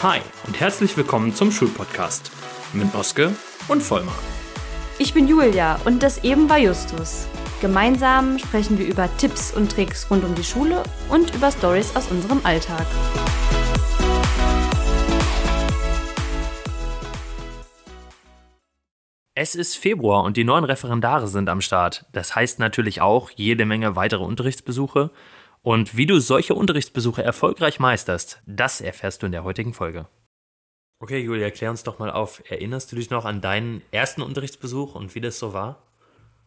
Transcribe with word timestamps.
Hi 0.00 0.20
und 0.46 0.60
herzlich 0.60 0.96
willkommen 0.96 1.34
zum 1.34 1.50
Schulpodcast 1.50 2.30
mit 2.72 2.94
Oske 2.94 3.34
und 3.66 3.82
Vollmar. 3.82 4.14
Ich 5.00 5.12
bin 5.12 5.26
Julia 5.26 5.80
und 5.86 6.04
das 6.04 6.22
eben 6.22 6.48
war 6.48 6.58
Justus. 6.58 7.26
Gemeinsam 7.60 8.38
sprechen 8.38 8.78
wir 8.78 8.86
über 8.86 9.08
Tipps 9.16 9.52
und 9.52 9.72
Tricks 9.72 10.08
rund 10.08 10.22
um 10.22 10.36
die 10.36 10.44
Schule 10.44 10.84
und 11.08 11.34
über 11.34 11.50
Stories 11.50 11.96
aus 11.96 12.12
unserem 12.12 12.40
Alltag. 12.44 12.86
Es 19.34 19.56
ist 19.56 19.76
Februar 19.76 20.22
und 20.22 20.36
die 20.36 20.44
neuen 20.44 20.64
Referendare 20.64 21.26
sind 21.26 21.48
am 21.48 21.60
Start. 21.60 22.06
Das 22.12 22.36
heißt 22.36 22.60
natürlich 22.60 23.00
auch 23.00 23.30
jede 23.30 23.66
Menge 23.66 23.96
weitere 23.96 24.22
Unterrichtsbesuche. 24.22 25.10
Und 25.62 25.96
wie 25.96 26.06
du 26.06 26.20
solche 26.20 26.54
Unterrichtsbesuche 26.54 27.22
erfolgreich 27.22 27.80
meisterst, 27.80 28.40
das 28.46 28.80
erfährst 28.80 29.22
du 29.22 29.26
in 29.26 29.32
der 29.32 29.44
heutigen 29.44 29.74
Folge. 29.74 30.06
Okay, 31.00 31.18
Julia, 31.18 31.50
klär 31.50 31.70
uns 31.70 31.84
doch 31.84 31.98
mal 31.98 32.10
auf. 32.10 32.42
Erinnerst 32.48 32.90
du 32.90 32.96
dich 32.96 33.10
noch 33.10 33.24
an 33.24 33.40
deinen 33.40 33.82
ersten 33.92 34.22
Unterrichtsbesuch 34.22 34.94
und 34.94 35.14
wie 35.14 35.20
das 35.20 35.38
so 35.38 35.52
war? 35.52 35.82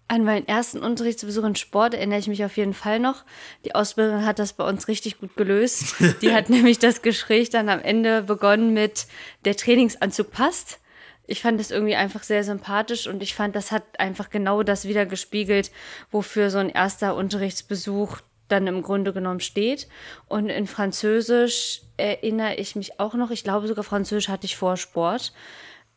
An 0.09 0.25
meinen 0.25 0.45
ersten 0.45 0.79
Unterrichtsbesuch 0.79 1.45
in 1.45 1.55
Sport 1.55 1.93
erinnere 1.93 2.19
ich 2.19 2.27
mich 2.27 2.43
auf 2.43 2.57
jeden 2.57 2.73
Fall 2.73 2.99
noch. 2.99 3.23
Die 3.63 3.75
Ausbildung 3.75 4.25
hat 4.25 4.39
das 4.39 4.51
bei 4.51 4.67
uns 4.67 4.89
richtig 4.89 5.21
gut 5.21 5.37
gelöst. 5.37 5.95
Die 6.21 6.33
hat 6.33 6.49
nämlich 6.49 6.79
das 6.79 7.01
Gespräch 7.01 7.49
dann 7.49 7.69
am 7.69 7.79
Ende 7.79 8.23
begonnen 8.23 8.73
mit, 8.73 9.07
der 9.45 9.55
Trainingsanzug 9.55 10.31
passt. 10.31 10.79
Ich 11.27 11.41
fand 11.41 11.61
das 11.61 11.71
irgendwie 11.71 11.95
einfach 11.95 12.23
sehr 12.23 12.43
sympathisch 12.43 13.07
und 13.07 13.23
ich 13.23 13.35
fand, 13.35 13.55
das 13.55 13.71
hat 13.71 14.01
einfach 14.01 14.29
genau 14.29 14.63
das 14.63 14.85
wieder 14.85 15.05
gespiegelt, 15.05 15.71
wofür 16.11 16.49
so 16.49 16.57
ein 16.57 16.69
erster 16.69 17.15
Unterrichtsbesuch 17.15 18.17
dann 18.51 18.67
im 18.67 18.81
Grunde 18.81 19.13
genommen 19.13 19.39
steht. 19.39 19.87
Und 20.27 20.49
in 20.49 20.67
Französisch 20.67 21.81
erinnere 21.97 22.55
ich 22.55 22.75
mich 22.75 22.99
auch 22.99 23.13
noch, 23.13 23.31
ich 23.31 23.43
glaube 23.43 23.67
sogar 23.67 23.83
Französisch 23.83 24.29
hatte 24.29 24.45
ich 24.45 24.55
vor 24.55 24.77
Sport. 24.77 25.33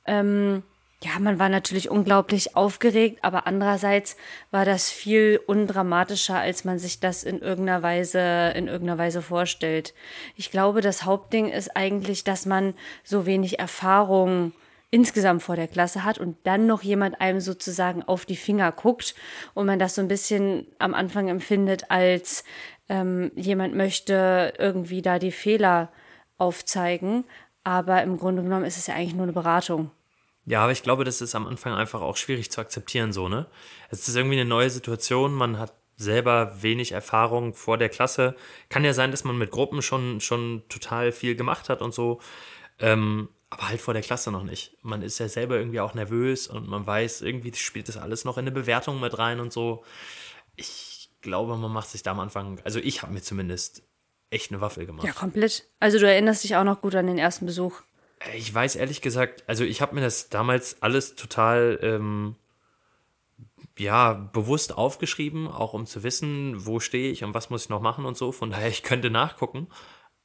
Ähm, 0.06 0.62
ja, 1.04 1.18
man 1.18 1.38
war 1.38 1.50
natürlich 1.50 1.90
unglaublich 1.90 2.56
aufgeregt, 2.56 3.18
aber 3.22 3.46
andererseits 3.46 4.16
war 4.50 4.64
das 4.64 4.90
viel 4.90 5.38
undramatischer, 5.46 6.38
als 6.38 6.64
man 6.64 6.78
sich 6.78 6.98
das 6.98 7.24
in 7.24 7.40
irgendeiner 7.40 7.82
Weise, 7.82 8.52
in 8.56 8.68
irgendeiner 8.68 8.96
Weise 8.96 9.20
vorstellt. 9.20 9.92
Ich 10.34 10.50
glaube, 10.50 10.80
das 10.80 11.04
Hauptding 11.04 11.50
ist 11.50 11.76
eigentlich, 11.76 12.24
dass 12.24 12.46
man 12.46 12.74
so 13.02 13.26
wenig 13.26 13.58
Erfahrung 13.58 14.52
insgesamt 14.90 15.42
vor 15.42 15.56
der 15.56 15.68
Klasse 15.68 16.04
hat 16.04 16.18
und 16.18 16.36
dann 16.44 16.66
noch 16.66 16.82
jemand 16.82 17.20
einem 17.20 17.40
sozusagen 17.40 18.02
auf 18.02 18.26
die 18.26 18.36
Finger 18.36 18.70
guckt 18.72 19.14
und 19.54 19.66
man 19.66 19.78
das 19.78 19.94
so 19.94 20.00
ein 20.00 20.08
bisschen 20.08 20.66
am 20.78 20.94
Anfang 20.94 21.28
empfindet, 21.28 21.90
als 21.90 22.44
ähm, 22.88 23.32
jemand 23.34 23.74
möchte 23.74 24.54
irgendwie 24.58 25.02
da 25.02 25.18
die 25.18 25.32
Fehler 25.32 25.90
aufzeigen. 26.38 27.24
Aber 27.64 28.02
im 28.02 28.18
Grunde 28.18 28.42
genommen 28.42 28.66
ist 28.66 28.76
es 28.76 28.86
ja 28.86 28.94
eigentlich 28.94 29.14
nur 29.14 29.24
eine 29.24 29.32
Beratung. 29.32 29.90
Ja, 30.46 30.62
aber 30.62 30.72
ich 30.72 30.82
glaube, 30.82 31.04
das 31.04 31.22
ist 31.22 31.34
am 31.34 31.46
Anfang 31.46 31.72
einfach 31.72 32.02
auch 32.02 32.16
schwierig 32.16 32.50
zu 32.50 32.60
akzeptieren, 32.60 33.12
so, 33.12 33.28
ne? 33.28 33.46
Es 33.88 34.06
ist 34.06 34.14
irgendwie 34.14 34.38
eine 34.38 34.48
neue 34.48 34.68
Situation, 34.68 35.32
man 35.32 35.58
hat 35.58 35.72
selber 35.96 36.62
wenig 36.62 36.92
Erfahrung 36.92 37.54
vor 37.54 37.78
der 37.78 37.88
Klasse. 37.88 38.34
Kann 38.68 38.84
ja 38.84 38.92
sein, 38.92 39.10
dass 39.10 39.24
man 39.24 39.38
mit 39.38 39.50
Gruppen 39.50 39.80
schon, 39.80 40.20
schon 40.20 40.62
total 40.68 41.12
viel 41.12 41.34
gemacht 41.34 41.68
hat 41.68 41.80
und 41.80 41.94
so. 41.94 42.20
Ähm, 42.78 43.28
aber 43.54 43.68
halt 43.68 43.80
vor 43.80 43.94
der 43.94 44.02
Klasse 44.02 44.32
noch 44.32 44.42
nicht. 44.42 44.76
Man 44.82 45.02
ist 45.02 45.18
ja 45.18 45.28
selber 45.28 45.56
irgendwie 45.56 45.80
auch 45.80 45.94
nervös 45.94 46.48
und 46.48 46.68
man 46.68 46.86
weiß, 46.86 47.22
irgendwie 47.22 47.54
spielt 47.54 47.88
das 47.88 47.96
alles 47.96 48.24
noch 48.24 48.36
in 48.36 48.42
eine 48.42 48.50
Bewertung 48.50 49.00
mit 49.00 49.16
rein 49.16 49.38
und 49.38 49.52
so. 49.52 49.84
Ich 50.56 51.10
glaube, 51.20 51.56
man 51.56 51.72
macht 51.72 51.88
sich 51.88 52.02
da 52.02 52.10
am 52.10 52.20
Anfang, 52.20 52.60
also 52.64 52.80
ich 52.80 53.02
habe 53.02 53.12
mir 53.12 53.22
zumindest 53.22 53.82
echt 54.30 54.50
eine 54.50 54.60
Waffel 54.60 54.86
gemacht. 54.86 55.06
Ja, 55.06 55.12
komplett. 55.12 55.68
Also 55.78 55.98
du 55.98 56.08
erinnerst 56.08 56.42
dich 56.42 56.56
auch 56.56 56.64
noch 56.64 56.80
gut 56.80 56.96
an 56.96 57.06
den 57.06 57.16
ersten 57.16 57.46
Besuch. 57.46 57.82
Ich 58.34 58.52
weiß 58.52 58.74
ehrlich 58.74 59.00
gesagt, 59.00 59.44
also 59.46 59.62
ich 59.62 59.80
habe 59.80 59.94
mir 59.94 60.00
das 60.00 60.28
damals 60.30 60.82
alles 60.82 61.14
total 61.14 61.78
ähm, 61.80 62.34
ja 63.78 64.14
bewusst 64.14 64.76
aufgeschrieben, 64.76 65.46
auch 65.46 65.74
um 65.74 65.86
zu 65.86 66.02
wissen, 66.02 66.66
wo 66.66 66.80
stehe 66.80 67.12
ich 67.12 67.22
und 67.22 67.34
was 67.34 67.50
muss 67.50 67.64
ich 67.64 67.68
noch 67.68 67.80
machen 67.80 68.04
und 68.04 68.16
so. 68.16 68.32
Von 68.32 68.50
daher, 68.50 68.68
ich 68.68 68.82
könnte 68.82 69.10
nachgucken. 69.10 69.68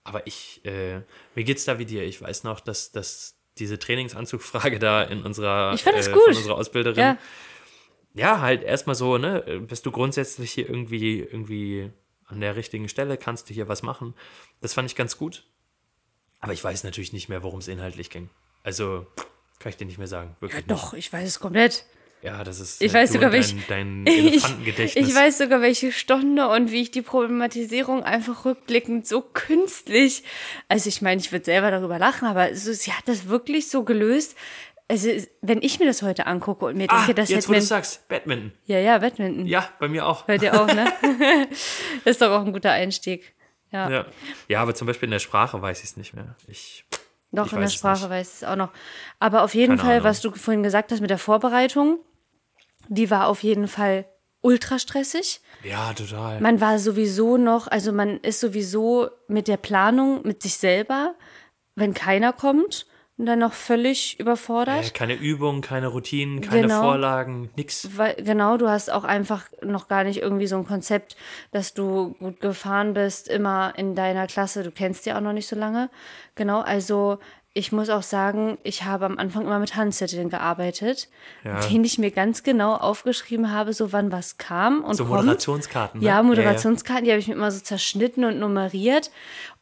Aber 0.03 0.25
ich, 0.27 0.63
äh, 0.65 1.01
mir 1.35 1.43
geht's 1.43 1.65
da 1.65 1.77
wie 1.79 1.85
dir. 1.85 2.03
Ich 2.03 2.21
weiß 2.21 2.43
noch, 2.43 2.59
dass, 2.59 2.91
dass 2.91 3.37
diese 3.57 3.77
Trainingsanzugfrage 3.77 4.79
da 4.79 5.03
in 5.03 5.23
unserer, 5.23 5.73
ich 5.73 5.83
das 5.83 6.07
äh, 6.07 6.11
gut. 6.11 6.23
von 6.23 6.35
unserer 6.35 6.55
Ausbilderin, 6.55 6.97
Ja. 6.99 7.17
ja, 8.13 8.41
halt 8.41 8.63
erstmal 8.63 8.95
so, 8.95 9.17
ne, 9.17 9.61
bist 9.67 9.85
du 9.85 9.91
grundsätzlich 9.91 10.51
hier 10.51 10.67
irgendwie, 10.69 11.19
irgendwie 11.19 11.91
an 12.25 12.39
der 12.41 12.55
richtigen 12.55 12.87
Stelle, 12.89 13.17
kannst 13.17 13.49
du 13.49 13.53
hier 13.53 13.67
was 13.67 13.81
machen. 13.83 14.13
Das 14.61 14.73
fand 14.73 14.89
ich 14.89 14.95
ganz 14.95 15.17
gut. 15.17 15.45
Aber 16.39 16.53
ich 16.53 16.63
weiß 16.63 16.83
natürlich 16.83 17.11
nicht 17.11 17.27
mehr, 17.27 17.43
worum 17.43 17.59
es 17.59 17.67
inhaltlich 17.67 18.09
ging. 18.09 18.29
Also, 18.63 19.05
kann 19.59 19.71
ich 19.71 19.77
dir 19.77 19.85
nicht 19.85 19.97
mehr 19.97 20.07
sagen. 20.07 20.35
Wirklich 20.39 20.65
nicht. 20.65 20.71
Doch, 20.71 20.93
ich 20.93 21.11
weiß 21.11 21.27
es 21.27 21.39
komplett. 21.39 21.85
Ja, 22.21 22.43
das 22.43 22.59
ist 22.59 22.81
Ich 22.81 22.91
äh, 22.91 22.95
weiß 22.95 23.13
sogar, 23.13 23.31
welch- 23.31 23.55
dein, 23.67 24.03
dein 24.03 24.07
Ich, 24.13 24.25
Elefantengedächtnis. 24.43 25.07
ich 25.07 25.15
weiß 25.15 25.37
sogar, 25.37 25.61
welche 25.61 25.91
Stunde 25.91 26.49
und 26.49 26.71
wie 26.71 26.81
ich 26.81 26.91
die 26.91 27.01
Problematisierung 27.01 28.03
einfach 28.03 28.43
rückblickend 28.45 29.07
so 29.07 29.21
künstlich. 29.21 30.23
Also 30.67 30.89
ich 30.89 31.01
meine, 31.01 31.21
ich 31.21 31.31
würde 31.31 31.45
selber 31.45 31.71
darüber 31.71 31.97
lachen, 31.97 32.27
aber 32.27 32.53
so, 32.55 32.73
sie 32.73 32.91
hat 32.91 33.07
das 33.07 33.27
wirklich 33.29 33.69
so 33.69 33.83
gelöst. 33.83 34.35
Also 34.91 35.09
wenn 35.41 35.61
ich 35.61 35.79
mir 35.79 35.85
das 35.85 36.01
heute 36.01 36.25
angucke 36.27 36.65
und 36.65 36.75
mir 36.75 36.87
Ah, 36.89 36.97
denke, 37.05 37.13
das 37.13 37.29
jetzt 37.29 37.47
wo 37.47 37.53
du 37.53 37.61
sagst, 37.61 38.07
Badminton. 38.09 38.51
ja 38.65 38.79
ja 38.79 38.97
Badminton, 38.97 39.45
Ja, 39.45 39.69
bei 39.79 39.87
mir 39.87 40.05
auch. 40.07 40.23
bei 40.23 40.37
dir 40.39 40.59
auch, 40.59 40.65
ne? 40.67 40.91
das 41.01 41.57
ist 42.05 42.21
doch 42.21 42.31
auch 42.31 42.43
ein 42.45 42.51
guter 42.53 42.71
Einstieg. 42.71 43.33
Ja, 43.71 43.87
Ja. 43.89 44.05
ja, 44.47 44.61
aber 44.61 44.73
zum 44.73 44.87
Beispiel 44.87 45.05
in 45.07 45.11
der 45.11 45.19
Sprache 45.19 45.61
weiß 45.61 45.79
ich 45.83 45.91
es 45.91 45.95
nicht 45.97 46.15
mehr. 46.15 46.35
Ich, 46.47 46.85
doch 47.31 47.45
ich 47.45 47.53
in 47.53 47.61
der 47.61 47.67
Sprache 47.69 48.09
weiß 48.09 48.27
ich 48.29 48.35
es 48.37 48.43
auch 48.43 48.55
noch. 48.55 48.71
Aber 49.19 49.43
auf 49.43 49.53
jeden 49.53 49.77
Keine 49.77 49.81
Fall, 49.81 49.91
Ahnung. 49.97 50.03
was 50.05 50.21
du 50.21 50.31
vorhin 50.31 50.63
gesagt 50.63 50.91
hast 50.91 51.01
mit 51.01 51.11
der 51.11 51.19
Vorbereitung, 51.19 51.99
die 52.89 53.09
war 53.09 53.27
auf 53.27 53.43
jeden 53.43 53.67
Fall 53.67 54.05
ultra 54.41 54.79
stressig. 54.79 55.41
ja, 55.63 55.93
total. 55.93 56.39
Man 56.41 56.59
war 56.61 56.79
sowieso 56.79 57.37
noch, 57.37 57.67
also 57.67 57.91
man 57.91 58.17
ist 58.19 58.39
sowieso 58.39 59.09
mit 59.27 59.47
der 59.47 59.57
Planung 59.57 60.21
mit 60.25 60.41
sich 60.43 60.55
selber, 60.57 61.15
wenn 61.75 61.93
keiner 61.93 62.31
kommt 62.33 62.85
und 63.17 63.25
dann 63.25 63.39
noch 63.39 63.51
völlig 63.51 64.17
Äh, 64.17 64.21
überfordert. 64.21 64.93
keine 64.93 65.15
Übungen, 65.15 65.61
keine 65.61 65.87
Routinen, 65.87 66.39
keine 66.39 66.61
Genau. 66.67 66.81
Vorlagen, 66.83 67.49
nix. 67.57 67.97
Weil, 67.97 68.15
genau, 68.15 68.55
du 68.55 68.69
hast 68.69 68.89
auch 68.89 69.03
einfach 69.03 69.43
noch 69.61 69.89
gar 69.89 70.05
nicht 70.05 70.21
irgendwie 70.21 70.47
so 70.47 70.55
ein 70.55 70.65
Konzept, 70.65 71.17
dass 71.51 71.73
du 71.73 72.13
gut 72.19 72.39
gefahren 72.39 72.93
bist, 72.93 73.27
immer 73.27 73.73
in 73.75 73.93
deiner 73.93 74.25
Klasse. 74.27 74.63
Du 74.63 74.71
kennst 74.71 75.05
die 75.05 75.11
auch 75.13 75.19
noch 75.21 75.33
nicht 75.33 75.47
so 75.47 75.57
lange. 75.57 75.89
Genau, 76.35 76.61
also 76.61 77.19
ich 77.53 77.71
muss 77.71 77.89
auch 77.89 78.03
sagen, 78.03 78.57
ich 78.63 78.83
habe 78.83 79.05
am 79.05 79.17
Anfang 79.17 79.43
immer 79.43 79.59
mit 79.59 79.75
Handzetteln 79.75 80.29
gearbeitet, 80.29 81.09
Ja. 81.43 81.59
denen 81.61 81.83
ich 81.83 81.97
mir 81.97 82.11
ganz 82.11 82.43
genau 82.43 82.75
aufgeschrieben 82.75 83.51
habe, 83.51 83.73
so 83.73 83.91
wann 83.91 84.11
was 84.11 84.37
kam 84.37 84.83
und 84.83 84.95
So 84.95 85.05
kommt. 85.05 85.21
Moderationskarten. 85.21 85.99
Ne? 85.99 86.05
Ja, 86.05 86.21
Moderationskarten, 86.23 87.05
die 87.05 87.11
habe 87.11 87.19
ich 87.19 87.27
mir 87.27 87.33
immer 87.33 87.51
so 87.51 87.59
zerschnitten 87.61 88.23
und 88.23 88.39
nummeriert. 88.39 89.11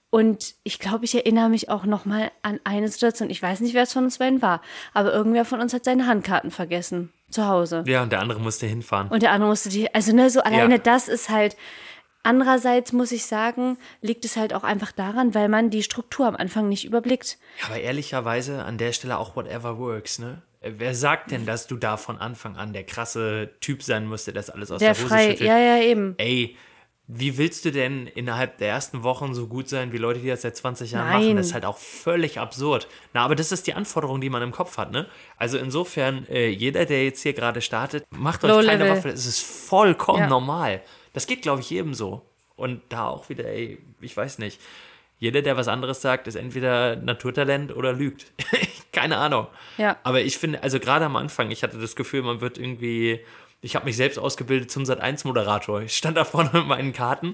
Und 0.09 0.55
ich 0.63 0.79
glaube, 0.79 1.05
ich 1.05 1.15
erinnere 1.15 1.49
mich 1.49 1.69
auch 1.69 1.83
noch 1.85 2.05
mal 2.05 2.31
an 2.41 2.59
eine 2.63 2.87
Situation. 2.87 3.29
Ich 3.29 3.41
weiß 3.41 3.59
nicht, 3.59 3.73
wer 3.73 3.83
es 3.83 3.93
von 3.93 4.05
uns 4.05 4.17
beiden 4.19 4.41
war, 4.41 4.61
aber 4.93 5.13
irgendwer 5.13 5.43
von 5.45 5.59
uns 5.59 5.73
hat 5.73 5.83
seine 5.83 6.07
Handkarten 6.07 6.49
vergessen 6.51 7.11
zu 7.29 7.45
Hause. 7.47 7.83
Ja, 7.87 8.03
und 8.03 8.11
der 8.11 8.21
andere 8.21 8.39
musste 8.39 8.67
hinfahren. 8.67 9.09
Und 9.09 9.21
der 9.21 9.31
andere 9.31 9.49
musste 9.49 9.67
die, 9.69 9.93
also 9.93 10.13
ne, 10.15 10.29
so 10.29 10.39
alleine 10.41 10.75
Ja. 10.75 10.81
das 10.81 11.07
ist 11.07 11.29
halt. 11.29 11.57
Andererseits 12.27 12.91
muss 12.91 13.13
ich 13.13 13.25
sagen, 13.25 13.77
liegt 14.01 14.25
es 14.25 14.35
halt 14.35 14.53
auch 14.53 14.63
einfach 14.65 14.91
daran, 14.91 15.33
weil 15.33 15.47
man 15.47 15.69
die 15.69 15.81
Struktur 15.81 16.27
am 16.27 16.35
Anfang 16.35 16.67
nicht 16.67 16.83
überblickt. 16.83 17.37
Ja, 17.61 17.67
aber 17.67 17.79
ehrlicherweise 17.79 18.65
an 18.65 18.77
der 18.77 18.91
Stelle 18.91 19.17
auch 19.17 19.37
whatever 19.37 19.77
works, 19.79 20.19
ne? 20.19 20.41
Wer 20.61 20.93
sagt 20.93 21.31
denn, 21.31 21.45
dass 21.45 21.67
du 21.67 21.77
da 21.77 21.95
von 21.95 22.17
Anfang 22.17 22.57
an 22.57 22.73
der 22.73 22.83
krasse 22.83 23.51
Typ 23.61 23.81
sein 23.81 24.05
musst, 24.07 24.27
der 24.27 24.33
das 24.33 24.49
alles 24.49 24.71
aus 24.71 24.79
Der 24.79 24.93
der, 24.93 24.97
Hose 25.03 25.07
frei, 25.07 25.27
schüttelt? 25.29 25.47
ja, 25.47 25.57
ja, 25.57 25.77
eben. 25.81 26.15
Ey, 26.17 26.57
wie 27.09 27.37
willst 27.37 27.63
du 27.63 27.71
denn 27.71 28.07
innerhalb 28.07 28.57
der 28.57 28.67
ersten 28.67 29.03
Wochen 29.03 29.33
so 29.33 29.47
gut 29.47 29.69
sein 29.69 29.93
wie 29.93 29.97
Leute, 29.97 30.19
die 30.19 30.27
das 30.27 30.41
seit 30.41 30.57
20 30.57 30.91
Jahren 30.91 31.07
Nein. 31.09 31.21
machen? 31.21 31.37
Das 31.37 31.45
ist 31.47 31.53
halt 31.53 31.63
auch 31.63 31.77
völlig 31.77 32.39
absurd. 32.41 32.89
Na, 33.13 33.23
aber 33.23 33.35
das 33.35 33.53
ist 33.53 33.67
die 33.67 33.73
Anforderung, 33.75 34.19
die 34.19 34.29
man 34.29 34.41
im 34.41 34.51
Kopf 34.51 34.77
hat, 34.77 34.91
ne? 34.91 35.07
Also 35.37 35.57
insofern, 35.57 36.27
äh, 36.27 36.49
jeder, 36.49 36.85
der 36.85 37.05
jetzt 37.05 37.21
hier 37.21 37.31
gerade 37.31 37.61
startet, 37.61 38.03
macht 38.09 38.43
euch 38.43 38.49
Low 38.49 38.57
keine 38.57 38.83
level. 38.83 38.97
Waffe. 38.97 39.09
Es 39.09 39.25
ist 39.25 39.39
vollkommen 39.41 40.19
Ja. 40.19 40.27
normal. 40.27 40.81
Das 41.17 41.25
geht, 41.25 41.41
glaube 41.41 41.61
ich, 41.61 41.71
jedem 41.71 41.95
so. 41.95 42.29
Und 42.57 42.79
da 42.89 43.07
auch 43.07 43.27
wieder, 43.27 43.45
ey, 43.45 43.79
ich 44.01 44.15
weiß 44.15 44.37
nicht. 44.37 44.61
Jeder, 45.17 45.41
der 45.41 45.57
was 45.57 45.67
anderes 45.67 45.99
sagt, 45.99 46.27
ist 46.27 46.35
entweder 46.35 46.95
Naturtalent 46.95 47.75
oder 47.75 47.91
lügt. 47.91 48.31
keine 48.91 49.17
Ahnung. 49.17 49.47
Ja. 49.79 49.97
Aber 50.03 50.21
ich 50.21 50.37
finde, 50.37 50.61
also 50.61 50.79
gerade 50.79 51.05
am 51.05 51.15
Anfang, 51.15 51.49
ich 51.49 51.63
hatte 51.63 51.79
das 51.79 51.95
Gefühl, 51.95 52.21
man 52.21 52.39
wird 52.39 52.59
irgendwie. 52.59 53.25
Ich 53.61 53.75
habe 53.75 53.85
mich 53.85 53.97
selbst 53.97 54.19
ausgebildet 54.19 54.69
zum 54.69 54.83
Sat1-Moderator. 54.83 55.81
Ich 55.81 55.97
stand 55.97 56.17
da 56.17 56.23
vorne 56.23 56.51
mit 56.53 56.67
meinen 56.67 56.93
Karten. 56.93 57.33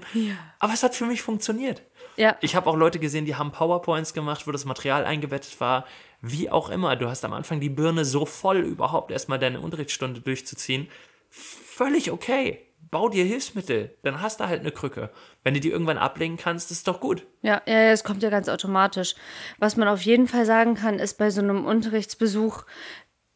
Aber 0.60 0.72
es 0.72 0.82
hat 0.82 0.94
für 0.94 1.04
mich 1.04 1.20
funktioniert. 1.20 1.82
Ja. 2.16 2.38
Ich 2.40 2.56
habe 2.56 2.70
auch 2.70 2.76
Leute 2.76 2.98
gesehen, 2.98 3.26
die 3.26 3.34
haben 3.34 3.52
PowerPoints 3.52 4.14
gemacht, 4.14 4.46
wo 4.46 4.50
das 4.50 4.64
Material 4.64 5.04
eingebettet 5.04 5.60
war. 5.60 5.84
Wie 6.22 6.50
auch 6.50 6.70
immer. 6.70 6.96
Du 6.96 7.06
hast 7.10 7.22
am 7.26 7.34
Anfang 7.34 7.60
die 7.60 7.68
Birne 7.68 8.06
so 8.06 8.24
voll, 8.24 8.60
überhaupt 8.60 9.10
erstmal 9.10 9.38
deine 9.38 9.60
Unterrichtsstunde 9.60 10.22
durchzuziehen. 10.22 10.88
Völlig 11.28 12.10
okay. 12.10 12.64
Bau 12.90 13.08
dir 13.08 13.24
Hilfsmittel. 13.24 13.96
Dann 14.02 14.20
hast 14.20 14.40
du 14.40 14.46
halt 14.46 14.60
eine 14.60 14.72
Krücke. 14.72 15.10
Wenn 15.42 15.54
du 15.54 15.60
die 15.60 15.70
irgendwann 15.70 15.98
ablegen 15.98 16.36
kannst, 16.36 16.70
ist 16.70 16.88
doch 16.88 17.00
gut. 17.00 17.26
Ja, 17.42 17.62
ja, 17.66 17.74
ja, 17.74 17.90
es 17.90 18.04
kommt 18.04 18.22
ja 18.22 18.30
ganz 18.30 18.48
automatisch. 18.48 19.14
Was 19.58 19.76
man 19.76 19.88
auf 19.88 20.02
jeden 20.02 20.26
Fall 20.26 20.46
sagen 20.46 20.74
kann, 20.74 20.98
ist 20.98 21.18
bei 21.18 21.30
so 21.30 21.40
einem 21.40 21.64
Unterrichtsbesuch, 21.64 22.64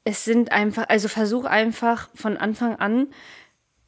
es 0.04 0.24
sind 0.24 0.52
einfach, 0.52 0.88
also 0.88 1.08
versuch 1.08 1.44
einfach 1.44 2.08
von 2.14 2.36
Anfang 2.36 2.76
an 2.76 3.08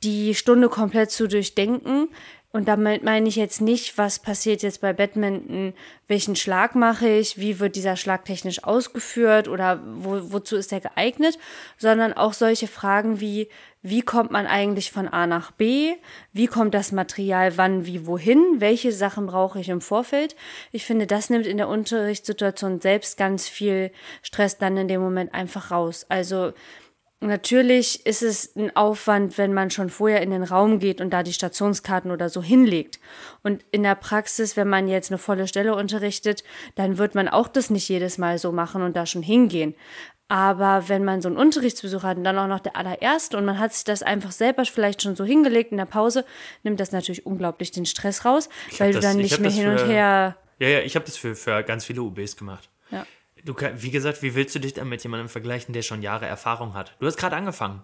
die 0.03 0.35
Stunde 0.35 0.69
komplett 0.69 1.11
zu 1.11 1.29
durchdenken. 1.29 2.09
Und 2.53 2.67
damit 2.67 3.05
meine 3.05 3.29
ich 3.29 3.37
jetzt 3.37 3.61
nicht, 3.61 3.97
was 3.97 4.19
passiert 4.19 4.63
jetzt 4.63 4.81
bei 4.81 4.93
Badminton, 4.93 5.73
welchen 6.09 6.35
Schlag 6.35 6.75
mache 6.75 7.09
ich, 7.09 7.39
wie 7.39 7.61
wird 7.61 7.77
dieser 7.77 7.95
Schlag 7.97 8.25
technisch 8.25 8.65
ausgeführt 8.65 9.47
oder 9.47 9.81
wo, 9.85 10.33
wozu 10.33 10.57
ist 10.57 10.73
er 10.73 10.81
geeignet, 10.81 11.39
sondern 11.79 12.13
auch 12.13 12.33
solche 12.33 12.67
Fragen 12.67 13.21
wie, 13.21 13.49
wie 13.83 14.03
kommt 14.03 14.33
man 14.33 14.47
eigentlich 14.47 14.91
von 14.91 15.07
A 15.07 15.29
nach 15.29 15.53
B, 15.53 15.95
wie 16.33 16.49
kommt 16.49 16.75
das 16.75 16.91
Material 16.91 17.57
wann, 17.57 17.87
wie, 17.87 18.05
wohin, 18.05 18.57
welche 18.59 18.91
Sachen 18.91 19.27
brauche 19.27 19.61
ich 19.61 19.69
im 19.69 19.81
Vorfeld. 19.81 20.35
Ich 20.73 20.85
finde, 20.85 21.07
das 21.07 21.31
nimmt 21.31 21.47
in 21.47 21.57
der 21.57 21.69
Unterrichtssituation 21.69 22.81
selbst 22.81 23.17
ganz 23.17 23.49
viel 23.49 23.93
Stress 24.23 24.59
dann 24.59 24.77
in 24.77 24.89
dem 24.89 25.01
Moment 25.01 25.35
einfach 25.35 25.71
raus. 25.71 26.05
Also 26.09 26.53
Natürlich 27.23 28.07
ist 28.07 28.23
es 28.23 28.57
ein 28.57 28.75
Aufwand, 28.75 29.37
wenn 29.37 29.53
man 29.53 29.71
schon 29.71 29.91
vorher 29.91 30.23
in 30.23 30.31
den 30.31 30.43
Raum 30.43 30.79
geht 30.79 31.03
und 31.03 31.11
da 31.11 31.23
die 31.23 31.35
Stationskarten 31.35 32.11
oder 32.11 32.31
so 32.31 32.43
hinlegt. 32.43 32.99
Und 33.43 33.63
in 33.73 33.83
der 33.83 33.95
Praxis, 33.95 34.57
wenn 34.57 34.69
man 34.69 34.89
jetzt 34.89 35.11
eine 35.11 35.19
volle 35.19 35.47
Stelle 35.47 35.75
unterrichtet, 35.75 36.45
dann 36.77 36.97
wird 36.97 37.15
man 37.15 37.29
auch 37.29 37.49
das 37.49 37.69
nicht 37.69 37.87
jedes 37.91 38.17
Mal 38.17 38.39
so 38.39 38.53
machen 38.53 38.81
und 38.81 38.97
da 38.97 39.05
schon 39.05 39.23
hingehen. 39.23 39.75
Aber 40.29 40.89
wenn 40.89 41.05
man 41.05 41.21
so 41.21 41.29
einen 41.29 41.37
Unterrichtsbesuch 41.37 42.05
hat 42.05 42.17
und 42.17 42.25
dann 42.25 42.39
auch 42.39 42.47
noch 42.47 42.61
der 42.61 42.77
allererste 42.77 43.37
und 43.37 43.45
man 43.45 43.59
hat 43.59 43.75
sich 43.75 43.85
das 43.85 44.03
einfach 44.03 44.33
selber 44.33 44.65
vielleicht 44.65 45.03
schon 45.03 45.15
so 45.15 45.25
hingelegt 45.25 45.73
in 45.73 45.77
der 45.77 45.87
Pause, 45.87 46.25
nimmt 46.63 46.81
das 46.81 46.93
natürlich 46.93 47.27
unglaublich 47.27 47.71
den 47.71 47.85
Stress 47.85 48.25
raus, 48.25 48.49
weil 48.79 48.93
das, 48.93 49.03
du 49.03 49.09
dann 49.09 49.17
nicht 49.19 49.41
mehr 49.41 49.51
hin 49.51 49.69
und 49.69 49.87
her. 49.87 50.37
Ja, 50.59 50.69
ja, 50.69 50.81
ich 50.81 50.95
habe 50.95 51.05
das 51.05 51.17
für, 51.17 51.35
für 51.35 51.63
ganz 51.65 51.85
viele 51.85 52.01
UBs 52.01 52.37
gemacht. 52.37 52.71
Ja. 52.91 53.05
Du, 53.45 53.55
wie 53.55 53.91
gesagt, 53.91 54.23
wie 54.23 54.35
willst 54.35 54.55
du 54.55 54.59
dich 54.59 54.75
dann 54.75 54.89
mit 54.89 55.03
jemandem 55.03 55.29
vergleichen, 55.29 55.73
der 55.73 55.83
schon 55.83 56.03
Jahre 56.03 56.27
Erfahrung 56.27 56.75
hat? 56.75 56.97
Du 57.01 57.07
hast 57.07 57.17
gerade 57.17 57.37
angefangen. 57.37 57.83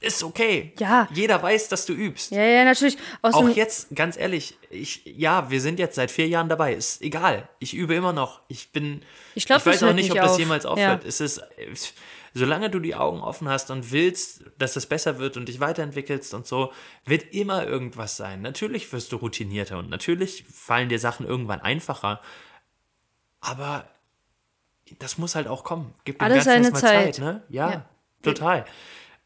Ist 0.00 0.22
okay. 0.22 0.74
Ja. 0.78 1.08
Jeder 1.12 1.42
weiß, 1.42 1.68
dass 1.68 1.84
du 1.84 1.92
übst. 1.92 2.30
Ja, 2.30 2.44
ja, 2.44 2.64
natürlich. 2.64 2.96
Aus 3.20 3.34
Auch 3.34 3.48
jetzt, 3.48 3.94
ganz 3.96 4.16
ehrlich, 4.16 4.56
ich, 4.70 5.02
ja, 5.04 5.50
wir 5.50 5.60
sind 5.60 5.80
jetzt 5.80 5.96
seit 5.96 6.12
vier 6.12 6.28
Jahren 6.28 6.48
dabei. 6.48 6.74
Ist 6.74 7.02
egal. 7.02 7.48
Ich 7.58 7.74
übe 7.74 7.96
immer 7.96 8.12
noch. 8.12 8.40
Ich 8.46 8.70
bin. 8.70 9.02
Ich, 9.34 9.46
glaub, 9.46 9.58
ich 9.58 9.66
weiß 9.66 9.82
auch 9.82 9.92
nicht, 9.92 10.12
ob 10.12 10.18
auf. 10.18 10.26
das 10.26 10.38
jemals 10.38 10.66
aufhört. 10.66 11.02
Ja. 11.02 11.08
Es 11.08 11.20
ist, 11.20 11.42
solange 12.32 12.70
du 12.70 12.78
die 12.78 12.94
Augen 12.94 13.20
offen 13.20 13.48
hast 13.48 13.72
und 13.72 13.90
willst, 13.90 14.44
dass 14.56 14.76
es 14.76 14.86
besser 14.86 15.18
wird 15.18 15.36
und 15.36 15.48
dich 15.48 15.58
weiterentwickelst 15.58 16.32
und 16.32 16.46
so, 16.46 16.72
wird 17.04 17.34
immer 17.34 17.66
irgendwas 17.66 18.16
sein. 18.16 18.40
Natürlich 18.40 18.92
wirst 18.92 19.10
du 19.10 19.16
routinierter 19.16 19.78
und 19.78 19.90
natürlich 19.90 20.44
fallen 20.52 20.88
dir 20.88 21.00
Sachen 21.00 21.26
irgendwann 21.26 21.60
einfacher. 21.60 22.20
Aber 23.40 23.88
das 24.98 25.18
muss 25.18 25.34
halt 25.34 25.48
auch 25.48 25.64
kommen. 25.64 25.94
Gibt 26.04 26.20
Alles 26.20 26.44
seine 26.44 26.72
Zeit. 26.72 27.16
Zeit. 27.16 27.18
ne? 27.18 27.42
Ja, 27.48 27.70
ja, 27.70 27.88
total. 28.22 28.64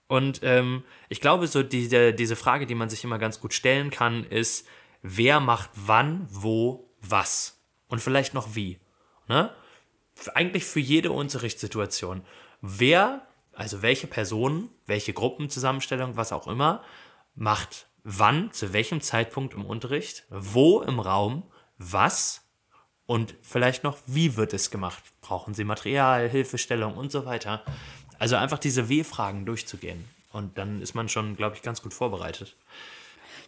Und 0.09 0.41
ähm, 0.43 0.85
ich 1.09 1.20
glaube, 1.20 1.47
so 1.47 1.62
diese, 1.62 2.12
diese 2.12 2.37
Frage, 2.37 2.67
die 2.67 2.75
man 2.75 2.91
sich 2.91 3.03
immer 3.05 3.19
ganz 3.19 3.41
gut 3.41 3.55
stellen 3.55 3.91
kann, 3.91 4.25
ist, 4.25 4.67
wer 5.00 5.41
macht 5.41 5.70
wann, 5.75 6.26
wo, 6.31 6.91
was? 7.00 7.61
Und 7.88 8.00
vielleicht 8.00 8.35
noch 8.35 8.55
wie. 8.55 8.79
Ne? 9.29 9.50
Eigentlich 10.35 10.64
für 10.64 10.81
jede 10.81 11.12
Unterrichtssituation. 11.12 12.23
Wer, 12.61 13.26
also 13.55 13.82
welche 13.82 14.06
Personen, 14.06 14.69
welche 14.87 15.12
Gruppenzusammenstellung, 15.12 16.17
was 16.17 16.32
auch 16.32 16.47
immer, 16.47 16.82
macht 17.35 17.87
wann, 18.05 18.53
zu 18.53 18.73
welchem 18.73 19.00
Zeitpunkt 19.00 19.55
im 19.55 19.64
Unterricht, 19.64 20.25
wo 20.29 20.81
im 20.82 21.00
Raum, 21.00 21.44
was 21.79 22.44
und 23.06 23.34
vielleicht 23.43 23.84
noch, 23.84 23.99
wie 24.06 24.37
wird 24.37 24.52
es 24.52 24.70
gemacht? 24.70 25.02
Brauchen 25.20 25.54
Sie 25.54 25.64
Material, 25.64 26.28
Hilfestellung 26.28 26.94
und 26.94 27.12
so 27.12 27.26
weiter? 27.26 27.64
Also 28.19 28.37
einfach 28.37 28.58
diese 28.58 28.88
W-Fragen 28.88 29.44
durchzugehen. 29.44 30.04
Und 30.32 30.56
dann 30.56 30.81
ist 30.81 30.94
man 30.94 31.08
schon, 31.08 31.37
glaube 31.37 31.56
ich, 31.56 31.62
ganz 31.62 31.82
gut 31.82 31.93
vorbereitet. 31.93 32.56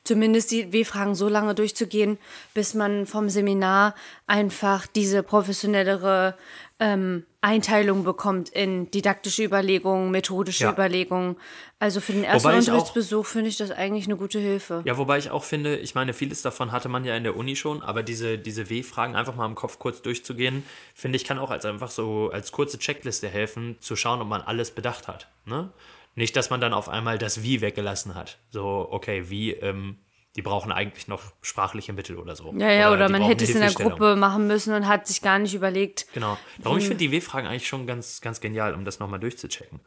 Zumindest 0.05 0.51
die 0.51 0.73
W-Fragen 0.73 1.15
so 1.15 1.29
lange 1.29 1.55
durchzugehen, 1.55 2.19
bis 2.53 2.75
man 2.75 3.07
vom 3.07 3.31
Seminar 3.31 3.95
einfach 4.27 4.87
diese 4.87 5.23
professionellere 5.23 6.37
ähm, 6.79 7.25
Einteilung 7.41 8.05
bekommt 8.05 8.49
in 8.49 8.91
didaktische 8.91 9.45
Überlegungen, 9.45 10.11
methodische 10.11 10.65
ja. 10.65 10.73
Überlegungen. 10.73 11.37
Also 11.79 12.01
für 12.01 12.13
den 12.13 12.25
ersten 12.25 12.49
Unterrichtsbesuch 12.49 13.27
finde 13.27 13.49
ich 13.49 13.57
das 13.57 13.71
eigentlich 13.71 14.07
eine 14.07 14.17
gute 14.17 14.39
Hilfe. 14.39 14.83
Ja, 14.85 14.99
wobei 14.99 15.19
ich 15.19 15.31
auch 15.31 15.45
finde, 15.45 15.77
ich 15.77 15.95
meine, 15.95 16.13
vieles 16.13 16.43
davon 16.43 16.73
hatte 16.73 16.89
man 16.89 17.05
ja 17.05 17.17
in 17.17 17.23
der 17.23 17.37
Uni 17.37 17.57
schon, 17.57 17.83
aber 17.83 18.03
diese, 18.03 18.39
diese 18.39 18.71
W-Fragen 18.71 19.15
einfach 19.15 19.37
mal 19.37 19.47
im 19.47 19.55
Kopf 19.55 19.79
kurz 19.79 20.03
durchzugehen, 20.03 20.65
finde 20.95 21.17
ich, 21.17 21.25
kann 21.25 21.39
auch 21.39 21.51
als 21.51 21.65
einfach 21.65 21.91
so 21.91 22.31
als 22.31 22.51
kurze 22.51 22.79
Checkliste 22.79 23.29
helfen, 23.29 23.77
zu 23.81 23.95
schauen, 23.95 24.21
ob 24.21 24.29
man 24.29 24.41
alles 24.41 24.71
bedacht 24.71 25.07
hat. 25.07 25.29
Ne? 25.45 25.71
Nicht, 26.15 26.37
dass 26.37 26.51
man 26.51 26.61
dann 26.61 26.73
auf 26.73 26.89
einmal 26.89 27.19
das 27.19 27.43
Wie 27.43 27.61
weggelassen 27.61 28.15
hat. 28.15 28.39
So, 28.51 28.89
okay, 28.91 29.31
wie, 29.31 29.53
ähm, 29.53 29.99
die 30.37 30.43
brauchen 30.43 30.73
eigentlich 30.73 31.09
noch 31.09 31.23
sprachliche 31.43 31.93
Mittel 31.93 32.19
oder 32.19 32.37
so. 32.37 32.53
Ja, 32.57 32.71
ja, 32.71 32.89
oder, 32.89 33.07
oder 33.07 33.09
man 33.09 33.23
hätte 33.23 33.45
es 33.45 33.51
in 33.51 33.61
der 33.61 33.73
Gruppe 33.73 34.17
machen 34.17 34.47
müssen 34.47 34.75
und 34.75 34.87
hat 34.87 35.07
sich 35.07 35.23
gar 35.23 35.39
nicht 35.39 35.55
überlegt. 35.55 36.07
Genau. 36.13 36.37
Darum, 36.59 36.79
ich 36.79 36.87
finde 36.87 36.99
die 36.99 37.13
W-Fragen 37.13 37.47
eigentlich 37.47 37.69
schon 37.69 37.87
ganz, 37.87 38.21
ganz 38.21 38.41
genial, 38.41 38.75
um 38.75 38.85
das 38.85 38.99
nochmal 38.99 39.21
durchzuchecken. 39.21 39.81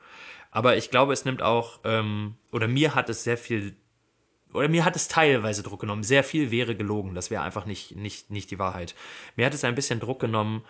Aber 0.52 0.78
ich 0.78 0.90
glaube, 0.90 1.14
es 1.14 1.26
nimmt 1.26 1.42
auch, 1.42 1.82
ähm, 1.84 2.36
oder 2.52 2.68
mir 2.68 2.96
hat 2.96 3.10
es 3.10 3.24
sehr 3.24 3.38
viel, 3.38 3.76
oder 4.54 4.70
mir 4.70 4.86
hat 4.86 4.96
es 4.96 5.10
teilweise 5.10 5.64
Druck 5.64 5.82
genommen. 5.82 6.04
Sehr 6.04 6.24
viel 6.24 6.50
wäre 6.52 6.76
gelogen. 6.76 7.14
Das 7.14 7.30
wäre 7.30 7.44
einfach 7.44 7.66
nicht, 7.66 7.96
nicht, 7.96 8.32
nicht 8.32 8.50
die 8.50 8.60
Wahrheit. 8.60 8.96
Mir 9.36 9.46
hat 9.46 9.54
es 9.54 9.66
ein 9.66 9.76
bisschen 9.76 10.00
Druck 10.00 10.20
genommen, 10.20 10.64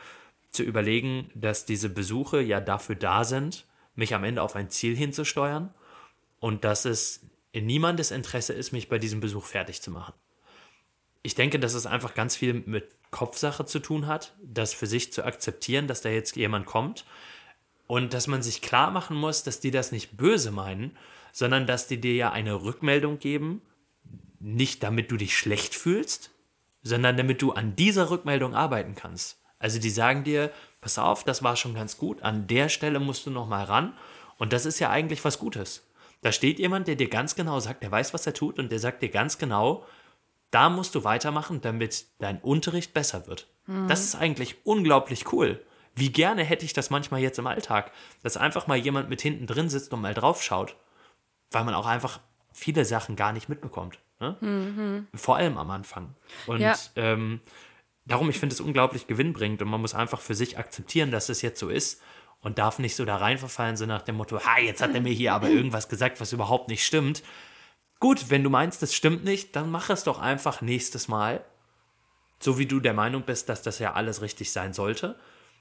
zu 0.50 0.64
überlegen, 0.64 1.30
dass 1.36 1.66
diese 1.66 1.90
Besuche 1.90 2.42
ja 2.42 2.60
dafür 2.60 2.96
da 2.96 3.24
sind, 3.24 3.68
mich 3.98 4.14
am 4.14 4.24
Ende 4.24 4.42
auf 4.42 4.56
ein 4.56 4.70
Ziel 4.70 4.96
hinzusteuern 4.96 5.74
und 6.40 6.64
dass 6.64 6.86
es 6.86 7.26
in 7.52 7.66
niemandes 7.66 8.12
Interesse 8.12 8.54
ist, 8.54 8.72
mich 8.72 8.88
bei 8.88 9.00
diesem 9.00 9.20
Besuch 9.20 9.46
fertig 9.46 9.82
zu 9.82 9.92
machen. 9.92 10.14
Ich 11.24 11.36
denke, 11.36 11.60
dass 11.60 11.74
es 11.74 11.86
einfach 11.86 12.14
ganz 12.14 12.36
viel 12.36 12.54
mit 12.54 12.88
Kopfsache 13.12 13.66
zu 13.66 13.80
tun 13.80 14.08
hat, 14.08 14.36
das 14.44 14.74
für 14.74 14.88
sich 14.88 15.12
zu 15.12 15.26
akzeptieren, 15.26 15.88
dass 15.88 16.02
da 16.02 16.10
jetzt 16.10 16.36
jemand 16.36 16.66
kommt 16.66 17.06
und 17.88 18.14
dass 18.14 18.28
man 18.28 18.44
sich 18.44 18.62
klar 18.62 18.92
machen 18.92 19.18
muss, 19.18 19.44
dass 19.44 19.60
die 19.60 19.72
das 19.72 19.92
nicht 19.92 20.16
böse 20.16 20.52
meinen, 20.52 20.96
sondern 21.32 21.66
dass 21.66 21.88
die 21.88 22.00
dir 22.00 22.14
ja 22.14 22.32
eine 22.32 22.64
Rückmeldung 22.64 23.20
geben, 23.20 23.62
nicht 24.40 24.84
damit 24.84 25.12
du 25.12 25.18
dich 25.18 25.38
schlecht 25.38 25.74
fühlst, 25.74 26.32
sondern 26.84 27.18
damit 27.18 27.42
du 27.42 27.54
an 27.54 27.76
dieser 27.76 28.10
Rückmeldung 28.10 28.54
arbeiten 28.54 28.96
kannst. 28.96 29.42
Also 29.60 29.80
die 29.80 29.90
sagen 29.90 30.24
dir, 30.24 30.52
pass 30.82 30.98
auf, 30.98 31.24
das 31.24 31.44
war 31.44 31.56
schon 31.56 31.74
ganz 31.74 31.98
gut, 31.98 32.22
an 32.22 32.48
der 32.48 32.70
Stelle 32.70 33.00
musst 33.00 33.26
du 33.26 33.32
noch 33.32 33.48
mal 33.48 33.64
ran 33.64 33.94
und 34.38 34.54
das 34.54 34.66
ist 34.66 34.80
ja 34.80 34.90
eigentlich 34.90 35.24
was 35.26 35.40
Gutes. 35.40 35.88
Da 36.22 36.32
steht 36.32 36.60
jemand, 36.60 36.88
der 36.88 36.96
dir 36.96 37.10
ganz 37.10 37.36
genau 37.36 37.60
sagt, 37.60 37.84
der 37.84 37.92
weiß, 37.92 38.14
was 38.14 38.26
er 38.26 38.34
tut 38.34 38.60
und 38.60 38.72
der 38.72 38.80
sagt 38.80 39.02
dir 39.02 39.10
ganz 39.10 39.38
genau, 39.38 39.86
da 40.52 40.70
musst 40.70 40.96
du 40.96 41.04
weitermachen, 41.04 41.62
damit 41.62 42.06
dein 42.20 42.40
Unterricht 42.40 42.94
besser 42.94 43.28
wird. 43.28 43.48
Mhm. 43.66 43.88
Das 43.88 44.04
ist 44.04 44.16
eigentlich 44.16 44.56
unglaublich 44.64 45.32
cool. 45.32 45.64
Wie 45.94 46.12
gerne 46.12 46.44
hätte 46.44 46.66
ich 46.66 46.74
das 46.74 46.90
manchmal 46.90 47.22
jetzt 47.22 47.40
im 47.40 47.48
Alltag, 47.48 47.92
dass 48.24 48.38
einfach 48.38 48.68
mal 48.68 48.78
jemand 48.78 49.10
mit 49.10 49.22
hinten 49.22 49.48
drin 49.48 49.70
sitzt 49.70 49.94
und 49.94 50.02
mal 50.02 50.14
drauf 50.14 50.44
schaut, 50.44 50.76
weil 51.52 51.64
man 51.64 51.74
auch 51.74 51.88
einfach 51.88 52.20
viele 52.54 52.86
Sachen 52.86 53.16
gar 53.16 53.34
nicht 53.34 53.50
mitbekommt. 53.50 54.00
Ne? 54.20 54.36
Mhm. 54.42 55.08
Vor 55.14 55.38
allem 55.38 55.58
am 55.58 55.70
Anfang. 55.70 56.16
Und 56.46 56.60
ja. 56.60 56.76
ähm, 56.96 57.42
darum, 58.08 58.30
ich 58.30 58.40
finde 58.40 58.54
es 58.54 58.62
unglaublich 58.62 59.08
gewinnbringend 59.08 59.62
und 59.62 59.70
man 59.70 59.82
muss 59.82 59.94
einfach 59.94 60.22
für 60.22 60.36
sich 60.36 60.58
akzeptieren, 60.58 61.12
dass 61.12 61.30
es 61.30 61.42
jetzt 61.42 61.60
so 61.60 61.70
ist 61.70 62.02
und 62.42 62.58
darf 62.58 62.80
nicht 62.80 62.96
so 62.96 63.06
da 63.06 63.18
rein 63.18 63.38
verfallen, 63.38 63.78
so 63.78 63.86
nach 63.86 64.02
dem 64.02 64.16
Motto, 64.16 64.40
ha, 64.40 64.60
jetzt 64.60 64.82
hat 64.82 64.94
er 64.94 65.02
mir 65.02 65.14
hier 65.14 65.34
aber 65.34 65.50
irgendwas 65.50 65.90
gesagt, 65.90 66.22
was 66.22 66.34
überhaupt 66.34 66.70
nicht 66.70 66.86
stimmt. 66.86 67.24
Gut, 68.00 68.30
wenn 68.30 68.44
du 68.44 68.50
meinst, 68.50 68.82
das 68.82 68.94
stimmt 68.94 69.24
nicht, 69.24 69.56
dann 69.56 69.70
mach 69.70 69.90
es 69.90 70.04
doch 70.04 70.20
einfach 70.20 70.62
nächstes 70.62 71.08
Mal. 71.08 71.44
So 72.40 72.60
wie 72.60 72.68
du 72.68 72.80
der 72.80 72.94
Meinung 72.94 73.24
bist, 73.24 73.50
dass 73.50 73.64
das 73.64 73.80
ja 73.80 73.94
alles 73.94 74.22
richtig 74.22 74.52
sein 74.52 74.74
sollte. 74.74 75.20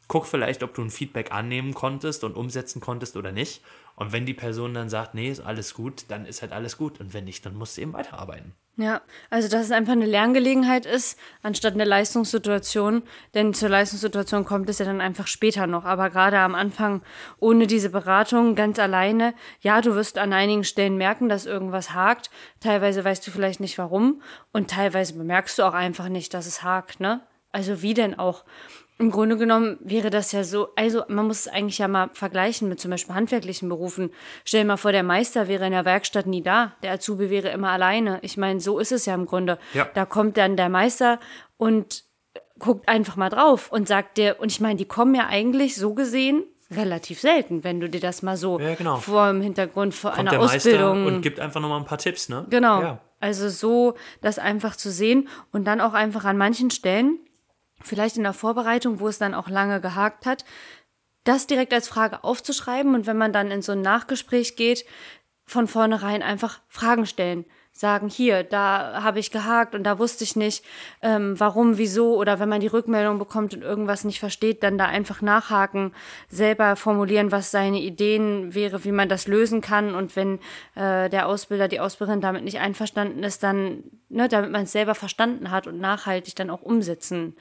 Guck 0.09 0.27
vielleicht, 0.27 0.63
ob 0.63 0.75
du 0.75 0.83
ein 0.83 0.91
Feedback 0.91 1.33
annehmen 1.33 1.75
konntest 1.75 2.23
und 2.23 2.37
umsetzen 2.37 2.81
konntest 2.81 3.17
oder 3.17 3.33
nicht. 3.33 3.63
Und 3.97 4.13
wenn 4.13 4.27
die 4.27 4.35
Person 4.35 4.75
dann 4.75 4.89
sagt, 4.89 5.15
nee, 5.15 5.31
ist 5.31 5.41
alles 5.41 5.75
gut, 5.75 6.05
dann 6.09 6.27
ist 6.27 6.43
halt 6.43 6.53
alles 6.53 6.77
gut. 6.77 7.01
Und 7.01 7.13
wenn 7.15 7.25
nicht, 7.25 7.45
dann 7.45 7.57
musst 7.57 7.77
du 7.77 7.81
eben 7.81 7.93
weiterarbeiten. 7.93 8.55
Ja, 8.77 9.01
also 9.31 9.49
dass 9.49 9.65
es 9.65 9.73
einfach 9.73 9.95
eine 9.95 10.05
Lerngelegenheit 10.05 10.85
ist, 10.85 11.19
anstatt 11.43 11.73
eine 11.73 11.85
Leistungssituation. 11.85 13.03
Denn 13.35 13.55
zur 13.55 13.71
Leistungssituation 13.71 14.45
kommt 14.45 14.69
es 14.69 14.79
ja 14.79 14.85
dann 14.85 15.01
einfach 15.01 15.27
später 15.27 15.67
noch. 15.67 15.87
Aber 15.87 16.11
gerade 16.11 16.39
am 16.39 16.55
Anfang, 16.55 17.03
ohne 17.41 17.67
diese 17.67 17.89
Beratung, 17.89 18.55
ganz 18.55 18.79
alleine, 18.79 19.35
ja, 19.61 19.81
du 19.81 19.95
wirst 19.95 20.19
an 20.19 20.35
einigen 20.35 20.65
Stellen 20.65 20.99
merken, 20.99 21.31
dass 21.31 21.47
irgendwas 21.47 21.95
hakt. 21.95 22.31
Teilweise 22.61 23.03
weißt 23.03 23.27
du 23.27 23.31
vielleicht 23.31 23.61
nicht 23.61 23.79
warum. 23.79 24.21
Und 24.53 24.71
teilweise 24.71 25.15
bemerkst 25.15 25.59
du 25.59 25.63
auch 25.63 25.75
einfach 25.75 26.11
nicht, 26.11 26.35
dass 26.35 26.47
es 26.47 26.63
hakt, 26.63 27.01
ne? 27.01 27.23
Also 27.57 27.83
wie 27.83 27.95
denn 27.95 28.19
auch? 28.19 28.45
im 28.99 29.11
Grunde 29.11 29.37
genommen 29.37 29.77
wäre 29.81 30.09
das 30.09 30.33
ja 30.33 30.43
so, 30.43 30.69
also 30.75 31.03
man 31.09 31.27
muss 31.27 31.41
es 31.41 31.49
eigentlich 31.49 31.79
ja 31.79 31.89
mal 31.89 32.09
vergleichen 32.15 32.69
mit 32.69 32.81
zum 32.81 32.91
Beispiel 32.91 33.15
handwerklichen 33.15 33.69
Berufen. 33.69 34.11
Stell 34.45 34.63
dir 34.63 34.69
mal 34.69 34.77
vor, 34.79 34.93
der 34.93 35.03
Meister 35.03 35.49
wäre 35.49 35.67
in 35.67 35.73
der 35.73 35.85
Werkstatt 35.85 36.27
nie 36.27 36.43
da, 36.43 36.73
der 36.83 36.93
Azubi 36.93 37.29
wäre 37.29 37.51
immer 37.51 37.71
alleine. 37.71 38.19
Ich 38.23 38.39
meine, 38.39 38.59
so 38.61 38.79
ist 38.79 38.93
es 38.93 39.05
ja 39.05 39.15
im 39.15 39.27
Grunde. 39.27 39.59
Ja. 39.75 39.87
Da 39.93 40.07
kommt 40.07 40.39
dann 40.39 40.57
der 40.57 40.71
Meister 40.71 41.21
und 41.59 42.05
guckt 42.59 42.89
einfach 42.89 43.17
mal 43.17 43.29
drauf 43.29 43.71
und 43.71 43.87
sagt 43.87 44.17
dir, 44.17 44.37
und 44.41 44.51
ich 44.51 44.61
meine, 44.61 44.77
die 44.77 44.87
kommen 44.87 45.15
ja 45.15 45.27
eigentlich 45.27 45.77
so 45.77 45.93
gesehen 45.93 46.45
relativ 46.71 47.21
selten, 47.21 47.65
wenn 47.65 47.81
du 47.81 47.91
dir 47.91 48.01
das 48.01 48.23
mal 48.23 48.39
so 48.39 48.59
Ja, 48.59 48.75
genau. 48.75 48.97
vor 48.97 49.29
dem 49.29 49.43
Hintergrund 49.43 49.95
vor 49.95 50.13
Kommt 50.13 50.21
einer 50.21 50.31
der 50.31 50.41
Ausbildung 50.41 51.05
Meister 51.05 51.17
und 51.17 51.23
gibt 51.23 51.39
einfach 51.39 51.61
nochmal 51.61 51.81
ein 51.81 51.85
paar 51.85 51.99
Tipps, 51.99 52.31
ne? 52.31 52.47
Genau. 52.49 52.81
Ja. 52.81 53.01
Also 53.21 53.51
so 53.51 53.95
das 54.23 54.39
einfach 54.39 54.75
zu 54.75 54.91
sehen 54.91 55.29
und 55.53 55.67
dann 55.67 55.83
auch 55.83 55.93
einfach 55.93 56.25
an 56.25 56.39
manchen 56.39 56.71
Stellen, 56.71 57.19
vielleicht 57.83 58.17
in 58.17 58.23
der 58.23 58.33
Vorbereitung, 58.33 59.01
wo 59.01 59.09
es 59.09 59.19
dann 59.19 59.35
auch 59.35 59.49
lange 59.49 59.81
gehakt 59.81 60.27
hat, 60.27 60.45
das 61.25 61.47
direkt 61.47 61.73
als 61.73 61.89
Frage 61.89 62.25
aufzuschreiben 62.25 62.95
und 62.95 63.07
wenn 63.07 63.19
man 63.19 63.33
dann 63.33 63.51
in 63.51 63.63
so 63.63 63.73
ein 63.73 63.83
Nachgespräch 63.83 64.57
geht, 64.57 64.85
von 65.45 65.69
vornherein 65.69 66.23
einfach 66.23 66.61
Fragen 66.69 67.07
stellen. 67.07 67.45
Sagen, 67.79 68.09
hier, 68.09 68.43
da 68.43 69.03
habe 69.03 69.19
ich 69.19 69.31
gehakt 69.31 69.75
und 69.75 69.85
da 69.85 69.99
wusste 69.99 70.25
ich 70.25 70.35
nicht, 70.35 70.65
ähm, 71.03 71.39
warum, 71.39 71.77
wieso 71.77 72.17
oder 72.17 72.41
wenn 72.41 72.49
man 72.49 72.63
die 72.63 72.69
Rückmeldung 72.69 73.19
bekommt 73.19 73.53
und 73.53 73.61
irgendwas 73.61 74.03
nicht 74.03 74.19
versteht, 74.19 74.63
dann 74.63 74.79
da 74.79 74.87
einfach 74.87 75.21
nachhaken, 75.21 75.93
selber 76.31 76.77
formulieren, 76.77 77.33
was 77.33 77.51
seine 77.51 77.79
Ideen 77.83 78.55
wäre, 78.55 78.85
wie 78.85 78.93
man 78.93 79.11
das 79.11 79.29
lösen 79.29 79.61
kann 79.61 79.95
und 79.95 80.17
wenn 80.17 80.39
äh, 80.75 81.11
der 81.11 81.29
Ausbilder, 81.29 81.69
die 81.69 81.79
Ausbilderin 81.79 82.23
damit 82.23 82.45
nicht 82.45 82.61
einverstanden 82.61 83.23
ist, 83.23 83.43
dann, 83.43 83.85
ne, 84.09 84.27
damit 84.27 84.51
man 84.51 84.63
es 84.63 84.73
selber 84.73 84.95
verstanden 84.95 85.51
hat 85.51 85.67
und 85.67 85.79
nachhaltig 85.79 86.35
dann 86.35 86.49
auch 86.49 86.63
umsetzen 86.63 87.37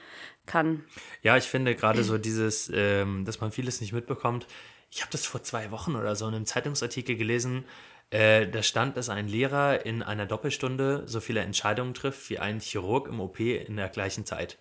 kann. 0.46 0.84
Ja, 1.22 1.38
ich 1.38 1.46
finde 1.46 1.76
gerade 1.76 2.04
so 2.04 2.18
dieses, 2.18 2.70
ähm, 2.76 3.24
dass 3.24 3.40
man 3.40 3.54
vieles 3.54 3.80
nicht 3.80 3.94
mitbekommt. 3.94 4.48
Ich 4.92 5.00
habe 5.00 5.12
das 5.12 5.26
vor 5.26 5.44
zwei 5.44 5.72
Wochen 5.72 5.96
oder 5.96 6.18
so 6.18 6.28
in 6.28 6.36
einem 6.36 6.46
Zeitungsartikel 6.46 7.16
gelesen. 7.16 7.64
Äh, 8.12 8.48
da 8.48 8.62
stand, 8.64 8.98
dass 8.98 9.10
ein 9.10 9.28
Lehrer 9.28 9.86
in 9.86 10.04
einer 10.04 10.26
Doppelstunde 10.26 11.04
so 11.06 11.20
viele 11.20 11.42
Entscheidungen 11.42 11.94
trifft 11.94 12.30
wie 12.30 12.40
ein 12.40 12.60
Chirurg 12.60 13.08
im 13.08 13.20
OP 13.20 13.40
in 13.40 13.78
der 13.78 13.90
gleichen 13.90 14.26
Zeit. 14.26 14.58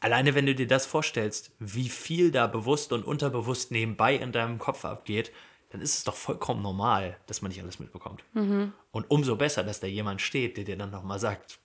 Alleine 0.00 0.34
wenn 0.34 0.46
du 0.46 0.54
dir 0.54 0.66
das 0.66 0.86
vorstellst, 0.86 1.52
wie 1.58 1.88
viel 1.88 2.30
da 2.30 2.46
bewusst 2.46 2.92
und 2.92 3.04
unterbewusst 3.04 3.70
nebenbei 3.70 4.14
in 4.14 4.32
deinem 4.32 4.58
Kopf 4.58 4.84
abgeht, 4.84 5.30
dann 5.70 5.80
ist 5.80 5.98
es 5.98 6.04
doch 6.04 6.14
vollkommen 6.14 6.62
normal, 6.62 7.16
dass 7.26 7.42
man 7.42 7.50
nicht 7.50 7.60
alles 7.62 7.78
mitbekommt. 7.78 8.24
Und 8.90 9.10
umso 9.10 9.36
besser, 9.36 9.62
dass 9.62 9.80
da 9.80 9.86
jemand 9.86 10.20
steht, 10.20 10.56
der 10.56 10.64
dir 10.64 10.76
dann 10.76 10.90
nochmal 10.90 11.18
sagt, 11.18 11.60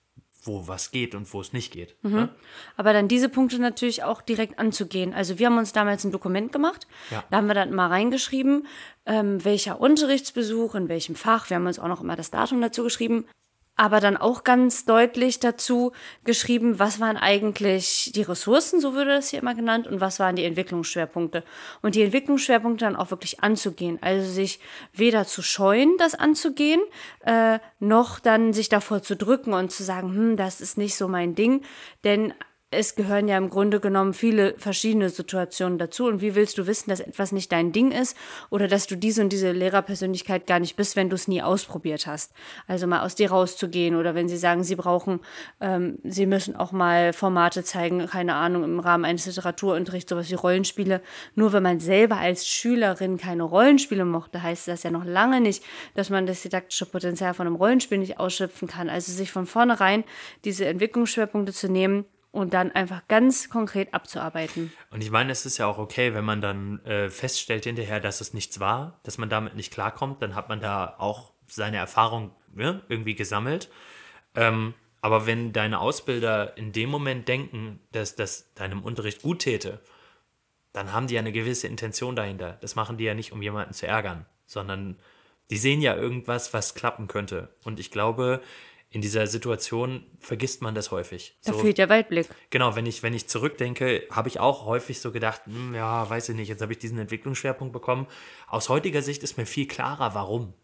wo 0.46 0.68
was 0.68 0.90
geht 0.90 1.14
und 1.14 1.32
wo 1.32 1.40
es 1.40 1.52
nicht 1.52 1.72
geht. 1.72 1.96
Ne? 2.02 2.28
Aber 2.76 2.92
dann 2.92 3.08
diese 3.08 3.28
Punkte 3.28 3.58
natürlich 3.58 4.02
auch 4.02 4.22
direkt 4.22 4.58
anzugehen. 4.58 5.12
Also 5.12 5.38
wir 5.38 5.46
haben 5.46 5.58
uns 5.58 5.72
damals 5.72 6.04
ein 6.04 6.12
Dokument 6.12 6.52
gemacht. 6.52 6.86
Ja. 7.10 7.24
Da 7.30 7.38
haben 7.38 7.46
wir 7.46 7.54
dann 7.54 7.74
mal 7.74 7.88
reingeschrieben, 7.88 8.66
ähm, 9.06 9.44
welcher 9.44 9.80
Unterrichtsbesuch, 9.80 10.74
in 10.74 10.88
welchem 10.88 11.14
Fach. 11.14 11.50
Wir 11.50 11.56
haben 11.56 11.66
uns 11.66 11.78
auch 11.78 11.88
noch 11.88 12.00
immer 12.00 12.16
das 12.16 12.30
Datum 12.30 12.60
dazu 12.60 12.84
geschrieben. 12.84 13.26
Aber 13.76 14.00
dann 14.00 14.16
auch 14.16 14.42
ganz 14.42 14.86
deutlich 14.86 15.38
dazu 15.38 15.92
geschrieben, 16.24 16.78
was 16.78 16.98
waren 16.98 17.18
eigentlich 17.18 18.10
die 18.14 18.22
Ressourcen, 18.22 18.80
so 18.80 18.94
würde 18.94 19.10
das 19.10 19.28
hier 19.28 19.40
immer 19.40 19.54
genannt, 19.54 19.86
und 19.86 20.00
was 20.00 20.18
waren 20.18 20.34
die 20.34 20.44
Entwicklungsschwerpunkte. 20.44 21.44
Und 21.82 21.94
die 21.94 22.02
Entwicklungsschwerpunkte 22.02 22.86
dann 22.86 22.96
auch 22.96 23.10
wirklich 23.10 23.42
anzugehen. 23.42 23.98
Also 24.00 24.30
sich 24.30 24.60
weder 24.94 25.26
zu 25.26 25.42
scheuen, 25.42 25.96
das 25.98 26.14
anzugehen, 26.14 26.80
äh, 27.20 27.58
noch 27.78 28.18
dann 28.18 28.54
sich 28.54 28.70
davor 28.70 29.02
zu 29.02 29.14
drücken 29.14 29.52
und 29.52 29.70
zu 29.70 29.84
sagen, 29.84 30.08
hm, 30.14 30.36
das 30.36 30.60
ist 30.60 30.78
nicht 30.78 30.96
so 30.96 31.06
mein 31.06 31.34
Ding. 31.34 31.62
Denn 32.02 32.32
es 32.72 32.96
gehören 32.96 33.28
ja 33.28 33.38
im 33.38 33.48
Grunde 33.48 33.78
genommen 33.78 34.12
viele 34.12 34.54
verschiedene 34.58 35.08
Situationen 35.08 35.78
dazu. 35.78 36.06
Und 36.06 36.20
wie 36.20 36.34
willst 36.34 36.58
du 36.58 36.66
wissen, 36.66 36.90
dass 36.90 36.98
etwas 36.98 37.30
nicht 37.30 37.52
dein 37.52 37.70
Ding 37.70 37.92
ist 37.92 38.16
oder 38.50 38.66
dass 38.66 38.88
du 38.88 38.96
diese 38.96 39.22
und 39.22 39.28
diese 39.28 39.52
Lehrerpersönlichkeit 39.52 40.48
gar 40.48 40.58
nicht 40.58 40.74
bist, 40.74 40.96
wenn 40.96 41.08
du 41.08 41.14
es 41.14 41.28
nie 41.28 41.42
ausprobiert 41.42 42.08
hast? 42.08 42.32
Also 42.66 42.88
mal 42.88 43.02
aus 43.02 43.14
dir 43.14 43.30
rauszugehen 43.30 43.94
oder 43.94 44.16
wenn 44.16 44.28
sie 44.28 44.36
sagen, 44.36 44.64
sie 44.64 44.74
brauchen, 44.74 45.20
ähm, 45.60 45.98
sie 46.02 46.26
müssen 46.26 46.56
auch 46.56 46.72
mal 46.72 47.12
Formate 47.12 47.62
zeigen, 47.62 48.04
keine 48.06 48.34
Ahnung, 48.34 48.64
im 48.64 48.80
Rahmen 48.80 49.04
eines 49.04 49.26
Literaturunterrichts, 49.26 50.10
sowas 50.10 50.28
wie 50.30 50.34
Rollenspiele. 50.34 51.02
Nur 51.36 51.52
wenn 51.52 51.62
man 51.62 51.78
selber 51.78 52.16
als 52.16 52.48
Schülerin 52.48 53.16
keine 53.16 53.44
Rollenspiele 53.44 54.04
mochte, 54.04 54.42
heißt 54.42 54.66
das 54.66 54.82
ja 54.82 54.90
noch 54.90 55.04
lange 55.04 55.40
nicht, 55.40 55.62
dass 55.94 56.10
man 56.10 56.26
das 56.26 56.42
didaktische 56.42 56.86
Potenzial 56.86 57.32
von 57.32 57.46
einem 57.46 57.56
Rollenspiel 57.56 57.98
nicht 57.98 58.18
ausschöpfen 58.18 58.66
kann. 58.66 58.88
Also 58.88 59.12
sich 59.12 59.30
von 59.30 59.46
vornherein 59.46 60.02
diese 60.44 60.66
Entwicklungsschwerpunkte 60.66 61.52
zu 61.52 61.68
nehmen, 61.68 62.06
und 62.36 62.52
dann 62.52 62.70
einfach 62.72 63.08
ganz 63.08 63.48
konkret 63.48 63.94
abzuarbeiten. 63.94 64.72
Und 64.90 65.02
ich 65.02 65.10
meine, 65.10 65.32
es 65.32 65.46
ist 65.46 65.58
ja 65.58 65.66
auch 65.66 65.78
okay, 65.78 66.12
wenn 66.14 66.24
man 66.24 66.40
dann 66.40 66.84
äh, 66.84 67.08
feststellt 67.08 67.64
hinterher, 67.64 67.98
dass 67.98 68.20
es 68.20 68.34
nichts 68.34 68.60
war, 68.60 69.00
dass 69.04 69.16
man 69.16 69.30
damit 69.30 69.56
nicht 69.56 69.72
klarkommt, 69.72 70.20
dann 70.20 70.34
hat 70.34 70.48
man 70.48 70.60
da 70.60 70.94
auch 70.98 71.32
seine 71.46 71.78
Erfahrung 71.78 72.32
ne, 72.52 72.82
irgendwie 72.88 73.14
gesammelt. 73.14 73.70
Ähm, 74.34 74.74
aber 75.00 75.26
wenn 75.26 75.52
deine 75.52 75.80
Ausbilder 75.80 76.56
in 76.58 76.72
dem 76.72 76.90
Moment 76.90 77.26
denken, 77.26 77.80
dass 77.92 78.16
das 78.16 78.52
deinem 78.54 78.82
Unterricht 78.82 79.22
gut 79.22 79.38
täte, 79.38 79.80
dann 80.72 80.92
haben 80.92 81.06
die 81.06 81.14
ja 81.14 81.20
eine 81.20 81.32
gewisse 81.32 81.68
Intention 81.68 82.16
dahinter. 82.16 82.58
Das 82.60 82.74
machen 82.74 82.98
die 82.98 83.04
ja 83.04 83.14
nicht, 83.14 83.32
um 83.32 83.40
jemanden 83.40 83.72
zu 83.72 83.86
ärgern, 83.86 84.26
sondern 84.44 84.98
die 85.48 85.56
sehen 85.56 85.80
ja 85.80 85.96
irgendwas, 85.96 86.52
was 86.52 86.74
klappen 86.74 87.06
könnte. 87.06 87.54
Und 87.64 87.80
ich 87.80 87.90
glaube, 87.90 88.42
in 88.96 89.02
dieser 89.02 89.26
Situation 89.26 90.06
vergisst 90.20 90.62
man 90.62 90.74
das 90.74 90.90
häufig. 90.90 91.36
Da 91.44 91.52
fehlt 91.52 91.76
der 91.76 91.90
Weitblick. 91.90 92.28
Genau, 92.48 92.76
wenn 92.76 92.86
ich, 92.86 93.02
wenn 93.02 93.12
ich 93.12 93.28
zurückdenke, 93.28 94.04
habe 94.10 94.28
ich 94.30 94.40
auch 94.40 94.64
häufig 94.64 95.00
so 95.02 95.12
gedacht, 95.12 95.42
hm, 95.44 95.74
ja, 95.74 96.08
weiß 96.08 96.30
ich 96.30 96.34
nicht, 96.34 96.48
jetzt 96.48 96.62
habe 96.62 96.72
ich 96.72 96.78
diesen 96.78 96.96
Entwicklungsschwerpunkt 96.98 97.74
bekommen. 97.74 98.06
Aus 98.48 98.70
heutiger 98.70 99.02
Sicht 99.02 99.22
ist 99.22 99.36
mir 99.36 99.44
viel 99.44 99.68
klarer, 99.68 100.14
warum. 100.14 100.54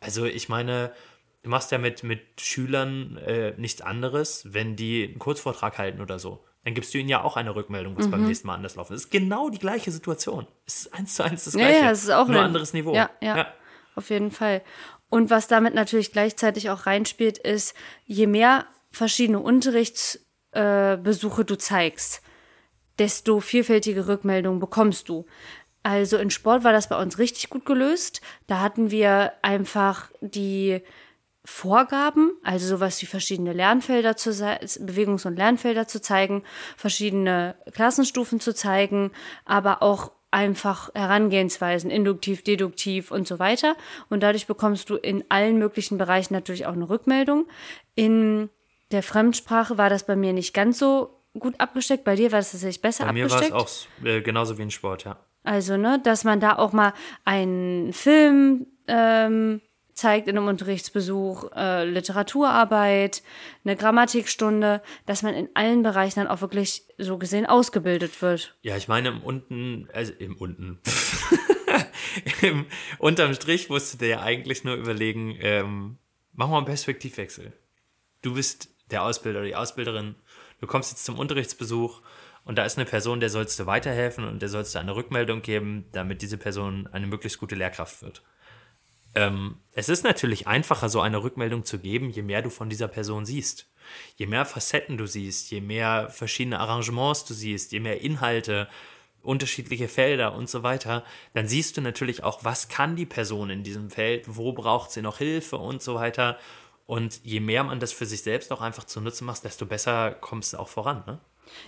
Also 0.00 0.24
ich 0.24 0.48
meine, 0.48 0.92
du 1.42 1.50
machst 1.50 1.70
ja 1.72 1.76
mit, 1.78 2.02
mit 2.04 2.40
Schülern 2.40 3.18
äh, 3.18 3.52
nichts 3.58 3.82
anderes, 3.82 4.46
wenn 4.48 4.74
die 4.74 5.04
einen 5.10 5.18
Kurzvortrag 5.18 5.76
halten 5.76 6.00
oder 6.00 6.18
so. 6.18 6.42
Dann 6.64 6.72
gibst 6.72 6.94
du 6.94 6.98
ihnen 6.98 7.10
ja 7.10 7.22
auch 7.22 7.36
eine 7.36 7.54
Rückmeldung, 7.54 7.98
was 7.98 8.10
beim 8.10 8.24
nächsten 8.24 8.46
Mal 8.46 8.54
anders 8.54 8.76
laufen. 8.76 8.94
Das 8.94 9.02
ist 9.02 9.10
genau 9.10 9.50
die 9.50 9.58
gleiche 9.58 9.90
Situation. 9.90 10.46
Es 10.64 10.86
ist 10.86 10.94
eins 10.94 11.14
zu 11.16 11.22
eins 11.24 11.44
das 11.44 11.52
Ja, 11.54 11.60
gleiche. 11.66 11.84
ja, 11.84 11.90
es 11.90 12.04
ist 12.04 12.10
auch 12.10 12.28
nur 12.28 12.38
ein- 12.38 12.46
anderes 12.46 12.72
Niveau. 12.72 12.94
Ja, 12.94 13.10
ja, 13.20 13.48
auf 13.94 14.08
jeden 14.10 14.30
Fall. 14.30 14.62
Und 15.12 15.28
was 15.28 15.46
damit 15.46 15.74
natürlich 15.74 16.10
gleichzeitig 16.10 16.70
auch 16.70 16.86
reinspielt, 16.86 17.36
ist, 17.36 17.74
je 18.06 18.26
mehr 18.26 18.64
verschiedene 18.90 19.40
Unterrichtsbesuche 19.40 21.42
äh, 21.42 21.44
du 21.44 21.58
zeigst, 21.58 22.22
desto 22.98 23.40
vielfältige 23.40 24.08
Rückmeldungen 24.08 24.58
bekommst 24.58 25.10
du. 25.10 25.26
Also 25.82 26.16
in 26.16 26.30
Sport 26.30 26.64
war 26.64 26.72
das 26.72 26.88
bei 26.88 26.98
uns 26.98 27.18
richtig 27.18 27.50
gut 27.50 27.66
gelöst. 27.66 28.22
Da 28.46 28.60
hatten 28.60 28.90
wir 28.90 29.34
einfach 29.42 30.10
die 30.22 30.80
Vorgaben, 31.44 32.32
also 32.42 32.66
sowas 32.66 33.02
wie 33.02 33.06
verschiedene 33.06 33.52
Lernfelder 33.52 34.16
zu 34.16 34.30
Bewegungs- 34.30 35.26
und 35.26 35.36
Lernfelder 35.36 35.86
zu 35.86 36.00
zeigen, 36.00 36.42
verschiedene 36.78 37.56
Klassenstufen 37.72 38.40
zu 38.40 38.54
zeigen, 38.54 39.12
aber 39.44 39.82
auch 39.82 40.12
einfach 40.32 40.90
Herangehensweisen, 40.94 41.90
induktiv, 41.90 42.42
deduktiv 42.42 43.10
und 43.10 43.28
so 43.28 43.38
weiter. 43.38 43.76
Und 44.08 44.22
dadurch 44.22 44.46
bekommst 44.46 44.90
du 44.90 44.96
in 44.96 45.24
allen 45.28 45.58
möglichen 45.58 45.98
Bereichen 45.98 46.34
natürlich 46.34 46.66
auch 46.66 46.72
eine 46.72 46.88
Rückmeldung. 46.88 47.46
In 47.94 48.48
der 48.90 49.02
Fremdsprache 49.02 49.78
war 49.78 49.90
das 49.90 50.04
bei 50.04 50.16
mir 50.16 50.32
nicht 50.32 50.54
ganz 50.54 50.78
so 50.78 51.22
gut 51.38 51.54
abgesteckt. 51.60 52.04
Bei 52.04 52.16
dir 52.16 52.32
war 52.32 52.38
das 52.38 52.52
tatsächlich 52.52 52.82
besser 52.82 53.06
Bei 53.06 53.12
mir 53.12 53.30
war 53.30 53.36
abgesteckt. 53.36 53.60
es 53.60 53.88
auch 54.02 54.06
äh, 54.06 54.20
genauso 54.22 54.58
wie 54.58 54.62
in 54.62 54.70
Sport, 54.70 55.04
ja. 55.04 55.16
Also, 55.44 55.76
ne, 55.76 56.00
dass 56.02 56.24
man 56.24 56.40
da 56.40 56.56
auch 56.56 56.72
mal 56.72 56.92
einen 57.24 57.92
Film 57.92 58.66
ähm, 58.86 59.60
zeigt 59.94 60.28
in 60.28 60.36
einem 60.36 60.48
Unterrichtsbesuch, 60.48 61.52
äh, 61.54 61.84
Literaturarbeit, 61.84 63.22
eine 63.64 63.76
Grammatikstunde, 63.76 64.82
dass 65.06 65.22
man 65.22 65.34
in 65.34 65.48
allen 65.54 65.82
Bereichen 65.82 66.20
dann 66.20 66.28
auch 66.28 66.40
wirklich 66.40 66.84
so 66.98 67.18
gesehen 67.18 67.46
ausgebildet 67.46 68.20
wird. 68.22 68.56
Ja, 68.62 68.76
ich 68.76 68.88
meine, 68.88 69.08
im 69.08 69.22
unten, 69.22 69.88
also 69.92 70.12
im 70.18 70.36
unten. 70.36 70.78
Im, 72.42 72.66
unterm 72.98 73.32
Strich 73.34 73.68
musst 73.68 73.94
du 73.94 73.98
dir 73.98 74.08
ja 74.08 74.20
eigentlich 74.22 74.64
nur 74.64 74.74
überlegen, 74.74 75.36
ähm, 75.40 75.98
mach 76.32 76.48
mal 76.48 76.58
einen 76.58 76.66
Perspektivwechsel. 76.66 77.52
Du 78.20 78.34
bist 78.34 78.68
der 78.90 79.02
Ausbilder 79.04 79.40
oder 79.40 79.48
die 79.48 79.56
Ausbilderin, 79.56 80.16
du 80.60 80.66
kommst 80.66 80.92
jetzt 80.92 81.04
zum 81.04 81.18
Unterrichtsbesuch 81.18 82.02
und 82.44 82.58
da 82.58 82.64
ist 82.64 82.76
eine 82.76 82.84
Person, 82.84 83.20
der 83.20 83.30
sollst 83.30 83.58
du 83.58 83.66
weiterhelfen 83.66 84.26
und 84.26 84.42
der 84.42 84.48
sollst 84.48 84.74
du 84.74 84.78
eine 84.78 84.94
Rückmeldung 84.94 85.42
geben, 85.42 85.86
damit 85.92 86.22
diese 86.22 86.38
Person 86.38 86.88
eine 86.92 87.06
möglichst 87.06 87.38
gute 87.38 87.54
Lehrkraft 87.54 88.02
wird. 88.02 88.22
Ähm, 89.14 89.56
es 89.72 89.88
ist 89.88 90.04
natürlich 90.04 90.46
einfacher, 90.46 90.88
so 90.88 91.00
eine 91.00 91.22
Rückmeldung 91.22 91.64
zu 91.64 91.78
geben, 91.78 92.10
je 92.10 92.22
mehr 92.22 92.42
du 92.42 92.50
von 92.50 92.70
dieser 92.70 92.88
Person 92.88 93.26
siehst. 93.26 93.68
Je 94.16 94.26
mehr 94.26 94.46
Facetten 94.46 94.96
du 94.96 95.06
siehst, 95.06 95.50
je 95.50 95.60
mehr 95.60 96.08
verschiedene 96.08 96.60
Arrangements 96.60 97.24
du 97.24 97.34
siehst, 97.34 97.72
je 97.72 97.80
mehr 97.80 98.00
Inhalte, 98.00 98.68
unterschiedliche 99.22 99.88
Felder 99.88 100.34
und 100.34 100.48
so 100.48 100.62
weiter, 100.62 101.04
dann 101.32 101.46
siehst 101.46 101.76
du 101.76 101.80
natürlich 101.80 102.24
auch, 102.24 102.44
was 102.44 102.68
kann 102.68 102.96
die 102.96 103.06
Person 103.06 103.50
in 103.50 103.62
diesem 103.62 103.90
Feld, 103.90 104.24
wo 104.26 104.52
braucht 104.52 104.90
sie 104.90 105.02
noch 105.02 105.18
Hilfe 105.18 105.56
und 105.58 105.82
so 105.82 105.94
weiter. 105.94 106.38
Und 106.86 107.20
je 107.24 107.40
mehr 107.40 107.64
man 107.64 107.80
das 107.80 107.92
für 107.92 108.06
sich 108.06 108.22
selbst 108.22 108.52
auch 108.52 108.60
einfach 108.60 108.84
zunutze 108.84 109.24
macht, 109.24 109.44
desto 109.44 109.66
besser 109.66 110.12
kommst 110.12 110.52
du 110.52 110.58
auch 110.58 110.68
voran. 110.68 111.04
Ne? 111.06 111.20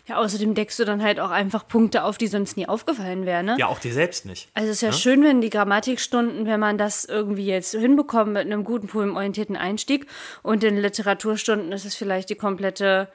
Ja, 0.06 0.16
außerdem 0.16 0.54
deckst 0.54 0.78
du 0.78 0.84
dann 0.84 1.02
halt 1.02 1.20
auch 1.20 1.30
einfach 1.30 1.66
Punkte 1.66 2.04
auf, 2.04 2.18
die 2.18 2.26
sonst 2.26 2.56
nie 2.56 2.68
aufgefallen 2.68 3.26
wären, 3.26 3.46
ne? 3.46 3.56
Ja, 3.58 3.68
auch 3.68 3.78
dir 3.78 3.92
selbst 3.92 4.26
nicht. 4.26 4.48
Also 4.54 4.68
es 4.70 4.76
ist 4.76 4.82
ja, 4.82 4.92
schön, 4.92 5.22
wenn 5.22 5.40
die 5.40 5.50
Grammatikstunden, 5.50 6.46
wenn 6.46 6.60
man 6.60 6.78
das 6.78 7.04
irgendwie 7.04 7.46
jetzt 7.46 7.72
hinbekommt 7.72 8.32
mit 8.32 8.42
einem 8.42 8.64
guten 8.64 8.88
poemorientierten 8.88 9.56
Einstieg 9.56 10.06
und 10.42 10.64
in 10.64 10.76
Literaturstunden 10.76 11.72
ist 11.72 11.84
es 11.84 11.94
vielleicht 11.94 12.30
die 12.30 12.34
komplette, 12.34 13.08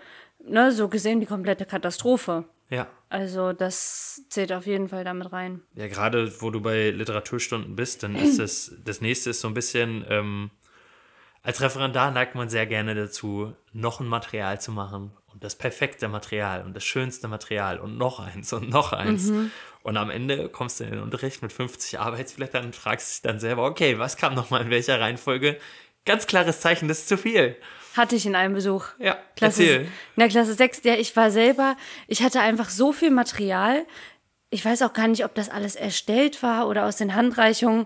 ne, 0.43 0.71
so 0.71 0.87
gesehen 0.87 1.19
die 1.19 1.25
komplette 1.25 1.65
Katastrophe. 1.65 2.45
Ja. 2.69 2.87
Also 3.09 3.53
das 3.53 4.23
zählt 4.29 4.53
auf 4.53 4.67
jeden 4.67 4.89
Fall 4.89 5.03
damit 5.03 5.31
rein. 5.31 5.61
Ja, 5.73 5.87
gerade 5.87 6.31
wo 6.41 6.51
du 6.51 6.61
bei 6.61 6.91
Literaturstunden 6.91 7.75
bist, 7.75 8.03
dann 8.03 8.15
ist 8.15 8.39
es, 8.39 8.75
das 8.85 9.01
nächste 9.01 9.31
ist 9.31 9.41
so 9.41 9.47
ein 9.47 9.55
bisschen, 9.55 10.05
ähm, 10.07 10.51
als 11.41 11.61
Referendar 11.61 12.11
neigt 12.11 12.35
man 12.35 12.49
sehr 12.49 12.65
gerne 12.65 12.95
dazu, 12.95 13.53
noch 13.71 13.99
ein 13.99 14.07
Material 14.07 14.59
zu 14.59 14.71
machen 14.71 15.11
und 15.27 15.43
das 15.43 15.55
perfekte 15.55 16.07
Material 16.07 16.63
und 16.63 16.75
das 16.75 16.83
schönste 16.83 17.27
Material 17.27 17.79
und 17.79 17.97
noch 17.97 18.19
eins 18.19 18.51
und 18.53 18.69
noch 18.69 18.93
eins. 18.93 19.31
Und 19.81 19.97
am 19.97 20.09
Ende 20.09 20.49
kommst 20.49 20.79
du 20.79 20.83
in 20.83 20.91
den 20.91 21.01
Unterricht 21.01 21.41
mit 21.41 21.53
50 21.53 21.99
Arbeitsblättern 21.99 22.65
und 22.65 22.75
fragst 22.75 23.11
dich 23.11 23.21
dann 23.21 23.39
selber, 23.39 23.65
okay, 23.65 23.97
was 23.97 24.17
kam 24.17 24.35
nochmal 24.35 24.63
in 24.63 24.69
welcher 24.69 24.99
Reihenfolge? 24.99 25.57
Ganz 26.05 26.27
klares 26.27 26.59
Zeichen, 26.59 26.87
das 26.87 26.99
ist 26.99 27.09
zu 27.09 27.17
viel. 27.17 27.55
Hatte 27.95 28.15
ich 28.15 28.25
in 28.25 28.35
einem 28.35 28.53
Besuch. 28.53 28.85
Ja, 28.99 29.17
Klasse, 29.35 29.63
erzähl. 29.63 29.81
In 29.81 30.19
der 30.19 30.27
Klasse 30.29 30.53
6, 30.53 30.81
ja, 30.83 30.95
ich 30.95 31.15
war 31.15 31.31
selber, 31.31 31.75
ich 32.07 32.21
hatte 32.21 32.41
einfach 32.41 32.69
so 32.69 32.91
viel 32.91 33.11
Material. 33.11 33.85
Ich 34.49 34.65
weiß 34.65 34.81
auch 34.81 34.93
gar 34.93 35.07
nicht, 35.07 35.25
ob 35.25 35.35
das 35.35 35.49
alles 35.49 35.75
erstellt 35.75 36.43
war 36.43 36.67
oder 36.67 36.85
aus 36.85 36.97
den 36.97 37.15
Handreichungen, 37.15 37.85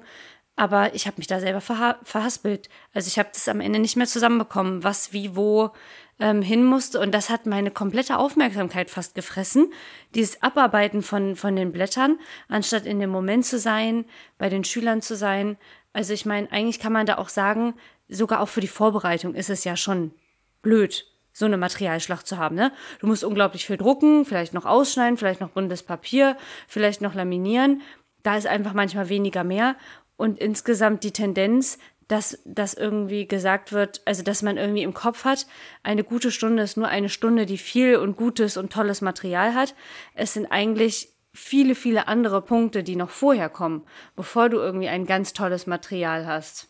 aber 0.55 0.93
ich 0.93 1.07
habe 1.07 1.17
mich 1.17 1.27
da 1.27 1.39
selber 1.39 1.61
verha 1.61 1.97
verhaspelt. 2.03 2.69
Also 2.93 3.07
ich 3.07 3.17
habe 3.17 3.29
das 3.33 3.47
am 3.47 3.59
Ende 3.59 3.79
nicht 3.79 3.95
mehr 3.95 4.07
zusammenbekommen, 4.07 4.83
was 4.83 5.13
wie 5.13 5.35
wo 5.35 5.71
ähm, 6.19 6.41
hin 6.41 6.63
musste 6.63 6.99
und 6.99 7.11
das 7.11 7.29
hat 7.29 7.45
meine 7.45 7.71
komplette 7.71 8.17
Aufmerksamkeit 8.17 8.89
fast 8.89 9.15
gefressen. 9.15 9.71
Dieses 10.13 10.43
Abarbeiten 10.43 11.01
von, 11.01 11.35
von 11.35 11.55
den 11.55 11.71
Blättern, 11.71 12.19
anstatt 12.49 12.85
in 12.85 12.99
dem 12.99 13.09
Moment 13.09 13.45
zu 13.45 13.57
sein, 13.57 14.05
bei 14.37 14.49
den 14.49 14.63
Schülern 14.63 15.01
zu 15.01 15.15
sein. 15.15 15.57
Also 15.91 16.13
ich 16.13 16.25
meine, 16.25 16.51
eigentlich 16.51 16.79
kann 16.79 16.93
man 16.93 17.05
da 17.05 17.17
auch 17.17 17.29
sagen, 17.29 17.73
sogar 18.09 18.41
auch 18.41 18.49
für 18.49 18.61
die 18.61 18.67
Vorbereitung 18.67 19.33
ist 19.35 19.49
es 19.49 19.63
ja 19.63 19.75
schon 19.75 20.13
blöd, 20.61 21.05
so 21.33 21.45
eine 21.45 21.57
Materialschlacht 21.57 22.27
zu 22.27 22.37
haben. 22.37 22.55
Ne? 22.55 22.71
Du 22.99 23.07
musst 23.07 23.23
unglaublich 23.23 23.65
viel 23.65 23.77
drucken, 23.77 24.25
vielleicht 24.25 24.53
noch 24.53 24.65
ausschneiden, 24.65 25.17
vielleicht 25.17 25.41
noch 25.41 25.49
buntes 25.49 25.81
Papier, 25.81 26.37
vielleicht 26.67 27.01
noch 27.01 27.15
laminieren. 27.15 27.81
Da 28.21 28.37
ist 28.37 28.47
einfach 28.47 28.73
manchmal 28.73 29.09
weniger 29.09 29.43
mehr. 29.43 29.75
Und 30.15 30.39
insgesamt 30.39 31.03
die 31.03 31.11
Tendenz, 31.11 31.77
dass 32.07 32.39
das 32.45 32.73
irgendwie 32.73 33.27
gesagt 33.27 33.71
wird, 33.71 34.01
also 34.05 34.23
dass 34.23 34.41
man 34.41 34.57
irgendwie 34.57 34.83
im 34.83 34.93
Kopf 34.93 35.25
hat, 35.25 35.47
eine 35.83 36.03
gute 36.03 36.31
Stunde 36.31 36.63
ist 36.63 36.77
nur 36.77 36.87
eine 36.87 37.09
Stunde, 37.09 37.45
die 37.45 37.57
viel 37.57 37.95
und 37.95 38.15
gutes 38.15 38.57
und 38.57 38.71
tolles 38.71 39.01
Material 39.01 39.55
hat. 39.55 39.75
Es 40.13 40.33
sind 40.33 40.47
eigentlich 40.47 41.09
viele, 41.33 41.75
viele 41.75 42.07
andere 42.07 42.41
Punkte, 42.41 42.83
die 42.83 42.95
noch 42.95 43.09
vorher 43.09 43.49
kommen, 43.49 43.83
bevor 44.15 44.49
du 44.49 44.57
irgendwie 44.57 44.87
ein 44.87 45.05
ganz 45.05 45.33
tolles 45.33 45.65
Material 45.65 46.27
hast. 46.27 46.69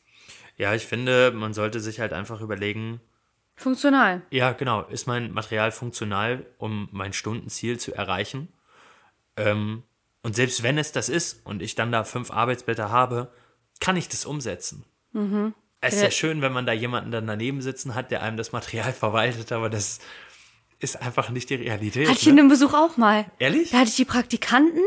Ja, 0.55 0.73
ich 0.73 0.85
finde, 0.85 1.31
man 1.31 1.53
sollte 1.53 1.79
sich 1.79 1.99
halt 1.99 2.13
einfach 2.13 2.41
überlegen, 2.41 3.01
Funktional. 3.55 4.21
ja, 4.29 4.53
genau, 4.53 4.83
ist 4.83 5.07
mein 5.07 5.31
Material 5.31 5.71
funktional, 5.71 6.45
um 6.57 6.89
mein 6.91 7.13
Stundenziel 7.13 7.79
zu 7.79 7.93
erreichen? 7.93 8.47
Ähm, 9.35 9.83
und 10.23 10.35
selbst 10.35 10.63
wenn 10.63 10.77
es 10.77 10.91
das 10.91 11.09
ist 11.09 11.45
und 11.45 11.61
ich 11.61 11.75
dann 11.75 11.91
da 11.91 12.03
fünf 12.03 12.31
Arbeitsblätter 12.31 12.89
habe, 12.89 13.31
kann 13.79 13.97
ich 13.97 14.09
das 14.09 14.25
umsetzen. 14.25 14.83
Es 15.81 15.93
ist 15.95 15.99
ja 15.99 16.05
Ja. 16.07 16.11
schön, 16.11 16.41
wenn 16.41 16.53
man 16.53 16.65
da 16.65 16.71
jemanden 16.73 17.11
dann 17.11 17.27
daneben 17.27 17.61
sitzen 17.61 17.93
hat, 17.93 18.09
der 18.09 18.23
einem 18.23 18.37
das 18.37 18.51
Material 18.51 18.91
verwaltet, 18.93 19.51
aber 19.51 19.69
das 19.69 19.99
ist 20.83 21.01
einfach 21.01 21.29
nicht 21.29 21.49
die 21.49 21.55
Realität. 21.55 22.07
Hatte 22.07 22.19
ich 22.19 22.27
in 22.27 22.35
ne? 22.35 22.41
dem 22.41 22.49
Besuch 22.49 22.73
auch 22.73 22.97
mal. 22.97 23.25
Ehrlich? 23.39 23.71
Da 23.71 23.79
hatte 23.79 23.89
ich 23.89 23.95
die 23.95 24.05
Praktikanten 24.05 24.81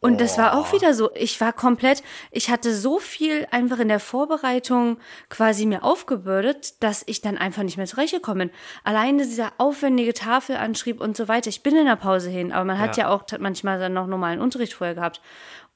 und 0.00 0.20
das 0.20 0.38
war 0.38 0.56
auch 0.56 0.72
wieder 0.72 0.94
so. 0.94 1.10
Ich 1.14 1.40
war 1.40 1.52
komplett, 1.52 2.04
ich 2.30 2.50
hatte 2.50 2.72
so 2.72 3.00
viel 3.00 3.48
einfach 3.50 3.80
in 3.80 3.88
der 3.88 3.98
Vorbereitung 3.98 4.98
quasi 5.28 5.66
mir 5.66 5.82
aufgebürdet, 5.82 6.82
dass 6.82 7.02
ich 7.06 7.20
dann 7.20 7.36
einfach 7.36 7.64
nicht 7.64 7.78
mehr 7.78 7.86
zurechtgekommen 7.86 8.48
bin. 8.48 8.56
Alleine 8.84 9.24
dieser 9.24 9.52
aufwendige 9.58 10.14
Tafelanschrieb 10.14 11.00
und 11.00 11.16
so 11.16 11.26
weiter. 11.26 11.48
Ich 11.48 11.64
bin 11.64 11.74
in 11.74 11.86
der 11.86 11.96
Pause 11.96 12.30
hin, 12.30 12.52
aber 12.52 12.64
man 12.64 12.78
hat 12.78 12.96
Ja. 12.96 13.04
ja, 13.04 13.10
auch 13.10 13.24
manchmal 13.40 13.80
dann 13.80 13.94
noch 13.94 14.06
normalen 14.06 14.40
Unterricht 14.40 14.74
vorher 14.74 14.94
gehabt. 14.94 15.20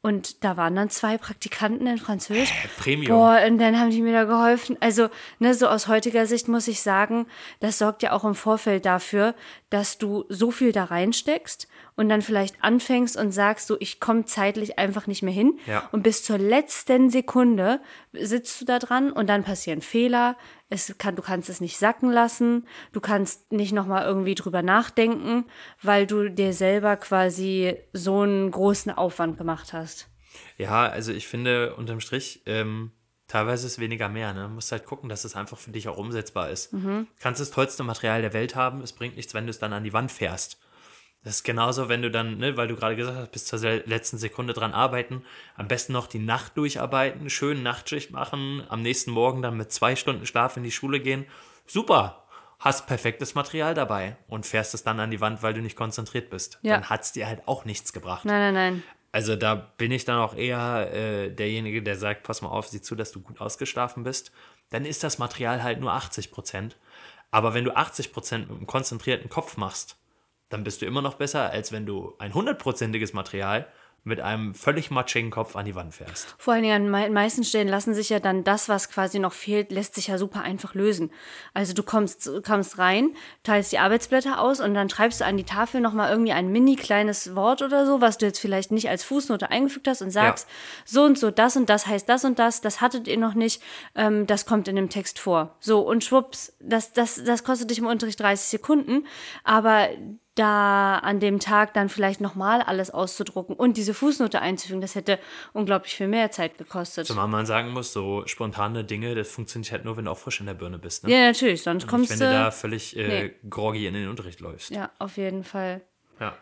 Und 0.05 0.43
da 0.43 0.57
waren 0.57 0.75
dann 0.75 0.91
zwei 0.91 1.17
Praktikanten 1.17 1.87
in 1.87 1.97
Französisch. 1.97 2.53
Premium. 2.77 3.17
Boah, 3.17 3.41
und 3.47 3.59
dann 3.59 3.79
haben 3.79 3.91
die 3.91 4.03
mir 4.03 4.12
da 4.12 4.25
geholfen. 4.25 4.77
Also, 4.81 5.09
ne, 5.38 5.55
so 5.55 5.69
aus 5.69 5.87
heutiger 5.87 6.27
Sicht 6.27 6.49
muss 6.49 6.67
ich 6.67 6.83
sagen, 6.83 7.27
das 7.61 7.79
sorgt 7.79 8.03
ja 8.03 8.11
auch 8.11 8.25
im 8.25 8.35
Vorfeld 8.35 8.85
dafür, 8.85 9.37
dass 9.71 9.99
du 9.99 10.25
so 10.29 10.51
viel 10.51 10.73
da 10.73 10.85
reinsteckst 10.85 11.69
und 11.95 12.09
dann 12.09 12.21
vielleicht 12.21 12.57
anfängst 12.65 13.17
und 13.17 13.31
sagst 13.31 13.69
so, 13.69 13.77
ich 13.79 14.01
komme 14.01 14.25
zeitlich 14.25 14.77
einfach 14.77 15.07
nicht 15.07 15.23
mehr 15.23 15.33
hin. 15.33 15.61
Ja. 15.67 15.88
Und 15.93 16.03
bis 16.03 16.25
zur 16.25 16.38
letzten 16.38 17.09
Sekunde 17.09 17.81
sitzt 18.12 18.61
du 18.61 18.65
da 18.65 18.81
dran 18.81 19.12
und 19.12 19.29
dann 19.29 19.45
passieren 19.45 19.83
Fehler. 19.83 20.37
Es 20.72 20.94
kann, 20.96 21.16
du 21.16 21.22
kannst 21.22 21.50
es 21.50 21.61
nicht 21.61 21.76
sacken 21.76 22.11
lassen. 22.11 22.66
Du 22.92 23.00
kannst 23.00 23.52
nicht 23.52 23.72
nochmal 23.72 24.06
irgendwie 24.06 24.35
drüber 24.35 24.62
nachdenken, 24.62 25.44
weil 25.82 26.06
du 26.06 26.30
dir 26.30 26.54
selber 26.54 26.96
quasi 26.96 27.76
so 27.92 28.22
einen 28.22 28.50
großen 28.50 28.90
Aufwand 28.90 29.37
gemacht 29.37 29.74
hast. 29.74 30.08
Ja, 30.56 30.88
also 30.88 31.12
ich 31.12 31.28
finde 31.28 31.74
unterm 31.74 32.00
Strich, 32.00 32.42
ähm, 32.46 32.92
teilweise 33.28 33.66
ist 33.66 33.80
weniger 33.80 34.08
mehr. 34.08 34.32
Ne? 34.32 34.44
Du 34.44 34.48
musst 34.48 34.72
halt 34.72 34.87
gucken, 34.87 35.11
dass 35.11 35.24
es 35.24 35.37
einfach 35.37 35.58
für 35.58 35.72
dich 35.72 35.88
auch 35.88 35.98
umsetzbar 35.98 36.48
ist. 36.48 36.72
Mhm. 36.72 37.06
Du 37.06 37.20
kannst 37.20 37.42
das 37.42 37.50
tollste 37.50 37.82
Material 37.82 38.22
der 38.22 38.32
Welt 38.32 38.54
haben, 38.54 38.80
es 38.80 38.94
bringt 38.94 39.16
nichts, 39.16 39.35
wenn 39.35 39.44
du 39.44 39.50
es 39.50 39.58
dann 39.58 39.74
an 39.74 39.85
die 39.85 39.92
Wand 39.92 40.11
fährst. 40.11 40.58
Das 41.24 41.37
ist 41.37 41.44
genauso, 41.44 41.88
wenn 41.88 42.02
du 42.02 42.11
dann, 42.11 42.38
ne, 42.38 42.56
weil 42.56 42.66
du 42.66 42.74
gerade 42.74 42.96
gesagt 42.96 43.16
hast, 43.16 43.30
bis 43.30 43.44
zur 43.44 43.61
letzten 43.61 44.18
Sekunde 44.18 44.54
dran 44.54 44.72
arbeiten, 44.72 45.24
am 45.56 45.68
besten 45.68 45.92
noch 45.92 46.08
die 46.08 46.18
Nacht 46.18 46.56
durcharbeiten, 46.56 47.30
schön 47.30 47.62
Nachtschicht 47.62 48.11
machen, 48.11 48.64
am 48.68 48.82
nächsten 48.82 49.12
Morgen 49.12 49.40
dann 49.40 49.56
mit 49.56 49.70
zwei 49.70 49.94
Stunden 49.94 50.26
Schlaf 50.26 50.56
in 50.56 50.64
die 50.64 50.72
Schule 50.72 50.98
gehen. 50.98 51.26
Super, 51.66 52.24
hast 52.58 52.88
perfektes 52.88 53.37
Material 53.37 53.74
dabei 53.74 54.16
und 54.26 54.46
fährst 54.46 54.74
es 54.74 54.82
dann 54.82 54.98
an 54.98 55.12
die 55.12 55.20
Wand, 55.20 55.44
weil 55.44 55.54
du 55.54 55.61
nicht 55.61 55.76
konzentriert 55.76 56.28
bist. 56.28 56.58
Ja. 56.62 56.74
Dann 56.74 56.90
hat 56.90 57.02
es 57.02 57.12
dir 57.12 57.28
halt 57.28 57.46
auch 57.46 57.64
nichts 57.64 57.92
gebracht. 57.92 58.24
Nein, 58.24 58.40
nein, 58.40 58.54
nein. 58.54 58.82
Also 59.12 59.37
da 59.37 59.54
bin 59.54 59.92
ich 59.92 60.04
dann 60.04 60.18
auch 60.18 60.35
eher 60.35 60.90
äh, 60.92 61.30
derjenige, 61.30 61.82
der 61.82 61.96
sagt, 61.96 62.22
pass 62.22 62.40
mal 62.40 62.48
auf, 62.48 62.68
sieh 62.68 62.80
zu, 62.80 62.94
dass 62.94 63.12
du 63.12 63.20
gut 63.20 63.40
ausgeschlafen 63.40 64.04
bist. 64.04 64.32
Dann 64.70 64.87
ist 64.87 65.04
das 65.04 65.18
Material 65.18 65.62
halt 65.62 65.80
nur 65.80 65.92
80 65.92 66.30
Prozent. 66.30 66.78
Aber 67.30 67.52
wenn 67.52 67.64
du 67.64 67.76
80 67.76 68.12
Prozent 68.12 68.48
mit 68.48 68.56
einem 68.56 68.66
konzentrierten 68.66 69.28
Kopf 69.28 69.56
machst, 69.56 69.96
dann 70.53 70.65
bist 70.65 70.83
du 70.83 70.87
immer 70.87 71.03
noch 71.03 71.15
besser, 71.15 71.51
als 71.51 71.73
wenn 71.73 71.87
du 71.87 72.15
ein 72.19 72.35
hundertprozentiges 72.35 73.12
Material 73.12 73.67
mit 74.05 74.21
einem 74.21 74.53
völlig 74.53 74.91
matschigen 74.91 75.31
Kopf 75.31 75.55
an 75.55 75.65
die 75.65 75.77
Wand 75.77 75.95
fährst. 75.95 76.35
Vor 76.37 76.55
allen 76.55 76.65
Dingen 76.65 76.93
an 76.93 77.03
den 77.03 77.12
meisten 77.12 77.45
Stellen 77.45 77.69
lassen 77.69 77.95
sich 77.95 78.09
ja 78.09 78.19
dann 78.19 78.43
das, 78.43 78.69
was 78.69 78.91
quasi 78.91 79.21
noch 79.21 79.33
fehlt, 79.33 79.71
lässt 79.71 79.95
sich 79.95 80.09
ja 80.09 80.19
super 80.19 80.43
einfach 80.43 80.75
lösen. 80.75 81.12
Also 81.55 81.73
du 81.73 81.85
kommst, 81.85 82.29
kommst 82.45 82.79
rein, 82.79 83.15
teilst 83.45 83.71
die 83.71 83.79
Arbeitsblätter 83.79 84.41
aus 84.41 84.59
und 84.61 84.75
dann 84.75 84.91
schreibst 84.91 85.21
du 85.21 85.25
an 85.25 85.37
die 85.37 85.45
Tafel 85.45 85.81
nochmal 85.81 86.11
irgendwie 86.11 86.33
ein 86.33 86.51
mini 86.51 86.75
kleines 86.75 87.37
Wort 87.37 87.62
oder 87.62 87.87
so, 87.87 88.01
was 88.01 88.19
du 88.19 88.27
jetzt 88.27 88.41
vielleicht 88.41 88.73
nicht 88.73 88.88
als 88.88 89.05
Fußnote 89.05 89.51
eingefügt 89.51 89.87
hast 89.87 90.03
und 90.03 90.11
sagst, 90.11 90.49
so 90.85 91.05
und 91.05 91.17
so, 91.17 91.31
das 91.31 91.57
und 91.57 91.71
das 91.71 91.87
heißt 91.87 92.09
das 92.09 92.25
und 92.25 92.41
das, 92.41 92.61
das 92.61 92.81
hattet 92.81 93.07
ihr 93.07 93.19
noch 93.19 93.35
nicht, 93.35 93.62
ähm, 93.95 94.27
das 94.27 94.47
kommt 94.47 94.67
in 94.67 94.75
dem 94.75 94.88
Text 94.88 95.21
vor. 95.21 95.57
So 95.61 95.81
und 95.81 96.03
schwupps, 96.03 96.57
das, 96.59 96.93
das, 96.93 97.23
das 97.25 97.45
kostet 97.45 97.71
dich 97.71 97.79
im 97.79 97.87
Unterricht 97.87 98.19
30 98.19 98.49
Sekunden, 98.49 99.07
aber 99.45 99.91
da 100.35 100.97
an 100.99 101.21
dem 101.21 101.40
Tag 101.40 101.75
dann 101.75 101.88
vielleicht 101.88 102.21
nochmal 102.21 102.62
alles 102.62 102.90
auszudrucken 102.90 103.55
und 103.55 103.77
diese 103.77 103.92
Fußnote 103.92 104.40
einzufügen, 104.40 104.81
das 104.81 104.95
hätte 104.95 105.18
unglaublich 105.53 105.95
viel 105.95 106.09
mehr 106.09 106.31
Zeit 106.31 106.57
gekostet. 106.57 107.07
Zumal 107.07 107.29
man 107.29 107.45
sagen 107.45 107.71
muss, 107.71 107.92
so 107.92 108.23
spontane 108.27 108.85
Dinge, 108.85 109.14
das 109.14 109.31
funktioniert 109.31 109.73
halt 109.73 109.85
nur, 109.85 109.97
wenn 109.97 110.07
du 110.07 110.11
auch 110.11 110.18
frisch 110.18 110.40
in 110.40 110.47
der 110.47 110.55
Birne 110.55 110.79
bist. 110.79 111.05
Ne? 111.05 111.12
Ja, 111.12 111.27
natürlich, 111.27 111.62
sonst 111.62 111.83
Nicht, 111.83 111.90
kommst 111.90 112.11
wenn 112.12 112.18
du. 112.21 112.25
du 112.27 112.33
da 112.33 112.51
völlig 112.51 112.97
äh, 112.97 113.09
nee. 113.09 113.35
groggy 113.51 113.87
in 113.87 113.95
den 113.95 114.09
Unterricht 114.09 114.40
läufst. 114.40 114.71
ja, 114.71 114.90
auf 114.99 115.18
jeden 115.18 115.45
Fall. 115.45 115.83
Ja. 116.18 116.35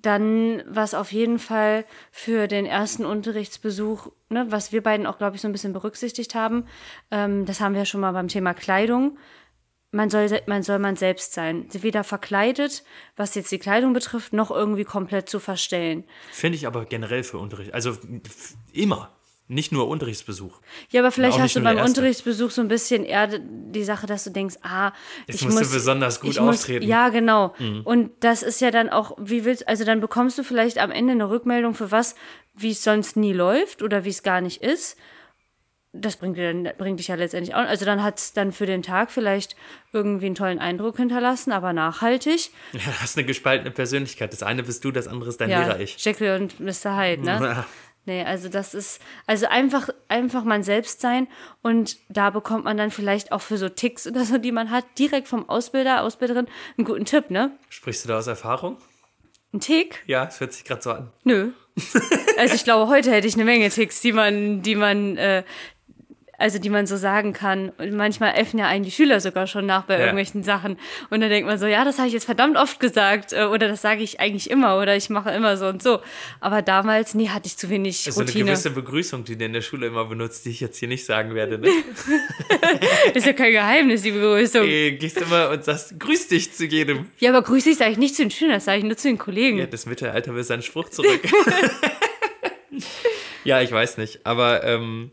Dann, 0.00 0.62
was 0.66 0.94
auf 0.94 1.12
jeden 1.12 1.38
Fall 1.38 1.84
für 2.12 2.48
den 2.48 2.64
ersten 2.64 3.04
Unterrichtsbesuch, 3.04 4.08
ne, 4.30 4.46
was 4.48 4.72
wir 4.72 4.82
beiden 4.82 5.06
auch, 5.06 5.18
glaube 5.18 5.36
ich, 5.36 5.42
so 5.42 5.48
ein 5.48 5.52
bisschen 5.52 5.72
berücksichtigt 5.72 6.34
haben, 6.34 6.66
ähm, 7.10 7.44
das 7.44 7.60
haben 7.60 7.74
wir 7.74 7.80
ja 7.80 7.86
schon 7.86 8.00
mal 8.00 8.12
beim 8.12 8.28
Thema 8.28 8.54
Kleidung. 8.54 9.18
Man 9.92 10.10
soll, 10.10 10.28
man 10.46 10.62
soll 10.62 10.78
man 10.78 10.96
selbst 10.96 11.32
sein. 11.32 11.68
Weder 11.72 12.04
verkleidet, 12.04 12.84
was 13.16 13.34
jetzt 13.34 13.50
die 13.52 13.58
Kleidung 13.58 13.92
betrifft, 13.92 14.32
noch 14.32 14.50
irgendwie 14.50 14.84
komplett 14.84 15.28
zu 15.28 15.38
verstellen. 15.38 16.04
Finde 16.32 16.56
ich 16.56 16.66
aber 16.66 16.84
generell 16.84 17.22
für 17.22 17.38
Unterricht, 17.38 17.72
also 17.72 17.96
immer, 18.72 19.16
nicht 19.48 19.70
nur 19.70 19.86
Unterrichtsbesuch. 19.86 20.60
Ja, 20.90 21.02
aber 21.02 21.12
vielleicht 21.12 21.38
hast 21.38 21.54
du 21.54 21.60
beim. 21.60 21.78
Unterrichtsbesuch 21.78 22.50
so 22.50 22.62
ein 22.62 22.68
bisschen 22.68 23.04
eher 23.04 23.28
die 23.38 23.84
Sache, 23.84 24.06
dass 24.06 24.24
du 24.24 24.30
denkst, 24.30 24.56
ah, 24.62 24.92
Jetzt 25.26 25.36
ich 25.36 25.44
musst 25.44 25.56
du 25.56 25.60
muss 25.60 25.72
besonders 25.72 26.20
gut 26.20 26.30
ich 26.30 26.40
muss, 26.40 26.56
auftreten. 26.56 26.84
Mhm. 26.84 26.90
Ja, 26.90 27.08
genau. 27.10 27.54
Und 27.84 28.10
das 28.20 28.42
ist 28.42 28.60
ja 28.60 28.72
dann 28.72 28.88
auch, 28.88 29.16
wie 29.20 29.44
willst, 29.44 29.68
also 29.68 29.84
dann 29.84 30.00
bekommst 30.00 30.36
du 30.38 30.42
vielleicht 30.42 30.78
am 30.78 30.90
Ende 30.90 31.12
eine 31.12 31.30
Rückmeldung 31.30 31.74
für 31.74 31.92
was, 31.92 32.16
wie 32.54 32.72
es 32.72 32.82
sonst 32.82 33.16
nie 33.16 33.32
läuft 33.32 33.82
oder 33.82 34.04
wie 34.04 34.10
es 34.10 34.24
gar 34.24 34.40
nicht 34.40 34.62
ist. 34.62 34.96
Das 36.00 36.16
bringt, 36.16 36.36
dir 36.36 36.52
dann, 36.52 36.72
bringt 36.76 36.98
dich 36.98 37.08
ja 37.08 37.14
letztendlich 37.14 37.54
auch. 37.54 37.60
Also 37.60 37.84
dann 37.84 38.02
hat 38.02 38.18
es 38.18 38.32
dann 38.32 38.52
für 38.52 38.66
den 38.66 38.82
Tag 38.82 39.10
vielleicht 39.10 39.56
irgendwie 39.92 40.26
einen 40.26 40.34
tollen 40.34 40.58
Eindruck 40.58 40.96
hinterlassen, 40.96 41.52
aber 41.52 41.72
nachhaltig. 41.72 42.50
Ja, 42.72 42.80
du 42.84 43.00
hast 43.00 43.16
eine 43.16 43.26
gespaltene 43.26 43.70
Persönlichkeit. 43.70 44.32
Das 44.32 44.42
eine 44.42 44.62
bist 44.62 44.84
du, 44.84 44.90
das 44.90 45.08
andere 45.08 45.30
ist 45.30 45.40
dein 45.40 45.50
ja, 45.50 45.62
Lehrer-Ich. 45.62 46.04
Jekyll 46.04 46.40
und 46.40 46.60
Mr. 46.60 46.96
Hyde, 46.96 47.22
ne? 47.22 47.38
Ja. 47.40 47.66
Nee, 48.06 48.22
also 48.22 48.48
das 48.48 48.72
ist, 48.72 49.00
also 49.26 49.46
einfach, 49.46 49.88
einfach 50.06 50.44
man 50.44 50.62
selbst 50.62 51.00
sein 51.00 51.26
und 51.62 51.96
da 52.08 52.30
bekommt 52.30 52.64
man 52.64 52.76
dann 52.76 52.92
vielleicht 52.92 53.32
auch 53.32 53.40
für 53.40 53.58
so 53.58 53.68
Ticks 53.68 54.06
oder 54.06 54.24
so, 54.24 54.38
die 54.38 54.52
man 54.52 54.70
hat, 54.70 54.84
direkt 54.96 55.26
vom 55.26 55.48
Ausbilder, 55.48 56.02
Ausbilderin 56.02 56.46
einen 56.78 56.84
guten 56.84 57.04
Tipp, 57.04 57.30
ne? 57.30 57.50
Sprichst 57.68 58.04
du 58.04 58.08
da 58.08 58.18
aus 58.18 58.28
Erfahrung? 58.28 58.76
Ein 59.52 59.58
Tick? 59.58 60.04
Ja, 60.06 60.24
es 60.26 60.38
hört 60.38 60.52
sich 60.52 60.64
gerade 60.64 60.82
so 60.82 60.92
an. 60.92 61.12
Nö. 61.24 61.50
Also 62.38 62.54
ich 62.54 62.64
glaube, 62.64 62.90
heute 62.90 63.10
hätte 63.10 63.26
ich 63.26 63.34
eine 63.34 63.46
Menge 63.46 63.70
Ticks, 63.70 64.02
die 64.02 64.12
man, 64.12 64.60
die 64.60 64.74
man, 64.74 65.16
äh, 65.16 65.42
also 66.38 66.58
die 66.58 66.70
man 66.70 66.86
so 66.86 66.96
sagen 66.96 67.32
kann. 67.32 67.70
Und 67.78 67.94
manchmal 67.94 68.34
äffen 68.34 68.58
ja 68.58 68.66
einen 68.66 68.84
die 68.84 68.90
Schüler 68.90 69.20
sogar 69.20 69.46
schon 69.46 69.66
nach 69.66 69.84
bei 69.84 69.94
ja. 69.94 70.00
irgendwelchen 70.00 70.42
Sachen. 70.42 70.78
Und 71.10 71.20
dann 71.20 71.30
denkt 71.30 71.48
man 71.48 71.58
so, 71.58 71.66
ja, 71.66 71.84
das 71.84 71.98
habe 71.98 72.08
ich 72.08 72.14
jetzt 72.14 72.24
verdammt 72.24 72.56
oft 72.56 72.80
gesagt 72.80 73.32
äh, 73.32 73.44
oder 73.44 73.68
das 73.68 73.82
sage 73.82 74.02
ich 74.02 74.20
eigentlich 74.20 74.50
immer 74.50 74.78
oder 74.78 74.96
ich 74.96 75.10
mache 75.10 75.30
immer 75.30 75.56
so 75.56 75.66
und 75.66 75.82
so. 75.82 76.00
Aber 76.40 76.62
damals, 76.62 77.14
nee, 77.14 77.28
hatte 77.28 77.46
ich 77.46 77.56
zu 77.56 77.70
wenig 77.70 78.06
also 78.06 78.20
Routine. 78.20 78.44
eine 78.44 78.50
gewisse 78.50 78.70
Begrüßung, 78.70 79.24
die 79.24 79.36
du 79.36 79.44
in 79.44 79.52
der 79.52 79.62
Schule 79.62 79.86
immer 79.86 80.04
benutzt, 80.04 80.44
die 80.44 80.50
ich 80.50 80.60
jetzt 80.60 80.78
hier 80.78 80.88
nicht 80.88 81.04
sagen 81.04 81.34
werde. 81.34 81.58
Ne? 81.58 81.68
ist 83.14 83.26
ja 83.26 83.32
kein 83.32 83.52
Geheimnis, 83.52 84.02
die 84.02 84.12
Begrüßung. 84.12 84.64
Hey, 84.64 84.96
gehst 84.96 85.20
immer 85.20 85.50
und 85.50 85.64
sagst, 85.64 85.98
grüß 85.98 86.28
dich 86.28 86.52
zu 86.52 86.66
jedem. 86.66 87.06
Ja, 87.18 87.30
aber 87.30 87.42
grüß 87.42 87.64
dich 87.64 87.76
sage 87.76 87.92
ich 87.92 87.98
nicht 87.98 88.14
zu 88.14 88.22
den 88.22 88.30
Schülern, 88.30 88.54
das 88.54 88.64
sage 88.64 88.78
ich 88.78 88.84
nur 88.84 88.96
zu 88.96 89.08
den 89.08 89.18
Kollegen. 89.18 89.58
Ja, 89.58 89.66
das 89.66 89.86
Mittelalter 89.86 90.34
will 90.34 90.44
seinen 90.44 90.62
Spruch 90.62 90.90
zurück. 90.90 91.20
ja, 93.44 93.60
ich 93.60 93.72
weiß 93.72 93.98
nicht, 93.98 94.24
aber 94.24 94.64
ähm, 94.64 95.10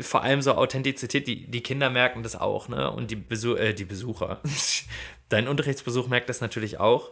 vor 0.00 0.22
allem 0.22 0.42
so 0.42 0.54
Authentizität, 0.54 1.26
die, 1.26 1.50
die 1.50 1.62
Kinder 1.62 1.90
merken 1.90 2.22
das 2.22 2.36
auch, 2.36 2.68
ne? 2.68 2.90
Und 2.90 3.10
die, 3.10 3.16
Besuch, 3.16 3.56
äh, 3.56 3.74
die 3.74 3.84
Besucher. 3.84 4.40
Dein 5.28 5.48
Unterrichtsbesuch 5.48 6.08
merkt 6.08 6.28
das 6.28 6.40
natürlich 6.40 6.78
auch. 6.78 7.10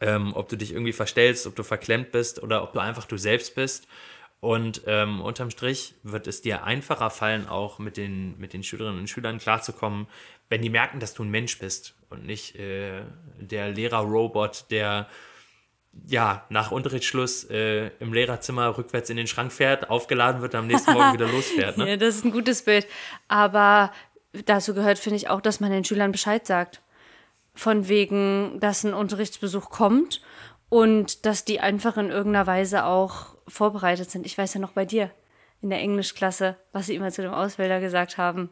Ähm, 0.00 0.32
ob 0.34 0.48
du 0.48 0.56
dich 0.56 0.72
irgendwie 0.72 0.92
verstellst, 0.92 1.46
ob 1.46 1.56
du 1.56 1.64
verklemmt 1.64 2.12
bist 2.12 2.40
oder 2.42 2.62
ob 2.62 2.72
du 2.72 2.78
einfach 2.78 3.04
du 3.04 3.16
selbst 3.16 3.56
bist. 3.56 3.88
Und 4.40 4.82
ähm, 4.86 5.20
unterm 5.20 5.50
Strich 5.50 5.94
wird 6.04 6.28
es 6.28 6.40
dir 6.40 6.62
einfacher 6.62 7.10
fallen, 7.10 7.48
auch 7.48 7.80
mit 7.80 7.96
den, 7.96 8.38
mit 8.38 8.52
den 8.52 8.62
Schülerinnen 8.62 9.00
und 9.00 9.10
Schülern 9.10 9.38
klarzukommen, 9.38 10.06
wenn 10.48 10.62
die 10.62 10.70
merken, 10.70 11.00
dass 11.00 11.14
du 11.14 11.24
ein 11.24 11.30
Mensch 11.30 11.58
bist 11.58 11.94
und 12.10 12.24
nicht 12.24 12.54
äh, 12.54 13.02
der 13.40 13.70
Lehrer-Robot, 13.70 14.66
der 14.70 15.08
ja, 16.06 16.44
nach 16.48 16.70
Unterrichtsschluss 16.70 17.44
äh, 17.50 17.88
im 18.00 18.12
Lehrerzimmer 18.12 18.76
rückwärts 18.76 19.10
in 19.10 19.16
den 19.16 19.26
Schrank 19.26 19.52
fährt, 19.52 19.90
aufgeladen 19.90 20.40
wird, 20.42 20.54
am 20.54 20.66
nächsten 20.66 20.92
Morgen 20.92 21.12
wieder 21.12 21.28
losfährt. 21.32 21.76
Ne? 21.76 21.90
Ja, 21.90 21.96
das 21.96 22.16
ist 22.16 22.24
ein 22.24 22.30
gutes 22.30 22.62
Bild. 22.62 22.86
Aber 23.28 23.92
dazu 24.44 24.74
gehört, 24.74 24.98
finde 24.98 25.16
ich, 25.16 25.28
auch, 25.28 25.40
dass 25.40 25.60
man 25.60 25.70
den 25.70 25.84
Schülern 25.84 26.12
Bescheid 26.12 26.46
sagt. 26.46 26.82
Von 27.54 27.88
wegen, 27.88 28.60
dass 28.60 28.84
ein 28.84 28.94
Unterrichtsbesuch 28.94 29.70
kommt 29.70 30.22
und 30.68 31.26
dass 31.26 31.44
die 31.44 31.60
einfach 31.60 31.96
in 31.96 32.10
irgendeiner 32.10 32.46
Weise 32.46 32.84
auch 32.84 33.34
vorbereitet 33.48 34.10
sind. 34.10 34.26
Ich 34.26 34.38
weiß 34.38 34.54
ja 34.54 34.60
noch 34.60 34.72
bei 34.72 34.84
dir 34.84 35.10
in 35.60 35.70
der 35.70 35.80
Englischklasse, 35.80 36.56
was 36.72 36.86
sie 36.86 36.94
immer 36.94 37.10
zu 37.10 37.22
dem 37.22 37.32
Ausbilder 37.32 37.80
gesagt 37.80 38.16
haben. 38.16 38.50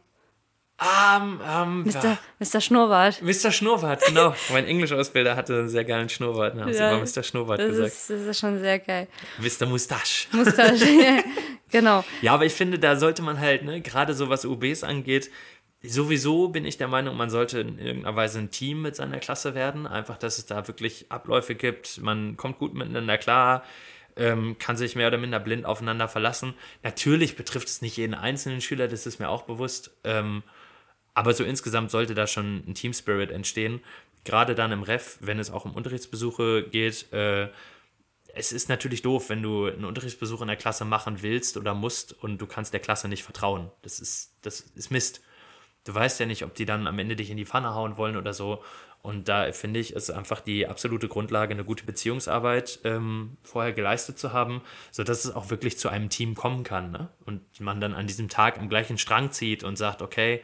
Um, 0.78 1.40
um, 1.40 1.84
Mr. 1.84 2.18
Mr. 2.38 2.60
Schnurrbart. 2.60 3.22
Mr. 3.22 3.50
Schnurrbart, 3.50 4.04
genau. 4.06 4.34
mein 4.52 4.66
Englischausbilder 4.66 5.34
hatte 5.34 5.54
einen 5.54 5.68
sehr 5.70 5.84
geilen 5.84 6.10
Schnurrbart. 6.10 6.54
Da 6.54 6.60
haben 6.60 6.68
ja, 6.68 6.74
sie 6.74 6.96
immer 6.96 6.98
Mr. 6.98 7.22
Schnurrbart 7.22 7.60
das 7.60 7.68
gesagt. 7.68 7.92
Ist, 7.92 8.10
das 8.10 8.20
ist 8.20 8.38
schon 8.40 8.58
sehr 8.58 8.78
geil. 8.78 9.08
Mr. 9.38 9.66
Mustache. 9.66 10.28
Mustache, 10.32 11.24
genau. 11.70 12.04
Ja, 12.20 12.34
aber 12.34 12.44
ich 12.44 12.52
finde, 12.52 12.78
da 12.78 12.96
sollte 12.96 13.22
man 13.22 13.40
halt, 13.40 13.64
ne, 13.64 13.80
gerade 13.80 14.12
so 14.12 14.28
was 14.28 14.44
UBs 14.44 14.84
angeht, 14.84 15.30
sowieso 15.82 16.48
bin 16.48 16.66
ich 16.66 16.76
der 16.76 16.88
Meinung, 16.88 17.16
man 17.16 17.30
sollte 17.30 17.60
in 17.60 17.78
irgendeiner 17.78 18.14
Weise 18.14 18.38
ein 18.38 18.50
Team 18.50 18.82
mit 18.82 18.96
seiner 18.96 19.18
Klasse 19.18 19.54
werden. 19.54 19.86
Einfach, 19.86 20.18
dass 20.18 20.36
es 20.36 20.44
da 20.44 20.68
wirklich 20.68 21.06
Abläufe 21.10 21.54
gibt. 21.54 22.02
Man 22.02 22.36
kommt 22.36 22.58
gut 22.58 22.74
miteinander 22.74 23.16
klar 23.16 23.64
ähm, 24.16 24.56
kann 24.58 24.76
sich 24.76 24.96
mehr 24.96 25.08
oder 25.08 25.18
minder 25.18 25.38
blind 25.38 25.66
aufeinander 25.66 26.08
verlassen. 26.08 26.54
Natürlich 26.82 27.36
betrifft 27.36 27.68
es 27.68 27.82
nicht 27.82 27.96
jeden 27.96 28.14
einzelnen 28.14 28.60
Schüler, 28.60 28.88
das 28.88 29.06
ist 29.06 29.20
mir 29.20 29.28
auch 29.28 29.42
bewusst. 29.42 29.90
Aber 31.16 31.32
so 31.32 31.44
insgesamt 31.44 31.90
sollte 31.90 32.14
da 32.14 32.26
schon 32.26 32.62
ein 32.68 32.74
Team 32.74 32.92
Spirit 32.92 33.30
entstehen. 33.30 33.80
Gerade 34.24 34.54
dann 34.54 34.70
im 34.70 34.82
Ref, 34.82 35.16
wenn 35.20 35.38
es 35.38 35.50
auch 35.50 35.64
um 35.64 35.72
Unterrichtsbesuche 35.72 36.64
geht. 36.64 37.10
Äh, 37.10 37.48
es 38.34 38.52
ist 38.52 38.68
natürlich 38.68 39.00
doof, 39.00 39.30
wenn 39.30 39.42
du 39.42 39.64
einen 39.64 39.86
Unterrichtsbesuch 39.86 40.42
in 40.42 40.48
der 40.48 40.58
Klasse 40.58 40.84
machen 40.84 41.22
willst 41.22 41.56
oder 41.56 41.72
musst 41.72 42.12
und 42.22 42.36
du 42.36 42.46
kannst 42.46 42.74
der 42.74 42.80
Klasse 42.80 43.08
nicht 43.08 43.22
vertrauen. 43.22 43.70
Das 43.80 43.98
ist, 43.98 44.34
das 44.42 44.60
ist 44.60 44.90
Mist. 44.90 45.22
Du 45.84 45.94
weißt 45.94 46.20
ja 46.20 46.26
nicht, 46.26 46.44
ob 46.44 46.54
die 46.54 46.66
dann 46.66 46.86
am 46.86 46.98
Ende 46.98 47.16
dich 47.16 47.30
in 47.30 47.38
die 47.38 47.46
Pfanne 47.46 47.74
hauen 47.74 47.96
wollen 47.96 48.18
oder 48.18 48.34
so. 48.34 48.62
Und 49.00 49.26
da 49.28 49.50
finde 49.52 49.80
ich, 49.80 49.94
ist 49.94 50.10
einfach 50.10 50.42
die 50.42 50.66
absolute 50.66 51.08
Grundlage, 51.08 51.54
eine 51.54 51.64
gute 51.64 51.84
Beziehungsarbeit 51.84 52.80
ähm, 52.84 53.38
vorher 53.42 53.72
geleistet 53.72 54.18
zu 54.18 54.34
haben, 54.34 54.60
sodass 54.90 55.24
es 55.24 55.34
auch 55.34 55.48
wirklich 55.48 55.78
zu 55.78 55.88
einem 55.88 56.10
Team 56.10 56.34
kommen 56.34 56.62
kann. 56.62 56.90
Ne? 56.90 57.08
Und 57.24 57.40
man 57.58 57.80
dann 57.80 57.94
an 57.94 58.06
diesem 58.06 58.28
Tag 58.28 58.58
am 58.58 58.68
gleichen 58.68 58.98
Strang 58.98 59.30
zieht 59.30 59.64
und 59.64 59.76
sagt, 59.76 60.02
okay, 60.02 60.42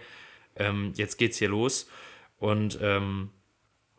ähm, 0.56 0.92
jetzt 0.96 1.18
geht's 1.18 1.38
hier 1.38 1.48
los. 1.48 1.88
Und 2.38 2.78
ähm, 2.82 3.30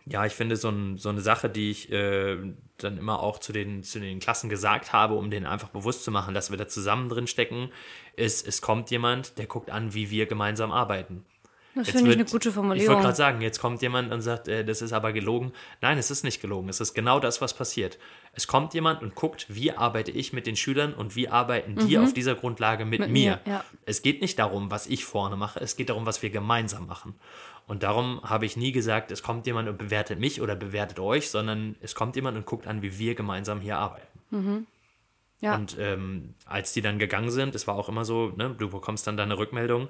ja, 0.06 0.26
ich 0.26 0.34
finde 0.34 0.58
so, 0.58 0.70
ein, 0.70 0.98
so, 0.98 1.10
eine 1.10 1.22
Sache, 1.22 1.50
die 1.50 1.72
ich 1.72 1.92
äh, 1.92 2.38
dann 2.78 2.98
immer 2.98 3.22
auch 3.22 3.40
zu 3.40 3.54
den, 3.54 3.84
zu 3.84 4.00
den 4.00 4.20
Klassen 4.20 4.50
gesagt 4.50 4.92
habe, 4.92 5.14
um 5.14 5.30
denen 5.30 5.46
einfach 5.46 5.70
bewusst 5.70 6.04
zu 6.04 6.12
machen, 6.12 6.34
dass 6.34 6.52
wir 6.52 6.58
da 6.58 6.68
zusammen 6.68 7.08
drin 7.08 7.28
stecken, 7.28 7.70
ist, 8.16 8.46
es 8.46 8.62
kommt 8.62 8.92
jemand, 8.92 9.38
der 9.38 9.48
guckt 9.48 9.70
an, 9.70 9.94
wie 9.94 10.10
wir 10.10 10.26
gemeinsam 10.26 10.72
arbeiten. 10.72 11.26
Das 11.76 11.90
finde 11.90 12.12
ich 12.12 12.18
eine 12.18 12.26
gute 12.26 12.52
Formulierung. 12.52 12.84
Ich 12.84 12.88
wollte 12.88 13.02
gerade 13.02 13.16
sagen, 13.16 13.42
jetzt 13.42 13.60
kommt 13.60 13.82
jemand 13.82 14.12
und 14.12 14.22
sagt, 14.22 14.48
äh, 14.48 14.64
das 14.64 14.82
ist 14.82 14.94
aber 14.94 15.12
gelogen. 15.12 15.54
Nein, 15.82 15.98
es 15.98 16.12
ist 16.12 16.24
nicht 16.24 16.42
gelogen. 16.42 16.70
Es 16.70 16.80
ist 16.80 16.94
genau 16.94 17.20
das, 17.20 17.42
was 17.42 17.56
passiert. 17.56 17.98
Es 18.34 18.48
kommt 18.48 18.74
jemand 18.74 19.02
und 19.02 19.16
guckt, 19.16 19.48
wie 19.50 19.72
arbeite 19.72 20.12
ich 20.12 20.34
mit 20.34 20.46
den 20.46 20.56
Schülern 20.56 20.94
und 20.94 21.16
wie 21.16 21.30
arbeiten 21.30 21.76
die 21.76 21.98
mhm. 21.98 22.04
auf 22.04 22.14
dieser 22.14 22.36
Grundlage 22.36 22.86
mit, 22.86 23.00
mit 23.00 23.10
mir. 23.10 23.40
mir 23.46 23.52
ja. 23.52 23.66
Es 23.86 24.04
geht 24.04 24.22
nicht 24.22 24.38
darum, 24.38 24.70
was 24.70 24.86
ich 24.86 25.04
vorne 25.04 25.36
mache. 25.36 25.60
Es 25.60 25.76
geht 25.76 25.90
darum, 25.90 26.06
was 26.06 26.22
wir 26.22 26.30
gemeinsam 26.30 26.86
machen. 26.86 27.16
Und 27.66 27.84
darum 27.84 28.22
habe 28.24 28.46
ich 28.46 28.58
nie 28.58 28.72
gesagt, 28.72 29.10
es 29.10 29.24
kommt 29.24 29.48
jemand 29.48 29.70
und 29.70 29.78
bewertet 29.78 30.20
mich 30.20 30.42
oder 30.42 30.56
bewertet 30.56 31.00
euch, 31.00 31.30
sondern 31.30 31.76
es 31.82 31.96
kommt 31.96 32.16
jemand 32.16 32.38
und 32.38 32.46
guckt 32.46 32.68
an, 32.68 32.82
wie 32.82 33.00
wir 33.00 33.16
gemeinsam 33.16 33.62
hier 33.62 33.78
arbeiten. 33.78 34.20
Mhm. 34.32 34.68
Ja. 35.40 35.56
Und 35.56 35.76
ähm, 35.80 36.36
als 36.46 36.74
die 36.74 36.82
dann 36.82 37.00
gegangen 37.00 37.32
sind, 37.32 37.56
es 37.56 37.68
war 37.68 37.76
auch 37.76 37.90
immer 37.90 38.06
so, 38.06 38.32
ne, 38.36 38.56
du 38.58 38.70
bekommst 38.70 39.08
dann 39.08 39.18
deine 39.18 39.38
Rückmeldung. 39.38 39.90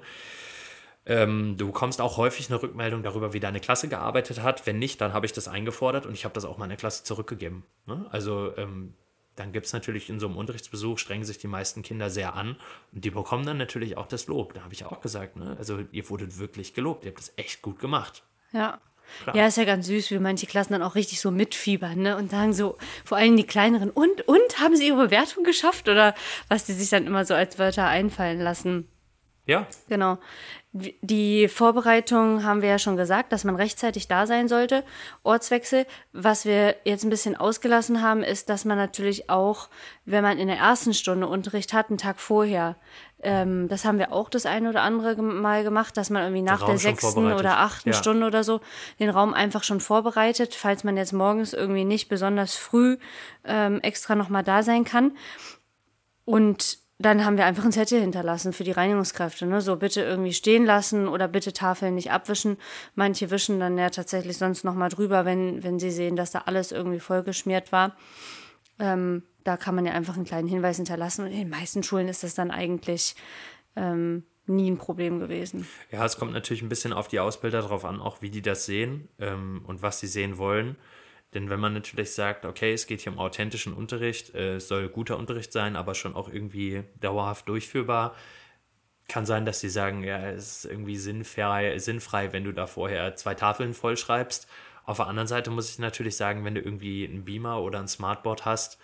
Ähm, 1.06 1.56
du 1.58 1.66
bekommst 1.66 2.00
auch 2.00 2.16
häufig 2.16 2.48
eine 2.48 2.62
Rückmeldung 2.62 3.02
darüber, 3.02 3.32
wie 3.32 3.40
deine 3.40 3.60
Klasse 3.60 3.88
gearbeitet 3.88 4.42
hat. 4.42 4.66
Wenn 4.66 4.78
nicht, 4.78 5.00
dann 5.00 5.12
habe 5.12 5.26
ich 5.26 5.32
das 5.32 5.48
eingefordert 5.48 6.06
und 6.06 6.14
ich 6.14 6.24
habe 6.24 6.34
das 6.34 6.44
auch 6.44 6.56
meiner 6.56 6.76
Klasse 6.76 7.04
zurückgegeben. 7.04 7.64
Ne? 7.86 8.06
Also 8.10 8.56
ähm, 8.56 8.94
dann 9.36 9.52
gibt 9.52 9.66
es 9.66 9.72
natürlich 9.72 10.08
in 10.08 10.20
so 10.20 10.26
einem 10.26 10.36
Unterrichtsbesuch, 10.36 10.98
strengen 10.98 11.24
sich 11.24 11.38
die 11.38 11.48
meisten 11.48 11.82
Kinder 11.82 12.08
sehr 12.08 12.34
an 12.34 12.56
und 12.92 13.04
die 13.04 13.10
bekommen 13.10 13.44
dann 13.44 13.58
natürlich 13.58 13.96
auch 13.96 14.06
das 14.06 14.26
Lob. 14.28 14.54
Da 14.54 14.62
habe 14.62 14.72
ich 14.72 14.84
auch 14.84 15.00
gesagt, 15.00 15.36
ne? 15.36 15.56
also 15.58 15.80
ihr 15.92 16.08
wurdet 16.08 16.38
wirklich 16.38 16.72
gelobt, 16.72 17.04
ihr 17.04 17.10
habt 17.10 17.18
das 17.18 17.32
echt 17.36 17.60
gut 17.60 17.78
gemacht. 17.78 18.22
Ja. 18.52 18.80
Klar. 19.22 19.36
Ja, 19.36 19.46
ist 19.46 19.58
ja 19.58 19.64
ganz 19.64 19.86
süß, 19.86 20.10
wie 20.12 20.18
manche 20.18 20.46
Klassen 20.46 20.72
dann 20.72 20.82
auch 20.82 20.94
richtig 20.94 21.20
so 21.20 21.30
mitfiebern 21.30 22.00
ne? 22.00 22.16
und 22.16 22.30
sagen 22.30 22.54
so, 22.54 22.78
vor 23.04 23.18
allem 23.18 23.36
die 23.36 23.44
kleineren, 23.44 23.90
und, 23.90 24.26
und, 24.26 24.60
haben 24.60 24.76
sie 24.76 24.86
ihre 24.86 24.96
Bewertung 24.96 25.44
geschafft 25.44 25.90
oder 25.90 26.14
was 26.48 26.64
die 26.64 26.72
sich 26.72 26.88
dann 26.88 27.06
immer 27.06 27.26
so 27.26 27.34
als 27.34 27.58
Wörter 27.58 27.86
einfallen 27.86 28.40
lassen. 28.40 28.88
Ja. 29.46 29.66
Genau. 29.88 30.18
Die 30.72 31.46
Vorbereitung 31.48 32.42
haben 32.42 32.62
wir 32.62 32.68
ja 32.68 32.78
schon 32.80 32.96
gesagt, 32.96 33.30
dass 33.30 33.44
man 33.44 33.54
rechtzeitig 33.54 34.08
da 34.08 34.26
sein 34.26 34.48
sollte. 34.48 34.82
Ortswechsel. 35.22 35.86
Was 36.12 36.46
wir 36.46 36.76
jetzt 36.84 37.04
ein 37.04 37.10
bisschen 37.10 37.36
ausgelassen 37.36 38.02
haben, 38.02 38.22
ist, 38.22 38.48
dass 38.48 38.64
man 38.64 38.76
natürlich 38.76 39.30
auch, 39.30 39.68
wenn 40.04 40.24
man 40.24 40.38
in 40.38 40.48
der 40.48 40.56
ersten 40.56 40.92
Stunde 40.92 41.28
Unterricht 41.28 41.72
hat, 41.72 41.90
einen 41.90 41.98
Tag 41.98 42.18
vorher, 42.18 42.76
ähm, 43.22 43.68
das 43.68 43.84
haben 43.84 43.98
wir 43.98 44.12
auch 44.12 44.28
das 44.28 44.46
eine 44.46 44.68
oder 44.68 44.82
andere 44.82 45.20
Mal 45.22 45.62
gemacht, 45.62 45.96
dass 45.96 46.10
man 46.10 46.22
irgendwie 46.22 46.42
nach 46.42 46.64
der 46.64 46.78
sechsten 46.78 47.32
oder 47.32 47.58
achten 47.58 47.90
ja. 47.90 47.94
Stunde 47.94 48.26
oder 48.26 48.42
so 48.42 48.60
den 48.98 49.10
Raum 49.10 49.32
einfach 49.32 49.62
schon 49.62 49.80
vorbereitet, 49.80 50.54
falls 50.54 50.84
man 50.84 50.96
jetzt 50.96 51.12
morgens 51.12 51.52
irgendwie 51.52 51.84
nicht 51.84 52.08
besonders 52.08 52.54
früh 52.56 52.98
ähm, 53.44 53.80
extra 53.80 54.14
nochmal 54.14 54.42
da 54.42 54.62
sein 54.62 54.84
kann. 54.84 55.16
Und 56.24 56.83
dann 56.98 57.24
haben 57.24 57.36
wir 57.36 57.44
einfach 57.44 57.64
ein 57.64 57.72
Zettel 57.72 58.00
hinterlassen 58.00 58.52
für 58.52 58.64
die 58.64 58.70
Reinigungskräfte. 58.70 59.46
Ne? 59.46 59.60
So 59.60 59.76
bitte 59.76 60.02
irgendwie 60.02 60.32
stehen 60.32 60.64
lassen 60.64 61.08
oder 61.08 61.26
bitte 61.26 61.52
Tafeln 61.52 61.94
nicht 61.94 62.12
abwischen. 62.12 62.56
Manche 62.94 63.30
wischen 63.30 63.58
dann 63.58 63.76
ja 63.76 63.90
tatsächlich 63.90 64.38
sonst 64.38 64.64
nochmal 64.64 64.90
drüber, 64.90 65.24
wenn, 65.24 65.64
wenn 65.64 65.78
sie 65.80 65.90
sehen, 65.90 66.14
dass 66.14 66.30
da 66.30 66.42
alles 66.46 66.70
irgendwie 66.70 67.00
vollgeschmiert 67.00 67.72
war. 67.72 67.96
Ähm, 68.78 69.24
da 69.42 69.56
kann 69.56 69.74
man 69.74 69.86
ja 69.86 69.92
einfach 69.92 70.14
einen 70.16 70.24
kleinen 70.24 70.48
Hinweis 70.48 70.76
hinterlassen. 70.76 71.24
Und 71.24 71.32
in 71.32 71.38
den 71.38 71.50
meisten 71.50 71.82
Schulen 71.82 72.08
ist 72.08 72.22
das 72.22 72.34
dann 72.34 72.52
eigentlich 72.52 73.16
ähm, 73.74 74.22
nie 74.46 74.70
ein 74.70 74.78
Problem 74.78 75.18
gewesen. 75.18 75.66
Ja, 75.90 76.04
es 76.04 76.16
kommt 76.16 76.32
natürlich 76.32 76.62
ein 76.62 76.68
bisschen 76.68 76.92
auf 76.92 77.08
die 77.08 77.18
Ausbilder 77.18 77.62
drauf 77.62 77.84
an, 77.84 78.00
auch 78.00 78.22
wie 78.22 78.30
die 78.30 78.42
das 78.42 78.66
sehen 78.66 79.08
ähm, 79.18 79.62
und 79.66 79.82
was 79.82 80.00
sie 80.00 80.06
sehen 80.06 80.38
wollen. 80.38 80.76
Denn 81.34 81.50
wenn 81.50 81.60
man 81.60 81.74
natürlich 81.74 82.12
sagt, 82.12 82.44
okay, 82.44 82.72
es 82.72 82.86
geht 82.86 83.00
hier 83.00 83.12
um 83.12 83.18
authentischen 83.18 83.74
Unterricht, 83.74 84.34
äh, 84.34 84.56
es 84.56 84.68
soll 84.68 84.88
guter 84.88 85.18
Unterricht 85.18 85.52
sein, 85.52 85.76
aber 85.76 85.94
schon 85.94 86.14
auch 86.14 86.28
irgendwie 86.28 86.84
dauerhaft 87.00 87.48
durchführbar, 87.48 88.14
kann 89.08 89.26
sein, 89.26 89.44
dass 89.44 89.60
sie 89.60 89.68
sagen, 89.68 90.02
ja, 90.02 90.30
es 90.30 90.64
ist 90.64 90.70
irgendwie 90.70 90.96
sinnfrei, 90.96 91.78
sinnfrei, 91.78 92.32
wenn 92.32 92.44
du 92.44 92.52
da 92.52 92.66
vorher 92.66 93.16
zwei 93.16 93.34
Tafeln 93.34 93.74
vollschreibst. 93.74 94.48
Auf 94.84 94.98
der 94.98 95.06
anderen 95.08 95.26
Seite 95.26 95.50
muss 95.50 95.70
ich 95.70 95.78
natürlich 95.78 96.16
sagen, 96.16 96.44
wenn 96.44 96.54
du 96.54 96.60
irgendwie 96.60 97.06
einen 97.06 97.24
Beamer 97.24 97.60
oder 97.60 97.80
ein 97.80 97.88
Smartboard 97.88 98.44
hast, 98.44 98.78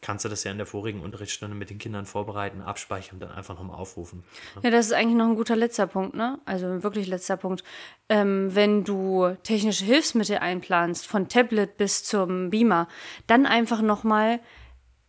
kannst 0.00 0.24
du 0.24 0.28
das 0.28 0.44
ja 0.44 0.50
in 0.50 0.58
der 0.58 0.66
vorigen 0.66 1.00
Unterrichtsstunde 1.00 1.56
mit 1.56 1.70
den 1.70 1.78
Kindern 1.78 2.06
vorbereiten, 2.06 2.62
abspeichern 2.62 3.14
und 3.14 3.20
dann 3.20 3.32
einfach 3.32 3.56
nochmal 3.56 3.76
aufrufen. 3.76 4.24
Ja, 4.62 4.70
das 4.70 4.86
ist 4.86 4.92
eigentlich 4.92 5.16
noch 5.16 5.26
ein 5.26 5.36
guter 5.36 5.56
letzter 5.56 5.86
Punkt, 5.86 6.14
ne? 6.14 6.38
Also 6.44 6.82
wirklich 6.82 7.06
letzter 7.06 7.36
Punkt. 7.36 7.64
Ähm, 8.08 8.54
wenn 8.54 8.84
du 8.84 9.36
technische 9.42 9.84
Hilfsmittel 9.84 10.38
einplanst, 10.38 11.06
von 11.06 11.28
Tablet 11.28 11.76
bis 11.76 12.04
zum 12.04 12.50
Beamer, 12.50 12.88
dann 13.26 13.46
einfach 13.46 13.82
nochmal 13.82 14.40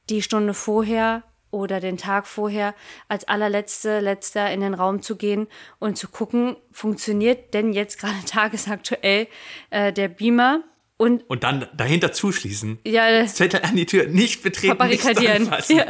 die 0.09 0.21
Stunde 0.21 0.53
vorher 0.53 1.23
oder 1.51 1.79
den 1.79 1.97
Tag 1.97 2.27
vorher 2.27 2.75
als 3.07 3.27
allerletzte, 3.27 3.99
letzter 3.99 4.51
in 4.51 4.61
den 4.61 4.73
Raum 4.73 5.01
zu 5.01 5.15
gehen 5.15 5.47
und 5.79 5.97
zu 5.97 6.07
gucken, 6.07 6.57
funktioniert 6.71 7.53
denn 7.53 7.73
jetzt 7.73 7.99
gerade 7.99 8.17
tagesaktuell 8.25 9.27
äh, 9.69 9.91
der 9.93 10.09
Beamer 10.09 10.63
und, 10.99 11.23
und 11.29 11.45
dann 11.45 11.65
dahinter 11.73 12.11
zuschließen. 12.11 12.79
Ja, 12.85 13.25
Zettel 13.25 13.61
an 13.63 13.73
die 13.77 13.85
Tür, 13.85 14.07
nicht 14.09 14.43
betreten, 14.43 14.85
nicht 14.89 15.05
anfassen. 15.07 15.77
Ja. 15.77 15.85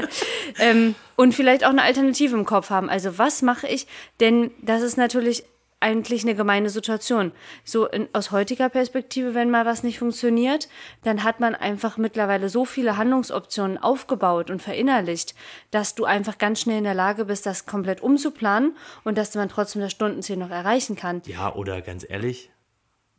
Ähm, 0.60 0.93
und 1.15 1.34
vielleicht 1.34 1.65
auch 1.65 1.69
eine 1.69 1.82
Alternative 1.82 2.36
im 2.36 2.45
Kopf 2.45 2.69
haben. 2.69 2.91
Also 2.91 3.17
was 3.17 3.41
mache 3.41 3.67
ich? 3.67 3.88
Denn 4.19 4.52
das 4.62 4.84
ist 4.84 4.98
natürlich 4.98 5.45
eigentlich 5.80 6.22
eine 6.24 6.36
gemeine 6.36 6.69
Situation. 6.69 7.32
So 7.63 7.88
in, 7.88 8.08
aus 8.13 8.30
heutiger 8.30 8.69
Perspektive, 8.69 9.34
wenn 9.34 9.50
mal 9.50 9.65
was 9.65 9.82
nicht 9.82 9.98
funktioniert, 9.98 10.69
dann 11.04 11.24
hat 11.24 11.39
man 11.39 11.56
einfach 11.56 11.98
mittlerweile 11.98 12.48
so 12.48 12.63
viele 12.65 12.98
Handlungsoptionen 12.98 13.80
aufgebaut 13.80 14.52
und 14.52 14.62
verinnerlicht, 14.62 15.34
dass 15.72 15.95
du 15.95 16.06
einfach 16.06 16.38
ganz 16.38 16.62
schnell 16.62 16.78
in 16.78 16.84
der 16.84 16.93
Lage 16.93 17.26
bist, 17.26 17.48
das 17.48 17.65
komplett 17.65 18.02
umzuplanen 18.02 18.76
und 19.04 19.17
dass 19.17 19.34
man 19.34 19.50
trotzdem 19.50 19.82
das 19.82 19.91
Stundenziel 19.91 20.38
noch 20.38 20.52
erreichen 20.52 20.95
kann. 20.95 21.24
Ja, 21.26 21.56
oder 21.56 21.82
ganz 21.82 22.06
ehrlich, 22.08 22.52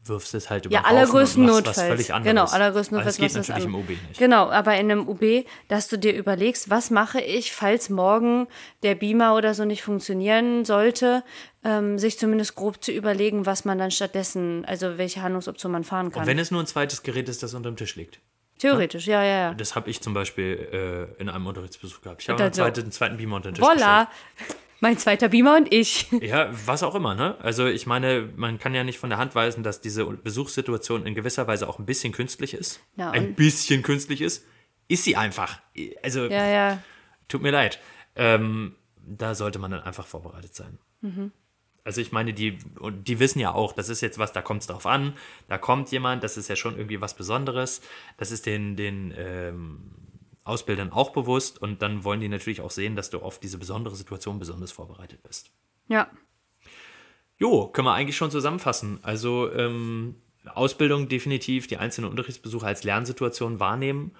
wirfst 0.04 0.34
es 0.34 0.50
halt 0.50 0.66
über 0.66 0.74
ja, 0.74 0.82
allergrößten 0.82 1.44
Notfalls. 1.44 1.76
was 1.76 1.86
völlig 1.86 2.14
anderes. 2.14 2.30
Genau, 2.30 2.44
allergrößten 2.44 2.96
Notfalls. 2.96 3.16
Das 3.16 3.34
geht 3.34 3.36
natürlich 3.36 3.64
im 3.64 3.74
OB 3.74 3.88
nicht. 3.88 4.18
Genau, 4.18 4.50
aber 4.50 4.74
in 4.74 4.90
einem 4.90 5.08
UB, 5.08 5.44
dass 5.68 5.88
du 5.88 5.98
dir 5.98 6.14
überlegst, 6.14 6.70
was 6.70 6.90
mache 6.90 7.20
ich, 7.20 7.52
falls 7.52 7.90
morgen 7.90 8.46
der 8.82 8.94
Beamer 8.94 9.34
oder 9.34 9.54
so 9.54 9.64
nicht 9.64 9.82
funktionieren 9.82 10.64
sollte, 10.64 11.22
ähm, 11.64 11.98
sich 11.98 12.18
zumindest 12.18 12.54
grob 12.54 12.82
zu 12.82 12.92
überlegen, 12.92 13.46
was 13.46 13.64
man 13.64 13.78
dann 13.78 13.90
stattdessen, 13.90 14.64
also 14.64 14.98
welche 14.98 15.22
Handlungsoption 15.22 15.72
man 15.72 15.84
fahren 15.84 16.10
kann. 16.10 16.22
Und 16.22 16.26
wenn 16.26 16.38
es 16.38 16.50
nur 16.50 16.62
ein 16.62 16.66
zweites 16.66 17.02
Gerät 17.02 17.28
ist, 17.28 17.42
das 17.42 17.54
unterm 17.54 17.76
Tisch 17.76 17.96
liegt. 17.96 18.20
Theoretisch, 18.58 19.06
ja, 19.06 19.22
ja, 19.22 19.38
ja. 19.38 19.54
Das 19.54 19.74
habe 19.74 19.88
ich 19.88 20.02
zum 20.02 20.12
Beispiel 20.12 21.08
äh, 21.18 21.20
in 21.20 21.30
einem 21.30 21.46
Unterrichtsbesuch 21.46 22.02
gehabt. 22.02 22.22
Ich 22.22 22.28
habe 22.28 22.42
einen, 22.42 22.52
so. 22.52 22.60
zweiten, 22.60 22.80
einen 22.80 22.92
zweiten 22.92 23.16
Beamer 23.16 23.36
unter 23.36 23.50
den 23.50 23.54
Tisch 23.54 23.64
Voila! 23.64 24.10
Mein 24.80 24.96
zweiter 24.98 25.28
Beamer 25.28 25.56
und 25.56 25.72
ich. 25.72 26.10
Ja, 26.22 26.50
was 26.66 26.82
auch 26.82 26.94
immer, 26.94 27.14
ne? 27.14 27.36
Also 27.40 27.66
ich 27.66 27.86
meine, 27.86 28.28
man 28.36 28.58
kann 28.58 28.74
ja 28.74 28.82
nicht 28.82 28.98
von 28.98 29.10
der 29.10 29.18
Hand 29.18 29.34
weisen, 29.34 29.62
dass 29.62 29.80
diese 29.80 30.04
Besuchssituation 30.06 31.06
in 31.06 31.14
gewisser 31.14 31.46
Weise 31.46 31.68
auch 31.68 31.78
ein 31.78 31.86
bisschen 31.86 32.12
künstlich 32.12 32.54
ist. 32.54 32.80
Ja, 32.96 33.10
ein 33.10 33.34
bisschen 33.34 33.82
künstlich 33.82 34.20
ist. 34.20 34.46
Ist 34.88 35.04
sie 35.04 35.16
einfach. 35.16 35.60
Also, 36.02 36.24
Ja, 36.26 36.46
ja. 36.48 36.82
tut 37.28 37.42
mir 37.42 37.50
leid. 37.50 37.78
Ähm, 38.16 38.74
da 38.96 39.34
sollte 39.34 39.58
man 39.58 39.70
dann 39.70 39.82
einfach 39.82 40.06
vorbereitet 40.06 40.54
sein. 40.54 40.78
Also 41.84 42.00
ich 42.00 42.12
meine, 42.12 42.34
die, 42.34 42.58
die 43.06 43.18
wissen 43.18 43.38
ja 43.40 43.52
auch, 43.54 43.72
das 43.72 43.88
ist 43.88 44.00
jetzt 44.02 44.18
was, 44.18 44.32
da 44.32 44.42
kommt 44.42 44.60
es 44.60 44.66
drauf 44.66 44.84
an, 44.86 45.14
da 45.48 45.56
kommt 45.56 45.90
jemand, 45.90 46.22
das 46.22 46.36
ist 46.36 46.48
ja 46.48 46.56
schon 46.56 46.76
irgendwie 46.76 47.00
was 47.00 47.14
Besonderes, 47.14 47.80
das 48.18 48.30
ist 48.32 48.44
den, 48.44 48.76
den 48.76 49.14
ähm, 49.16 49.92
Ausbildern 50.50 50.92
auch 50.92 51.10
bewusst 51.10 51.60
und 51.62 51.80
dann 51.80 52.04
wollen 52.04 52.20
die 52.20 52.28
natürlich 52.28 52.60
auch 52.60 52.70
sehen, 52.70 52.96
dass 52.96 53.08
du 53.10 53.20
auf 53.20 53.38
diese 53.38 53.56
besondere 53.56 53.96
Situation 53.96 54.38
besonders 54.38 54.72
vorbereitet 54.72 55.22
bist. 55.22 55.50
Ja. 55.88 56.10
Jo, 57.38 57.68
können 57.68 57.86
wir 57.86 57.94
eigentlich 57.94 58.16
schon 58.16 58.30
zusammenfassen. 58.30 58.98
Also 59.02 59.50
ähm, 59.52 60.16
Ausbildung 60.54 61.08
definitiv, 61.08 61.66
die 61.66 61.78
einzelnen 61.78 62.10
Unterrichtsbesuche 62.10 62.66
als 62.66 62.84
Lernsituation 62.84 63.60
wahrnehmen, 63.60 64.12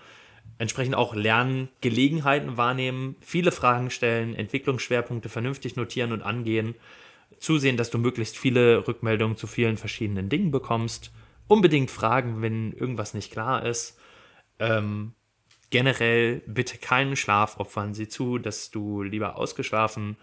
entsprechend 0.59 0.95
auch 0.95 1.14
Lerngelegenheiten 1.14 2.57
wahrnehmen, 2.57 3.16
viele 3.21 3.53
Fragen 3.53 3.90
stellen, 3.90 4.35
Entwicklungsschwerpunkte 4.35 5.29
vernünftig 5.29 5.77
notieren 5.77 6.12
und 6.12 6.23
angehen, 6.23 6.75
zusehen, 7.38 7.77
dass 7.77 7.90
du 7.90 7.99
möglichst 7.99 8.37
viele 8.37 8.87
Rückmeldungen 8.87 9.37
zu 9.37 9.47
vielen 9.47 9.77
verschiedenen 9.77 10.29
Dingen 10.29 10.51
bekommst, 10.51 11.12
unbedingt 11.49 11.90
fragen, 11.90 12.43
wenn 12.43 12.73
irgendwas 12.73 13.14
nicht 13.14 13.33
klar 13.33 13.64
ist. 13.64 13.99
Ähm, 14.59 15.14
generell 15.71 16.43
bitte 16.47 16.79
keinen 16.79 17.17
Schlaf 17.17 17.59
opfern. 17.59 17.95
Sieh 17.95 18.09
zu, 18.09 18.39
dass 18.39 18.71
du 18.71 19.03
lieber 19.03 19.37
ausgeschlafen 19.37 20.17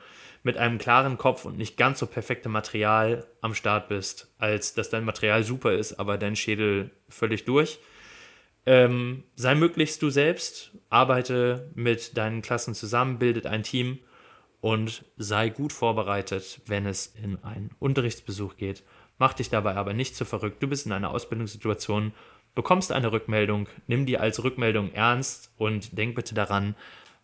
mit 0.44 0.58
einem 0.58 0.78
klaren 0.78 1.18
Kopf 1.18 1.46
und 1.46 1.58
nicht 1.58 1.78
ganz 1.78 2.00
so 2.00 2.06
perfektem 2.06 2.52
Material 2.52 3.26
am 3.42 3.54
Start 3.54 3.90
bist, 3.90 4.34
als 4.38 4.74
dass 4.74 4.90
dein 4.90 5.04
Material 5.06 5.44
super 5.44 5.74
ist, 5.74 6.00
aber 6.00 6.18
dein 6.18 6.36
Schädel 6.36 6.92
völlig 7.10 7.46
durch. 7.46 7.80
Ähm, 8.66 9.24
sei 9.36 9.56
möglichst 9.56 10.02
du 10.02 10.10
selbst, 10.10 10.72
arbeite 10.90 11.72
mit 11.74 12.18
deinen 12.18 12.42
Klassen 12.42 12.76
zusammen, 12.76 13.18
bildet 13.18 13.46
ein 13.46 13.64
Team 13.64 14.00
und 14.60 15.06
sei 15.16 15.50
gut 15.50 15.72
vorbereitet, 15.72 16.62
wenn 16.66 16.86
es 16.86 17.08
in 17.08 17.42
einen 17.44 17.72
Unterrichtsbesuch 17.80 18.58
geht. 18.58 18.84
Mach 19.20 19.34
dich 19.34 19.50
dabei 19.50 19.76
aber 19.76 19.94
nicht 19.94 20.16
zu 20.16 20.26
verrückt. 20.26 20.62
Du 20.62 20.68
bist 20.68 20.86
in 20.86 20.92
einer 20.92 21.12
Ausbildungssituation, 21.12 22.14
bekommst 22.58 22.92
eine 22.92 23.12
Rückmeldung, 23.12 23.70
nimm 23.86 24.06
die 24.06 24.18
als 24.18 24.44
Rückmeldung 24.44 24.92
ernst 24.92 25.52
und 25.58 25.96
denk 25.98 26.16
bitte 26.16 26.34
daran, 26.34 26.76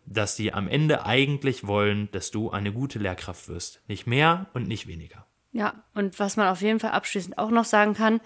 dass 0.05 0.35
die 0.35 0.53
am 0.53 0.67
Ende 0.67 1.05
eigentlich 1.05 1.65
wollen, 1.65 2.07
dass 2.11 2.29
du 2.29 2.51
eine 2.51 2.71
gute 2.71 2.99
Lehrkraft 2.99 3.49
wirst. 3.49 3.81
Nicht 3.87 4.05
mehr 4.05 4.45
und 4.53 4.67
nicht 4.67 4.87
weniger. 4.87 5.25
Ja, 5.51 5.83
und 5.95 6.19
was 6.19 6.37
man 6.37 6.47
auf 6.47 6.61
jeden 6.61 6.79
Fall 6.79 6.91
abschließend 6.91 7.37
auch 7.37 7.49
noch 7.49 7.65
sagen 7.65 7.95
kann, 7.95 8.21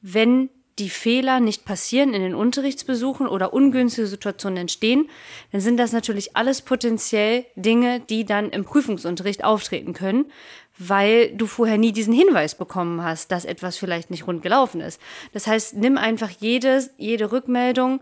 wenn 0.00 0.48
die 0.78 0.90
Fehler 0.90 1.40
nicht 1.40 1.64
passieren 1.64 2.14
in 2.14 2.22
den 2.22 2.34
Unterrichtsbesuchen 2.34 3.26
oder 3.26 3.52
ungünstige 3.52 4.06
Situationen 4.06 4.58
entstehen, 4.58 5.10
dann 5.52 5.60
sind 5.60 5.76
das 5.76 5.92
natürlich 5.92 6.34
alles 6.36 6.62
potenziell 6.62 7.44
Dinge, 7.56 8.00
die 8.00 8.24
dann 8.24 8.50
im 8.50 8.64
Prüfungsunterricht 8.64 9.44
auftreten 9.44 9.92
können, 9.92 10.30
weil 10.78 11.34
du 11.36 11.46
vorher 11.46 11.76
nie 11.76 11.92
diesen 11.92 12.14
Hinweis 12.14 12.56
bekommen 12.56 13.02
hast, 13.02 13.32
dass 13.32 13.44
etwas 13.44 13.76
vielleicht 13.76 14.10
nicht 14.10 14.26
rund 14.26 14.42
gelaufen 14.42 14.80
ist. 14.80 15.00
Das 15.32 15.46
heißt, 15.46 15.74
nimm 15.76 15.98
einfach 15.98 16.30
jedes, 16.30 16.90
jede 16.96 17.32
Rückmeldung 17.32 18.00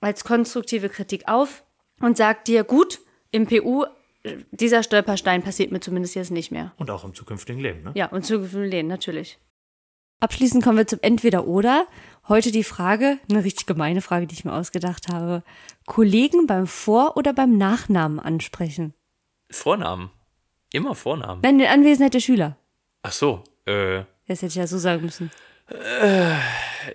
als 0.00 0.24
konstruktive 0.24 0.88
Kritik 0.88 1.28
auf 1.28 1.64
und 2.00 2.16
sag 2.16 2.44
dir, 2.44 2.64
gut, 2.64 3.00
im 3.30 3.46
PU, 3.46 3.84
dieser 4.52 4.82
Stolperstein 4.82 5.42
passiert 5.42 5.72
mir 5.72 5.80
zumindest 5.80 6.14
jetzt 6.14 6.30
nicht 6.30 6.50
mehr. 6.50 6.72
Und 6.76 6.90
auch 6.90 7.04
im 7.04 7.14
zukünftigen 7.14 7.60
Leben. 7.60 7.82
Ne? 7.82 7.92
Ja, 7.94 8.06
und 8.06 8.24
zukünftigen 8.24 8.66
Leben, 8.66 8.88
natürlich. 8.88 9.38
Abschließend 10.20 10.64
kommen 10.64 10.78
wir 10.78 10.86
zum 10.86 11.00
Entweder-Oder. 11.02 11.86
Heute 12.28 12.50
die 12.50 12.64
Frage, 12.64 13.18
eine 13.28 13.44
richtig 13.44 13.66
gemeine 13.66 14.00
Frage, 14.00 14.26
die 14.26 14.34
ich 14.34 14.44
mir 14.44 14.54
ausgedacht 14.54 15.08
habe. 15.12 15.42
Kollegen 15.86 16.46
beim 16.46 16.66
Vor- 16.66 17.16
oder 17.16 17.34
beim 17.34 17.58
Nachnamen 17.58 18.20
ansprechen? 18.20 18.94
Vornamen. 19.50 20.10
Immer 20.74 20.96
Vornamen. 20.96 21.40
Nein, 21.42 21.60
in 21.60 21.66
Anwesenheit 21.66 22.14
der 22.14 22.20
Schüler. 22.20 22.56
Ach 23.02 23.12
so, 23.12 23.44
äh, 23.64 24.02
Das 24.26 24.38
hätte 24.42 24.46
ich 24.46 24.54
ja 24.56 24.66
so 24.66 24.76
sagen 24.78 25.02
müssen. 25.02 25.30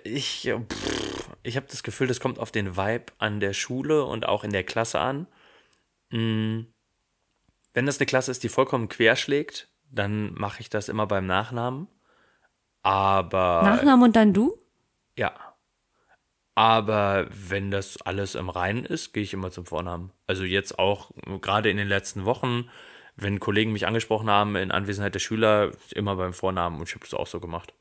Ich, 0.04 0.46
äh, 0.46 0.58
pff, 0.60 1.30
ich 1.42 1.56
habe 1.56 1.66
das 1.70 1.82
Gefühl, 1.82 2.06
das 2.06 2.20
kommt 2.20 2.38
auf 2.38 2.52
den 2.52 2.76
Vibe 2.76 3.06
an 3.18 3.40
der 3.40 3.54
Schule 3.54 4.04
und 4.04 4.26
auch 4.28 4.44
in 4.44 4.52
der 4.52 4.64
Klasse 4.64 5.00
an. 5.00 5.26
Mm, 6.10 6.66
Wenn 7.72 7.86
das 7.86 7.98
eine 7.98 8.06
Klasse 8.06 8.30
ist, 8.30 8.42
die 8.42 8.50
vollkommen 8.50 8.88
querschlägt, 8.90 9.68
dann 9.90 10.34
mache 10.34 10.60
ich 10.60 10.68
das 10.68 10.90
immer 10.90 11.06
beim 11.06 11.24
Nachnamen. 11.24 11.88
Aber 12.82 13.62
Nachnamen 13.62 14.04
und 14.04 14.16
dann 14.16 14.34
du? 14.34 14.58
ja. 15.16 15.32
Aber 16.56 17.26
wenn 17.30 17.70
das 17.70 18.02
alles 18.02 18.34
im 18.34 18.50
Reinen 18.50 18.84
ist, 18.84 19.14
gehe 19.14 19.22
ich 19.22 19.32
immer 19.32 19.50
zum 19.50 19.64
Vornamen. 19.64 20.12
Also 20.26 20.44
jetzt 20.44 20.78
auch 20.78 21.10
gerade 21.40 21.70
in 21.70 21.78
den 21.78 21.88
letzten 21.88 22.26
Wochen, 22.26 22.68
wenn 23.20 23.40
Kollegen 23.40 23.72
mich 23.72 23.86
angesprochen 23.86 24.28
haben 24.30 24.56
in 24.56 24.70
Anwesenheit 24.70 25.14
der 25.14 25.20
Schüler, 25.20 25.72
immer 25.94 26.16
beim 26.16 26.32
Vornamen 26.32 26.78
und 26.78 26.88
ich 26.88 26.94
habe 26.94 27.04
das 27.04 27.14
auch 27.14 27.26
so 27.26 27.40
gemacht. 27.40 27.74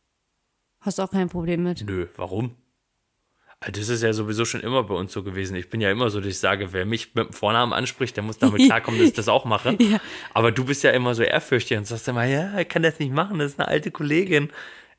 Hast 0.81 0.99
auch 0.99 1.11
kein 1.11 1.29
Problem 1.29 1.63
mit. 1.63 1.83
Nö, 1.85 2.07
warum? 2.15 2.55
Ah, 3.61 3.71
Das 3.71 3.89
ist 3.89 4.01
ja 4.01 4.13
sowieso 4.13 4.45
schon 4.45 4.61
immer 4.61 4.83
bei 4.83 4.93
uns 4.95 5.11
so 5.11 5.23
gewesen. 5.23 5.55
Ich 5.55 5.69
bin 5.69 5.81
ja 5.81 5.91
immer 5.91 6.09
so, 6.09 6.19
dass 6.19 6.29
ich 6.29 6.39
sage, 6.39 6.71
wer 6.71 6.85
mich 6.85 7.13
mit 7.15 7.27
dem 7.27 7.33
Vornamen 7.33 7.73
anspricht, 7.73 8.15
der 8.15 8.23
muss 8.23 8.37
damit 8.37 8.61
klarkommen, 8.65 8.99
dass 8.99 9.09
ich 9.09 9.15
das 9.15 9.27
auch 9.27 9.43
mache. 9.45 9.75
Ja. 9.81 9.99
Aber 10.33 10.51
du 10.51 10.63
bist 10.63 10.83
ja 10.83 10.91
immer 10.91 11.13
so 11.15 11.23
ehrfürchtig 11.23 11.77
und 11.77 11.85
sagst 11.85 12.07
immer, 12.07 12.23
ja, 12.23 12.57
ich 12.59 12.69
kann 12.69 12.83
das 12.83 12.99
nicht 12.99 13.11
machen, 13.11 13.39
das 13.39 13.51
ist 13.53 13.59
eine 13.59 13.67
alte 13.67 13.91
Kollegin. 13.91 14.49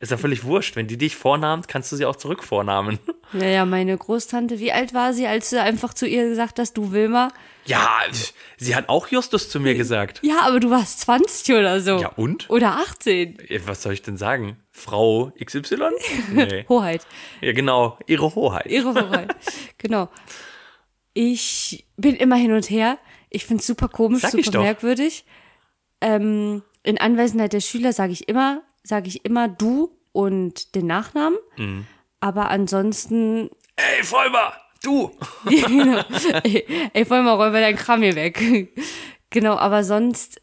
Ist 0.01 0.11
ja 0.11 0.17
völlig 0.17 0.45
wurscht. 0.45 0.77
Wenn 0.77 0.87
die 0.87 0.97
dich 0.97 1.15
vornahmen, 1.15 1.63
kannst 1.69 1.93
du 1.93 1.97
sie 1.97 2.07
auch 2.07 2.17
zurückvornahmen. 2.17 2.99
Naja, 3.35 3.65
meine 3.67 3.97
Großtante, 3.97 4.59
wie 4.59 4.73
alt 4.73 4.95
war 4.95 5.13
sie, 5.13 5.27
als 5.27 5.51
du 5.51 5.61
einfach 5.61 5.93
zu 5.93 6.07
ihr 6.07 6.27
gesagt 6.27 6.59
hast, 6.59 6.73
du 6.79 6.93
Wilma? 6.93 7.29
Ja, 7.67 8.01
sie 8.57 8.75
hat 8.75 8.89
auch 8.89 9.09
Justus 9.09 9.51
zu 9.51 9.61
mir 9.61 9.75
gesagt. 9.75 10.21
Ja, 10.23 10.41
aber 10.47 10.59
du 10.59 10.71
warst 10.71 11.01
20 11.01 11.55
oder 11.55 11.83
so. 11.83 11.99
Ja, 11.99 12.09
und? 12.17 12.49
Oder 12.49 12.79
18. 12.79 13.39
Äh, 13.41 13.61
Was 13.67 13.83
soll 13.83 13.93
ich 13.93 14.01
denn 14.01 14.17
sagen? 14.17 14.57
Frau 14.71 15.33
XY? 15.39 15.91
Nee. 16.33 16.65
Hoheit. 16.71 17.07
Ja, 17.43 17.53
genau, 17.53 17.99
ihre 18.07 18.35
Hoheit. 18.35 18.67
Ihre 18.67 18.95
Hoheit. 18.95 19.37
genau. 19.79 20.09
Ich 21.13 21.87
bin 21.99 22.17
immer 22.17 22.37
hin 22.37 22.53
und 22.53 22.71
her. 22.71 22.99
Ich 23.29 23.45
finde 23.45 23.61
es 23.61 23.67
super 23.67 23.89
komisch, 23.89 24.23
Sag 24.23 24.31
super 24.31 24.61
merkwürdig. 24.61 25.27
Ähm, 26.01 26.63
in 26.83 26.99
Anwesenheit 26.99 27.53
der 27.53 27.61
Schüler 27.61 27.93
sage 27.93 28.13
ich 28.13 28.29
immer, 28.29 28.63
sage 28.83 29.09
ich 29.09 29.25
immer 29.25 29.49
du 29.49 29.90
und 30.12 30.75
den 30.75 30.87
Nachnamen. 30.87 31.38
Mhm. 31.57 31.87
Aber 32.21 32.51
ansonsten, 32.51 33.51
Ey, 33.77 34.03
Vollmer, 34.05 34.53
du! 34.83 35.11
genau. 35.49 36.03
ey, 36.45 36.90
ey, 36.93 37.05
voll 37.05 37.23
mal 37.23 37.35
räum 37.35 37.53
mal 37.53 37.61
dein 37.62 37.77
Kram 37.77 38.03
hier 38.03 38.14
weg. 38.14 38.69
genau, 39.31 39.57
aber 39.57 39.85
sonst, 39.85 40.40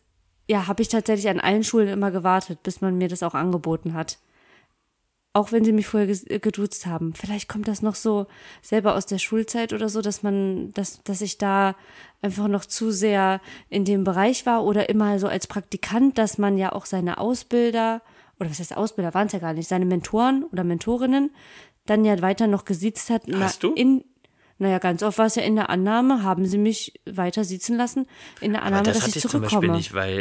ja, 0.47 0.67
habe 0.67 0.81
ich 0.81 0.87
tatsächlich 0.89 1.29
an 1.29 1.39
allen 1.39 1.63
Schulen 1.63 1.87
immer 1.89 2.09
gewartet, 2.11 2.63
bis 2.63 2.81
man 2.81 2.97
mir 2.97 3.09
das 3.09 3.21
auch 3.23 3.35
angeboten 3.35 3.93
hat. 3.93 4.17
Auch 5.33 5.51
wenn 5.51 5.63
sie 5.63 5.71
mich 5.73 5.85
vorher 5.85 6.07
geduzt 6.39 6.87
haben. 6.87 7.13
Vielleicht 7.13 7.47
kommt 7.47 7.67
das 7.67 7.83
noch 7.83 7.93
so 7.93 8.25
selber 8.63 8.95
aus 8.95 9.05
der 9.05 9.19
Schulzeit 9.19 9.71
oder 9.71 9.87
so, 9.87 10.01
dass 10.01 10.23
man, 10.23 10.71
dass, 10.73 11.03
dass 11.03 11.21
ich 11.21 11.37
da 11.37 11.75
einfach 12.23 12.47
noch 12.47 12.65
zu 12.65 12.89
sehr 12.89 13.39
in 13.69 13.85
dem 13.85 14.03
Bereich 14.03 14.47
war 14.47 14.63
oder 14.63 14.89
immer 14.89 15.19
so 15.19 15.27
als 15.27 15.45
Praktikant, 15.45 16.17
dass 16.17 16.39
man 16.39 16.57
ja 16.57 16.71
auch 16.71 16.87
seine 16.87 17.19
Ausbilder, 17.19 18.01
oder 18.39 18.49
was 18.49 18.59
heißt 18.59 18.75
Ausbilder, 18.77 19.13
waren 19.13 19.27
es 19.27 19.33
ja 19.33 19.39
gar 19.39 19.53
nicht, 19.53 19.67
seine 19.67 19.85
Mentoren 19.85 20.43
oder 20.51 20.63
Mentorinnen 20.63 21.31
dann 21.85 22.03
ja 22.05 22.21
weiter 22.21 22.47
noch 22.47 22.65
gesiezt 22.65 23.09
hat. 23.09 23.23
Na, 23.27 23.39
Hast 23.41 23.63
du? 23.63 23.73
In, 23.73 24.03
naja, 24.59 24.79
ganz 24.79 25.03
oft 25.03 25.17
war 25.17 25.27
es 25.27 25.35
ja 25.35 25.43
in 25.43 25.55
der 25.55 25.69
Annahme, 25.69 26.23
haben 26.23 26.45
sie 26.45 26.57
mich 26.57 26.99
weiter 27.05 27.43
sitzen 27.43 27.77
lassen, 27.77 28.07
in 28.41 28.53
der 28.53 28.63
Annahme, 28.63 28.83
das 28.83 28.95
dass 28.97 29.03
hatte 29.07 29.17
ich 29.19 29.25
ich 29.25 29.31
zum 29.31 29.41
Beispiel 29.41 29.49
zurückkomme 29.59 29.77
nicht, 29.77 29.93
weil 29.93 30.19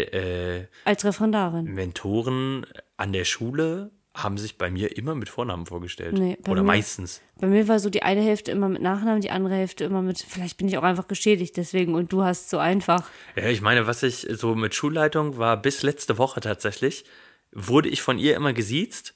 äh, 0.84 0.88
als 0.88 1.04
Referendarin. 1.04 1.64
Mentoren 1.74 2.66
an 2.96 3.12
der 3.12 3.24
Schule 3.24 3.90
haben 4.14 4.38
sich 4.38 4.56
bei 4.56 4.70
mir 4.70 4.96
immer 4.96 5.14
mit 5.14 5.28
Vornamen 5.28 5.66
vorgestellt. 5.66 6.14
Nee, 6.18 6.38
bei 6.42 6.52
Oder 6.52 6.62
mir- 6.62 6.68
meistens. 6.68 7.20
Bei 7.38 7.46
mir 7.48 7.68
war 7.68 7.78
so 7.78 7.90
die 7.90 8.02
eine 8.02 8.22
Hälfte 8.22 8.50
immer 8.50 8.68
mit 8.70 8.80
Nachnamen, 8.80 9.20
die 9.20 9.30
andere 9.30 9.54
Hälfte 9.56 9.84
immer 9.84 10.00
mit, 10.00 10.18
vielleicht 10.26 10.56
bin 10.56 10.68
ich 10.68 10.78
auch 10.78 10.82
einfach 10.84 11.06
geschädigt 11.06 11.56
deswegen 11.58 11.94
und 11.94 12.12
du 12.12 12.22
hast 12.24 12.48
so 12.48 12.56
einfach. 12.56 13.10
Ja, 13.36 13.48
ich 13.48 13.60
meine, 13.60 13.86
was 13.86 14.02
ich 14.02 14.26
so 14.30 14.54
mit 14.54 14.74
Schulleitung 14.74 15.36
war, 15.36 15.60
bis 15.60 15.82
letzte 15.82 16.16
Woche 16.16 16.40
tatsächlich, 16.40 17.04
wurde 17.52 17.88
ich 17.88 18.02
von 18.02 18.18
ihr 18.18 18.36
immer 18.36 18.52
gesiezt 18.52 19.14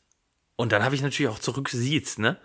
und 0.57 0.73
dann 0.73 0.83
habe 0.83 0.95
ich 0.95 1.03
natürlich 1.03 1.31
auch 1.31 1.39
zurückgesiezt, 1.39 2.19
ne? 2.19 2.39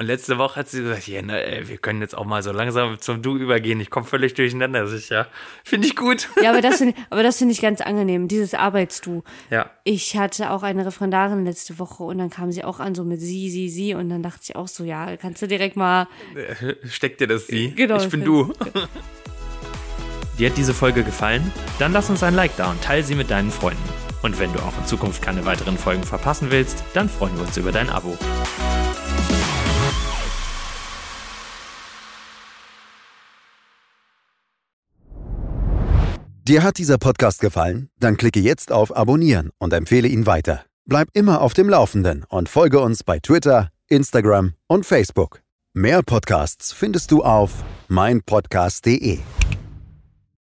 Und 0.00 0.06
letzte 0.06 0.38
Woche 0.38 0.56
hat 0.56 0.68
sie 0.70 0.82
gesagt, 0.82 1.06
ja, 1.08 1.20
ne, 1.20 1.44
ey, 1.44 1.68
wir 1.68 1.76
können 1.76 2.00
jetzt 2.00 2.16
auch 2.16 2.24
mal 2.24 2.42
so 2.42 2.52
langsam 2.52 2.98
zum 3.02 3.20
Du 3.20 3.36
übergehen. 3.36 3.78
Ich 3.80 3.90
komme 3.90 4.06
völlig 4.06 4.32
durcheinander. 4.32 4.80
Das 4.80 4.92
ist 4.92 5.10
ja, 5.10 5.26
finde 5.62 5.88
ich 5.88 5.94
gut. 5.94 6.30
Ja, 6.42 6.52
aber 6.52 6.62
das 6.62 6.78
finde 6.78 6.94
finde 7.32 7.52
ich 7.52 7.60
ganz 7.60 7.82
angenehm, 7.82 8.26
dieses 8.26 8.54
Arbeitsdu. 8.54 9.22
Ja. 9.50 9.70
Ich 9.84 10.16
hatte 10.16 10.52
auch 10.52 10.62
eine 10.62 10.86
Referendarin 10.86 11.44
letzte 11.44 11.78
Woche 11.78 12.02
und 12.04 12.16
dann 12.16 12.30
kam 12.30 12.50
sie 12.50 12.64
auch 12.64 12.80
an 12.80 12.94
so 12.94 13.04
mit 13.04 13.20
sie, 13.20 13.50
sie, 13.50 13.68
sie 13.68 13.92
und 13.92 14.08
dann 14.08 14.22
dachte 14.22 14.40
ich 14.44 14.56
auch 14.56 14.68
so, 14.68 14.84
ja, 14.84 15.18
kannst 15.18 15.42
du 15.42 15.46
direkt 15.46 15.76
mal 15.76 16.08
Steckt 16.88 17.20
dir 17.20 17.26
das 17.26 17.48
sie? 17.48 17.72
Genau, 17.74 17.98
ich 17.98 18.08
bin 18.08 18.24
du. 18.24 18.54
Dir 20.38 20.48
hat 20.48 20.56
diese 20.56 20.72
Folge 20.72 21.04
gefallen? 21.04 21.52
Dann 21.78 21.92
lass 21.92 22.08
uns 22.08 22.22
ein 22.22 22.34
Like 22.34 22.56
da 22.56 22.70
und 22.70 22.80
teile 22.80 23.02
sie 23.02 23.14
mit 23.14 23.30
deinen 23.30 23.50
Freunden. 23.50 24.09
Und 24.22 24.38
wenn 24.38 24.52
du 24.52 24.58
auch 24.60 24.76
in 24.78 24.86
Zukunft 24.86 25.22
keine 25.22 25.44
weiteren 25.46 25.78
Folgen 25.78 26.02
verpassen 26.02 26.50
willst, 26.50 26.82
dann 26.94 27.08
freuen 27.08 27.36
wir 27.36 27.46
uns 27.46 27.56
über 27.56 27.72
dein 27.72 27.90
Abo. 27.90 28.16
Dir 36.50 36.64
hat 36.64 36.78
dieser 36.78 36.98
Podcast 36.98 37.40
gefallen? 37.40 37.90
Dann 38.00 38.16
klicke 38.16 38.40
jetzt 38.40 38.72
auf 38.72 38.96
Abonnieren 38.96 39.50
und 39.58 39.72
empfehle 39.72 40.08
ihn 40.08 40.26
weiter. 40.26 40.64
Bleib 40.84 41.08
immer 41.12 41.42
auf 41.42 41.54
dem 41.54 41.68
Laufenden 41.68 42.24
und 42.28 42.48
folge 42.48 42.80
uns 42.80 43.04
bei 43.04 43.20
Twitter, 43.20 43.68
Instagram 43.86 44.54
und 44.66 44.84
Facebook. 44.84 45.42
Mehr 45.74 46.02
Podcasts 46.02 46.72
findest 46.72 47.12
du 47.12 47.22
auf 47.22 47.62
meinpodcast.de. 47.86 49.20